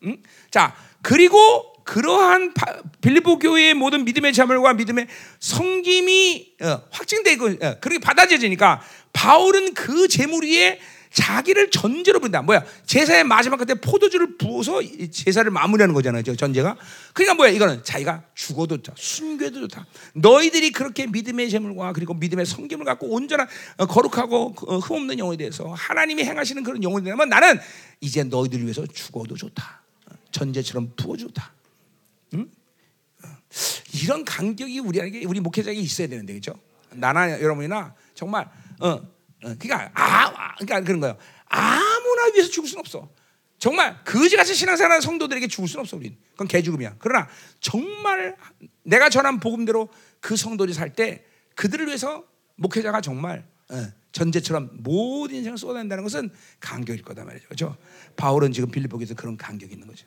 응? 0.04 0.18
자 0.50 0.76
그리고 1.00 1.72
그러한 1.84 2.52
바- 2.52 2.82
빌립보 3.00 3.38
교회의 3.38 3.72
모든 3.72 4.04
믿음의 4.04 4.34
자물과 4.34 4.74
믿음의 4.74 5.06
성김이 5.40 6.56
어, 6.60 6.82
확증되고 6.90 7.46
어, 7.46 7.76
그렇게 7.80 7.98
받아들여지니까 7.98 8.82
바울은 9.14 9.72
그 9.72 10.06
제물 10.08 10.44
위에 10.44 10.78
자기를 11.12 11.70
전제로 11.70 12.20
본다. 12.20 12.42
뭐야? 12.42 12.64
제사의 12.86 13.24
마지막 13.24 13.56
끝에 13.56 13.74
포도주를 13.74 14.36
부어서 14.36 14.82
이 14.82 15.10
제사를 15.10 15.50
마무리하는 15.50 15.94
거잖아요. 15.94 16.22
저 16.22 16.34
전제가. 16.34 16.76
그러니까 17.12 17.34
뭐야? 17.34 17.50
이거는 17.50 17.82
자기가 17.84 18.22
죽어도 18.34 18.76
좋다. 18.76 18.94
순교도 18.96 19.60
좋다. 19.68 19.86
너희들이 20.14 20.72
그렇게 20.72 21.06
믿음의 21.06 21.50
제물과 21.50 21.92
그리고 21.92 22.14
믿음의 22.14 22.46
성김을 22.46 22.84
갖고 22.84 23.08
온전한 23.08 23.46
어, 23.78 23.86
거룩하고 23.86 24.54
어, 24.66 24.78
흠없는 24.78 25.18
영혼에 25.18 25.36
대해서 25.36 25.72
하나님이 25.72 26.24
행하시는 26.24 26.62
그런 26.62 26.82
영혼이 26.82 27.04
되면 27.04 27.28
나는 27.28 27.58
이제 28.00 28.22
너희들 28.24 28.62
위해서 28.62 28.86
죽어도 28.86 29.36
좋다. 29.36 29.82
어, 30.06 30.14
전제처럼 30.30 30.92
부어주다. 30.96 31.52
이런 34.02 34.24
간격이 34.24 34.78
우리에게 34.80 35.24
우리 35.26 35.40
목회자에게 35.40 35.80
있어야 35.80 36.06
되는데 36.06 36.34
그죠? 36.34 36.54
나나 36.90 37.40
여러분이나 37.40 37.94
정말 38.14 38.48
어, 38.80 38.88
어 38.88 39.00
그러니까 39.40 39.90
아, 39.94 40.26
아 40.26 40.32
그러니까 40.58 40.80
그런 40.80 41.00
거예요. 41.00 41.16
아무나 41.46 42.24
위해서 42.34 42.50
죽을 42.50 42.68
수는 42.68 42.80
없어. 42.80 43.08
정말 43.58 44.02
거지같이 44.04 44.54
신앙생활하는 44.54 45.00
성도들에게 45.00 45.48
죽을 45.48 45.68
수는 45.68 45.82
없어 45.82 45.96
우린. 45.96 46.16
그건 46.32 46.46
개죽음이야. 46.48 46.96
그러나 46.98 47.28
정말 47.60 48.36
내가 48.84 49.08
전한 49.10 49.40
복음대로 49.40 49.88
그 50.20 50.36
성도들이 50.36 50.72
살 50.74 50.94
때 50.94 51.24
그들을 51.54 51.86
위해서 51.86 52.24
목회자가 52.56 53.00
정말 53.00 53.44
어, 53.70 53.86
전제처럼 54.12 54.70
모든 54.74 55.36
인생을 55.36 55.58
쏟아낸다는 55.58 56.04
것은 56.04 56.30
간격일 56.60 57.02
거다 57.02 57.24
말이죠. 57.24 57.46
그렇죠? 57.46 57.76
바울은 58.16 58.52
지금 58.52 58.70
빌립보에서 58.70 59.14
그런 59.14 59.36
간격이 59.36 59.72
있는 59.72 59.86
거죠. 59.86 60.06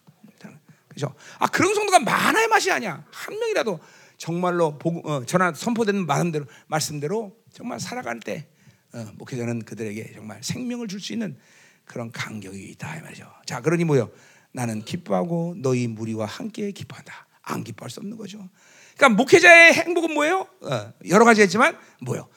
그렇죠? 0.88 1.16
아 1.40 1.48
그런 1.48 1.74
성도가 1.74 2.00
많아야 2.00 2.48
맛이 2.48 2.70
아니야. 2.72 3.06
한 3.12 3.40
명이라도 3.40 3.80
정말로 4.18 4.78
복음, 4.78 5.02
어, 5.06 5.26
전한 5.26 5.54
선포되는 5.54 6.06
말씀대로 6.06 6.46
말씀대로 6.68 7.36
정말 7.54 7.80
살아갈 7.80 8.20
때 8.20 8.48
어, 8.94 9.06
목회자는 9.16 9.64
그들에게 9.64 10.14
정말 10.14 10.44
생명을 10.44 10.88
줄 10.88 11.00
수 11.00 11.14
있는 11.14 11.38
그런 11.86 12.12
간격이 12.12 12.64
있다 12.72 12.98
이 12.98 13.02
말이죠. 13.02 13.30
자, 13.46 13.62
그러니 13.62 13.84
뭐요? 13.84 14.10
나는 14.54 14.84
기뻐하고 14.84 15.56
너희 15.58 15.88
무리와 15.88 16.26
함께 16.26 16.72
기뻐한다. 16.72 17.28
안 17.42 17.64
기뻐할 17.64 17.90
수 17.90 18.00
없는 18.00 18.18
거죠. 18.18 18.50
그러니까 18.96 19.18
목회자의 19.18 19.74
행복은 19.74 20.14
뭐예요? 20.14 20.48
어, 20.62 20.94
여러 21.10 21.26
가지 21.26 21.42
했지만 21.42 21.78
뭐요? 22.02 22.28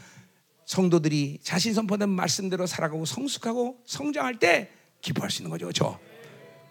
성도들이 0.67 1.41
자신 1.43 1.75
선포된 1.75 2.09
말씀대로 2.09 2.67
살아가고 2.67 3.05
성숙하고 3.05 3.81
성장할 3.87 4.39
때 4.39 4.71
기뻐할 5.03 5.31
수 5.31 5.43
있는 5.43 5.51
거죠. 5.51 5.67
그렇죠? 5.67 6.01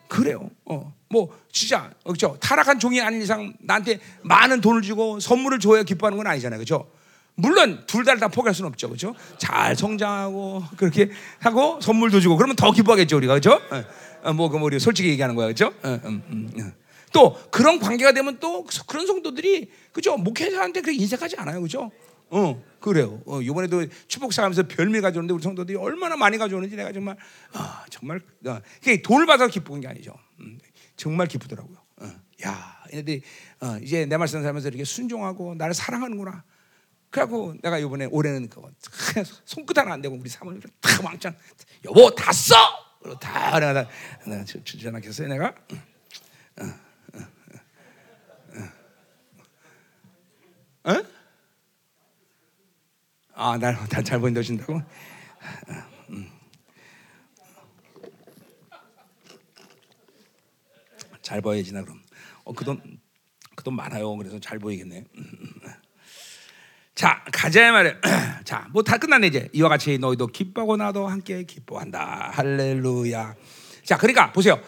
그래요. 0.07 0.49
어, 0.65 0.93
뭐 1.09 1.37
진짜 1.51 1.93
그렇죠. 2.03 2.37
타락한 2.39 2.79
종이 2.79 2.99
아닌 3.01 3.21
이상 3.21 3.53
나한테 3.59 3.99
많은 4.23 4.61
돈을 4.61 4.81
주고 4.81 5.19
선물을 5.19 5.59
줘야 5.59 5.83
기뻐하는 5.83 6.17
건 6.17 6.27
아니잖아요. 6.27 6.57
그렇죠? 6.57 6.91
물론 7.35 7.83
둘 7.87 8.05
다 8.05 8.15
다 8.15 8.27
포기할 8.27 8.53
수는 8.53 8.69
없죠, 8.69 8.87
그렇죠? 8.89 9.15
잘 9.37 9.75
성장하고 9.75 10.63
그렇게 10.77 11.09
하고 11.39 11.79
선물도 11.81 12.19
주고 12.19 12.37
그러면 12.37 12.55
더 12.55 12.71
기뻐하겠죠 12.71 13.17
우리가, 13.17 13.33
그렇죠? 13.39 13.59
어, 14.23 14.33
뭐, 14.33 14.49
그 14.49 14.57
우리 14.57 14.79
솔직히 14.79 15.09
얘기하는 15.09 15.35
거야, 15.35 15.47
그렇죠? 15.47 15.67
어, 15.83 15.99
음, 16.05 16.23
음, 16.29 16.51
음. 16.57 16.73
또 17.11 17.35
그런 17.51 17.79
관계가 17.79 18.11
되면 18.13 18.37
또 18.39 18.65
그런 18.87 19.05
성도들이 19.05 19.69
그죠 19.91 20.17
목회자한테 20.17 20.81
그렇게 20.81 20.99
인색하지 21.01 21.35
않아요, 21.37 21.61
그죠? 21.61 21.91
어 22.29 22.63
그래요. 22.79 23.21
어, 23.27 23.41
이번에도 23.41 23.85
축복사하면서 24.07 24.63
별미 24.67 25.01
가져오는데 25.01 25.33
우리 25.33 25.43
성도들이 25.43 25.77
얼마나 25.77 26.15
많이 26.15 26.39
가져오는지 26.39 26.75
내가 26.75 26.91
정말 26.91 27.15
아 27.53 27.85
정말 27.91 28.21
어, 28.47 28.59
돈을 29.03 29.25
받아서 29.27 29.51
기쁜 29.51 29.81
게 29.81 29.87
아니죠. 29.87 30.13
음, 30.39 30.57
정말 30.97 31.27
기쁘더라고요. 31.27 31.77
어, 31.97 32.11
야 32.45 32.77
얘네들이 32.91 33.21
어, 33.61 33.77
이제 33.83 34.05
내 34.07 34.17
말씀 34.17 34.43
하면서 34.43 34.67
이렇게 34.67 34.83
순종하고 34.83 35.53
나를 35.55 35.75
사랑하는구나. 35.75 36.43
그래갖고 37.13 37.53
내가 37.61 37.77
이번에 37.77 38.05
올해는 38.05 38.49
그거 38.49 38.71
손끝 39.45 39.77
하나 39.77 39.93
안 39.93 40.01
대고 40.01 40.15
우리 40.15 40.27
사모님들 40.27 40.67
다 40.81 40.89
왕창 41.03 41.35
여보 41.85 42.09
다 42.15 42.31
써. 42.33 42.55
다 43.21 43.59
내가 43.59 43.87
내가 44.25 44.43
주전하겠어요 44.43 45.27
내가. 45.27 45.53
어, 46.59 46.63
어, 47.13 47.19
어, 50.85 50.91
어? 50.91 51.03
아, 53.35 53.57
날잘 53.59 54.19
보인다 54.19 54.41
신다고? 54.41 54.81
음. 56.09 56.31
잘 61.21 61.41
보여야지 61.41 61.73
나 61.73 61.83
그럼. 61.83 62.01
어, 62.43 62.53
그 62.53 62.65
돈, 62.65 62.99
그돈 63.55 63.75
많아요. 63.75 64.15
그래서 64.17 64.39
잘 64.39 64.57
보이겠네. 64.57 65.05
자, 66.95 67.23
가자 67.31 67.71
말이야. 67.71 67.95
자, 68.45 68.67
뭐 68.71 68.83
다 68.83 68.97
끝났네 68.97 69.27
이제. 69.27 69.49
이와 69.53 69.69
같이 69.69 69.97
너희도 69.97 70.27
기뻐하고 70.27 70.77
나도 70.77 71.07
함께 71.07 71.43
기뻐한다. 71.43 72.31
할렐루야. 72.33 73.35
자, 73.83 73.97
그러니까 73.97 74.31
보세요. 74.31 74.61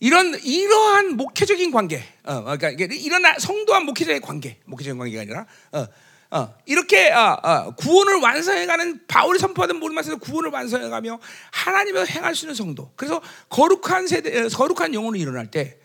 이런 0.00 0.38
이러한 0.44 1.16
목회적인 1.16 1.72
관계, 1.72 2.04
어, 2.22 2.44
그러니까 2.56 2.68
이런 2.94 3.22
성도와 3.40 3.80
목회자의 3.80 4.20
관계, 4.20 4.60
목회적인 4.66 4.96
관계가 4.96 5.22
아니라 5.22 5.46
어, 5.72 5.86
어, 6.30 6.54
이렇게 6.66 7.10
어, 7.10 7.36
어, 7.42 7.74
구원을 7.74 8.20
완성해가는 8.20 9.06
바울이 9.08 9.40
선포하던 9.40 9.80
모든 9.80 9.96
말씀에서 9.96 10.20
구원을 10.20 10.50
완성해가며 10.50 11.18
하나님을 11.50 12.08
행할 12.10 12.36
수 12.36 12.44
있는 12.44 12.54
성도. 12.54 12.92
그래서 12.94 13.20
거룩한 13.48 14.06
세대, 14.06 14.38
어, 14.40 14.46
거룩한 14.48 14.94
영혼이 14.94 15.18
일어날 15.18 15.50
때 15.50 15.78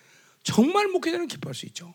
정말 0.43 0.89
목회자는 0.89 1.26
기뻐할 1.28 1.55
수 1.55 1.66
있죠. 1.68 1.91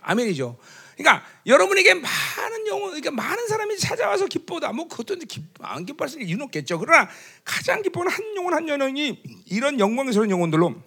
아멘이죠. 0.00 0.58
그러니까 0.96 1.26
여러분에게 1.46 1.94
많은 1.94 2.66
영혼, 2.66 2.90
그러니까 2.90 3.10
많은 3.10 3.48
사람이 3.48 3.78
찾아와서 3.78 4.26
기뻐다. 4.26 4.72
뭐 4.72 4.88
그것도 4.88 5.16
기뻐, 5.20 5.64
안 5.64 5.86
기뻐할 5.86 6.08
수 6.08 6.16
있는 6.16 6.28
이유는 6.28 6.44
없겠죠. 6.46 6.78
그러나 6.78 7.08
가장 7.44 7.82
기뻐하는 7.82 8.12
한 8.12 8.36
영혼 8.36 8.54
한 8.54 8.68
영혼이 8.68 9.22
이런 9.46 9.80
영광스러운 9.80 10.30
영혼들로 10.30 10.82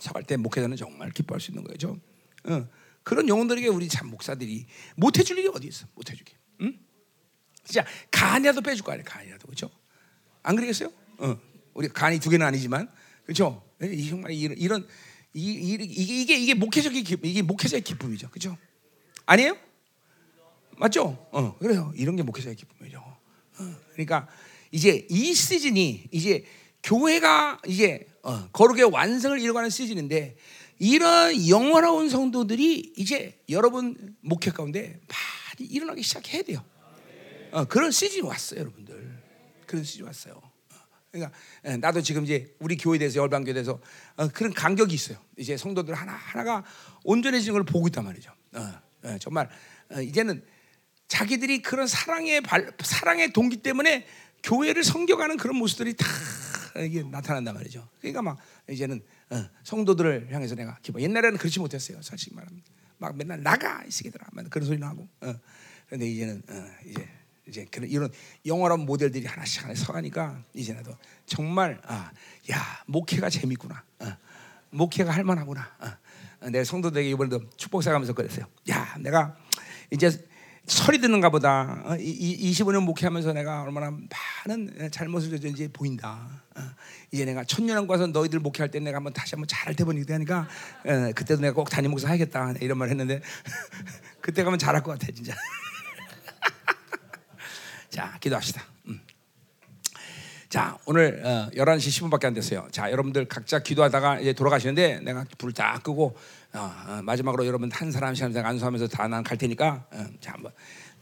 서갈 0.00 0.24
때 0.24 0.36
목회자는 0.36 0.76
정말 0.76 1.10
기뻐할 1.10 1.40
수 1.40 1.50
있는 1.50 1.64
거죠. 1.64 1.98
어. 2.44 2.66
그런 3.02 3.28
영혼들에게 3.28 3.68
우리 3.68 3.88
참 3.88 4.08
목사들이 4.08 4.66
못 4.96 5.18
해줄 5.18 5.38
일이 5.38 5.48
어디 5.48 5.68
있어? 5.68 5.86
못 5.94 6.10
해주게. 6.10 6.34
응? 6.62 6.78
진짜 7.64 7.84
간이라도 8.10 8.60
빼줄 8.60 8.84
거 8.84 8.92
아니야, 8.92 9.04
간이라도 9.04 9.46
그렇죠? 9.46 9.70
안 10.42 10.56
그러겠어요? 10.56 10.92
어, 11.18 11.38
우리 11.74 11.88
간이 11.88 12.18
두 12.20 12.30
개는 12.30 12.46
아니지만 12.46 12.88
그렇죠? 13.24 13.62
정말 14.08 14.32
이런, 14.32 14.58
이런 14.58 14.88
이, 15.32 15.50
이, 15.52 15.72
이게 15.74 15.84
이게 15.84 16.36
이게 16.36 16.54
목회적인 16.54 17.04
기쁨, 17.04 17.28
이게 17.28 17.42
목회자의 17.42 17.82
기쁨이죠, 17.82 18.28
그렇죠? 18.30 18.56
아니에요? 19.30 19.56
맞죠? 20.76 21.28
어, 21.30 21.56
그래요. 21.58 21.92
이런 21.94 22.16
게 22.16 22.24
목회자의 22.24 22.56
기쁨이죠. 22.56 22.98
어, 22.98 23.76
그러니까 23.92 24.26
이제 24.72 25.06
이 25.08 25.32
시즌이 25.32 26.08
이제 26.10 26.44
교회가 26.82 27.60
이제 27.64 28.08
어, 28.24 28.48
거룩의 28.48 28.90
완성을 28.90 29.38
이루어가는 29.38 29.70
시즌인데 29.70 30.36
이런 30.80 31.48
영원한 31.48 32.08
성도들이 32.08 32.94
이제 32.96 33.38
여러분 33.48 34.16
목회 34.20 34.50
가운데 34.50 34.98
많이 35.06 35.70
일어나기 35.70 36.02
시작해야 36.02 36.42
돼요. 36.42 36.64
어, 37.52 37.66
그런 37.66 37.92
시즌이 37.92 38.22
왔어요, 38.22 38.58
여러분들. 38.60 39.22
그런 39.66 39.84
시즌이 39.84 40.06
왔어요. 40.06 40.34
어, 40.34 40.76
그러니까 41.12 41.38
예, 41.66 41.76
나도 41.76 42.02
지금 42.02 42.24
이제 42.24 42.52
우리 42.58 42.76
교회에 42.76 42.98
대해서 42.98 43.20
열방교에 43.20 43.52
대해서 43.52 43.78
어, 44.16 44.26
그런 44.26 44.52
간격이 44.52 44.92
있어요. 44.92 45.18
이제 45.36 45.56
성도들 45.56 45.94
하나 45.94 46.14
하나가 46.14 46.64
온전해지는 47.04 47.52
걸 47.52 47.62
보고 47.62 47.86
있단 47.86 48.04
말이죠. 48.04 48.32
어, 49.04 49.12
예, 49.12 49.18
정말 49.18 49.48
어, 49.90 50.00
이제는 50.00 50.42
자기들이 51.08 51.62
그런 51.62 51.86
사랑의 51.86 52.40
발, 52.40 52.72
사랑의 52.82 53.32
동기 53.32 53.58
때문에 53.58 54.06
교회를 54.42 54.84
섬겨가는 54.84 55.36
그런 55.36 55.56
모습들이 55.56 55.94
다 55.94 56.06
이게 56.78 57.02
나타난단 57.02 57.54
말이죠. 57.54 57.88
그러니까 57.98 58.22
막 58.22 58.38
이제는 58.68 59.02
어, 59.30 59.44
성도들을 59.64 60.32
향해서 60.32 60.54
내가 60.54 60.78
기뻐. 60.82 61.00
옛날에는 61.00 61.36
그렇지 61.38 61.58
못했어요. 61.58 62.00
솔직히 62.02 62.34
말하면 62.34 62.62
막 62.98 63.16
맨날 63.16 63.42
나가 63.42 63.82
이 63.86 63.90
새끼들아, 63.90 64.26
그런 64.50 64.66
소리 64.66 64.78
나고. 64.78 65.08
어. 65.22 65.34
그런데 65.86 66.08
이제는 66.08 66.42
어, 66.48 66.70
이제 66.86 67.08
이제 67.48 67.66
그런 67.70 67.88
이런 67.88 68.12
영원한 68.46 68.80
모델들이 68.80 69.26
하나씩 69.26 69.64
하나씩 69.64 69.84
서가니까 69.84 70.44
이제 70.54 70.72
나도 70.72 70.96
정말 71.26 71.80
아, 71.84 72.12
야 72.52 72.82
목회가 72.86 73.28
재밌구나. 73.28 73.82
어. 74.00 74.16
목회가 74.70 75.10
할만하구나. 75.10 75.76
어. 75.80 76.09
내 76.48 76.64
성도들에게 76.64 77.10
이번에도 77.10 77.42
축복사 77.56 77.92
가면서 77.92 78.12
그랬어요. 78.12 78.46
야 78.70 78.96
내가 78.98 79.36
이제 79.90 80.10
소리 80.66 80.98
듣는가 81.00 81.30
보다. 81.30 81.82
어, 81.84 81.96
이, 81.96 82.52
25년 82.52 82.84
목회하면서 82.84 83.32
내가 83.32 83.62
얼마나 83.62 83.90
많은 84.46 84.90
잘못을 84.92 85.30
저지른지 85.30 85.68
보인다. 85.72 86.42
어, 86.56 86.60
이제 87.10 87.24
내가 87.24 87.42
천년왕 87.44 87.86
가서 87.86 88.06
너희들 88.06 88.38
목회할 88.38 88.70
때 88.70 88.78
내가 88.78 88.96
한번 88.98 89.12
다시 89.12 89.34
한번 89.34 89.48
잘 89.48 89.74
대보니까 89.74 90.14
하니까 90.14 90.48
어, 90.84 91.12
그때도 91.14 91.40
내가 91.40 91.54
꼭 91.54 91.68
담임 91.68 91.90
목사 91.90 92.08
하겠다 92.08 92.54
이런 92.60 92.78
말 92.78 92.88
했는데 92.88 93.20
그때 94.20 94.44
가면 94.44 94.58
잘할 94.58 94.82
것 94.82 94.92
같아 94.92 95.12
진짜. 95.12 95.34
자 97.90 98.16
기도합시다. 98.20 98.62
음. 98.88 99.00
자 100.50 100.76
오늘 100.84 101.22
어, 101.24 101.48
11시 101.54 102.10
10분밖에 102.10 102.24
안 102.24 102.34
됐어요. 102.34 102.66
자 102.72 102.90
여러분들 102.90 103.26
각자 103.26 103.60
기도하다가 103.60 104.18
이제 104.18 104.32
돌아가시는데 104.32 104.98
내가 104.98 105.24
불을 105.38 105.54
다 105.54 105.78
끄고 105.80 106.16
어, 106.52 106.74
어, 106.88 107.00
마지막으로 107.04 107.46
여러분 107.46 107.70
한 107.70 107.92
사람씩 107.92 108.24
한 108.24 108.32
사람 108.32 108.50
안수하면서 108.50 108.88
다 108.88 109.06
난 109.06 109.22
갈 109.22 109.38
테니까 109.38 109.84
어, 109.92 110.06
자 110.20 110.32
한번 110.32 110.50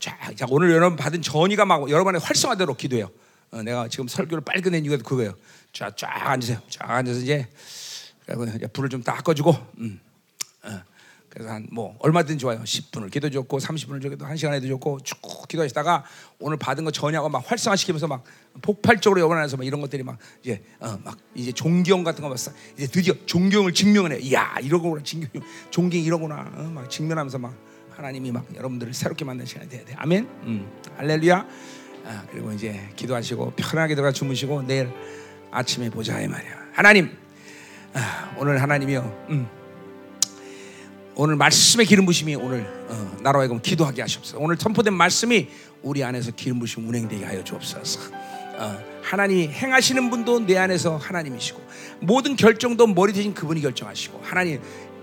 쫙, 0.00 0.36
자 0.36 0.44
오늘 0.50 0.70
여러분 0.70 0.98
받은 0.98 1.22
전의가 1.22 1.64
막 1.64 1.88
여러분의 1.88 2.20
활성화대로 2.20 2.74
기도해요. 2.74 3.10
어, 3.50 3.62
내가 3.62 3.88
지금 3.88 4.06
설교를 4.06 4.44
빨리 4.44 4.60
끝낸 4.60 4.84
이유가 4.84 4.98
그거예요. 5.02 5.34
쫙, 5.72 5.96
쫙 5.96 6.08
앉으세요. 6.28 6.60
쫙 6.68 6.90
앉아서 6.90 7.20
이제 7.20 7.48
불을 8.74 8.90
좀딱 8.90 9.24
꺼주고, 9.24 9.56
음, 9.78 9.98
어, 10.62 10.82
그래서 11.38 11.52
한 11.54 11.68
뭐 11.70 11.96
얼마든지 12.00 12.38
좋아요. 12.40 12.58
10분을 12.64 13.12
기도 13.12 13.30
좋고 13.30 13.58
30분을 13.58 14.02
기도 14.02 14.24
1시간 14.26 14.54
해도 14.54 14.66
좋고 14.66 14.98
쭉 15.04 15.18
기도하시다가 15.46 16.04
오늘 16.40 16.56
받은 16.56 16.84
거 16.84 16.90
전하고 16.90 17.28
막 17.28 17.48
활성화시키면서 17.48 18.08
막 18.08 18.24
폭발적으로 18.60 19.20
여러분 19.20 19.46
서막 19.46 19.64
이런 19.64 19.80
것들이 19.80 20.02
막 20.02 20.18
이제 20.42 20.60
어, 20.80 20.98
막 21.04 21.16
이제 21.36 21.52
존경 21.52 22.02
같은 22.02 22.22
거 22.22 22.28
봤어. 22.28 22.50
이제 22.76 22.88
드디어 22.88 23.14
존경을 23.24 23.72
증명을 23.72 24.12
해. 24.12 24.32
야 24.32 24.56
이러고나 24.60 25.00
존경 25.04 25.28
존경 25.70 26.00
이러구나. 26.00 26.50
어, 26.56 26.62
막 26.74 26.90
직면하면서 26.90 27.38
막 27.38 27.54
하나님이 27.92 28.32
막 28.32 28.44
여러분들을 28.56 28.92
새롭게 28.92 29.24
만드는 29.24 29.46
시간이 29.46 29.68
돼야 29.68 29.84
돼. 29.84 29.94
아멘. 29.96 30.24
음, 30.42 30.72
할렐루야. 30.96 31.46
아, 32.06 32.26
그리고 32.32 32.50
이제 32.50 32.88
기도하시고 32.96 33.52
편하게 33.54 33.94
들어가 33.94 34.10
주무시고 34.10 34.62
내일 34.62 34.90
아침에 35.52 35.88
보자 35.88 36.20
이 36.20 36.26
말이야. 36.26 36.68
하나님. 36.72 37.16
아, 37.94 38.34
오늘 38.38 38.60
하나님이요. 38.60 39.26
음. 39.30 39.57
오늘 41.20 41.34
말씀의 41.34 41.84
기름 41.84 42.06
부심이 42.06 42.36
오늘 42.36 42.64
어, 42.88 43.16
나로 43.22 43.40
하여금 43.40 43.60
기도하게 43.60 44.02
하시옵소서. 44.02 44.38
오늘 44.38 44.56
선포된 44.56 44.94
말씀이 44.94 45.48
우리 45.82 46.04
안에서 46.04 46.30
기름 46.30 46.60
부심 46.60 46.88
운행되게 46.88 47.24
하여 47.24 47.42
주옵소서. 47.42 48.12
어, 48.56 48.78
하나님이 49.02 49.48
행하시는 49.48 50.10
분도 50.10 50.38
내 50.38 50.56
안에서 50.56 50.96
하나님이시고 50.96 51.60
모든 52.02 52.36
결정도 52.36 52.86
머리 52.86 53.12
대신 53.12 53.34
그분이 53.34 53.60
결정하시고 53.62 54.20
하나님 54.22 54.60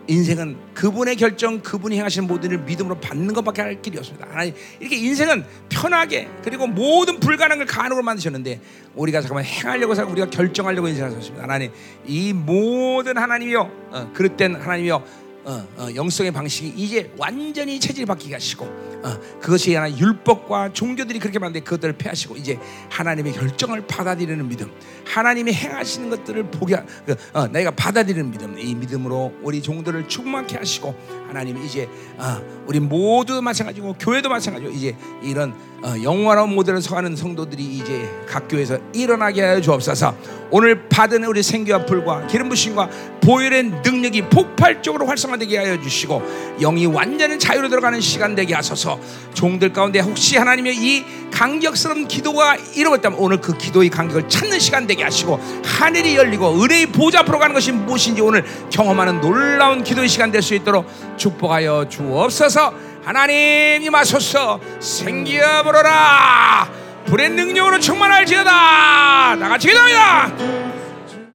인생은 0.07 0.55
그분의 0.73 1.17
결정, 1.17 1.61
그분이 1.61 1.97
행하시는 1.97 2.27
모든 2.29 2.51
일을 2.51 2.63
믿음으로 2.63 2.99
받는 3.01 3.33
것밖에 3.33 3.61
할 3.61 3.81
길이 3.81 3.97
없습니다. 3.97 4.25
하나님 4.29 4.53
이렇게 4.79 4.95
인생은 4.95 5.43
편하게 5.67 6.29
그리고 6.45 6.65
모든 6.65 7.19
불가능을 7.19 7.65
가능으로 7.65 8.03
만드셨는데 8.03 8.61
우리가 8.95 9.19
잠깐만 9.19 9.43
행하려고 9.43 9.95
생각 9.95 10.11
우리가 10.11 10.29
결정하려고 10.29 10.87
인생하셨습니다. 10.87 11.43
하나님 11.43 11.71
이 12.05 12.31
모든 12.31 13.17
하나님이요 13.17 13.59
어, 13.91 14.11
그릇된 14.13 14.55
하나님이요 14.55 15.24
어, 15.45 15.67
어, 15.77 15.87
영성의 15.93 16.31
방식이 16.31 16.73
이제 16.75 17.11
완전히 17.17 17.79
체질이 17.79 18.05
바뀌게 18.07 18.33
하시고 18.33 18.65
어, 18.65 19.19
그것이 19.39 19.75
하나 19.75 19.95
율법과 19.95 20.73
종교들이 20.73 21.19
그렇게 21.19 21.37
만데 21.37 21.59
그것들을 21.59 21.93
폐하시고 21.97 22.35
이제 22.35 22.57
하나님의 22.89 23.33
결정을 23.33 23.85
받아들이는 23.85 24.47
믿음 24.47 24.71
하나님이 25.05 25.53
행하시는 25.53 26.09
것들을 26.09 26.49
보게 26.49 26.77
그, 27.05 27.15
어, 27.33 27.47
내가 27.47 27.69
받아들이는 27.69 28.31
믿음 28.31 28.57
이 28.57 28.73
믿음으로 28.73 29.35
우리 29.43 29.61
종들을 29.61 30.07
충만케 30.07 30.57
하시고 30.57 30.95
하나님 31.27 31.63
이제 31.63 31.87
어, 32.17 32.41
우리 32.65 32.79
모두 32.79 33.39
마찬가지고 33.39 33.93
교회도 33.99 34.27
마찬가지고 34.29 34.71
이제 34.71 34.97
이런 35.21 35.51
어, 35.51 35.74
영원한 36.01 36.49
모델을 36.49 36.81
서하는 36.81 37.15
성도들이 37.15 37.63
이제 37.63 38.09
각 38.27 38.47
교회에서 38.47 38.79
일어나게 38.93 39.41
하여 39.43 39.61
주옵소서. 39.61 40.15
오늘 40.51 40.87
받은 40.89 41.23
우리 41.25 41.43
생기와 41.43 41.85
불과 41.85 42.25
기름 42.27 42.49
부심과 42.49 42.89
보혈의 43.21 43.63
능력이 43.83 44.23
폭발적으로 44.23 45.05
활성화되게 45.07 45.57
하여 45.57 45.81
주시고 45.81 46.21
영이 46.59 46.85
완전히 46.87 47.37
자유로 47.37 47.69
들어가는 47.69 47.99
시간 48.01 48.35
되게 48.35 48.53
하소서. 48.53 48.99
종들 49.33 49.73
가운데 49.73 49.99
혹시 49.99 50.37
하나님의 50.37 50.75
이 50.75 51.05
강격스러운 51.31 52.07
기도가 52.07 52.55
이루어졌다면 52.55 53.19
오늘 53.19 53.41
그 53.41 53.57
기도의 53.57 53.89
간격을 53.89 54.29
찾는 54.29 54.59
시간 54.59 54.87
되게 54.87 55.03
하시고 55.03 55.39
하늘이 55.63 56.15
열리고 56.15 56.63
은혜의 56.63 56.87
보좌 56.87 57.19
앞으로 57.19 57.39
가는 57.39 57.53
것이 57.53 57.71
무엇인지 57.71 58.21
오늘 58.21 58.45
경험하는 58.71 59.21
놀라운 59.21 59.83
기도의 59.83 60.07
시간 60.07 60.31
될 60.31 60.45
수 60.45 60.53
있도록 60.53 60.85
축복하여 61.17 61.89
주옵소서. 61.89 62.94
하나님 63.05 63.83
임하소서 63.83 64.59
생기어 64.79 65.61
보러라. 65.61 66.67
불의 67.05 67.29
능력으로 67.29 67.79
충만할지어다. 67.79 69.35
나같이 69.35 69.67
기도합니다 69.67 70.31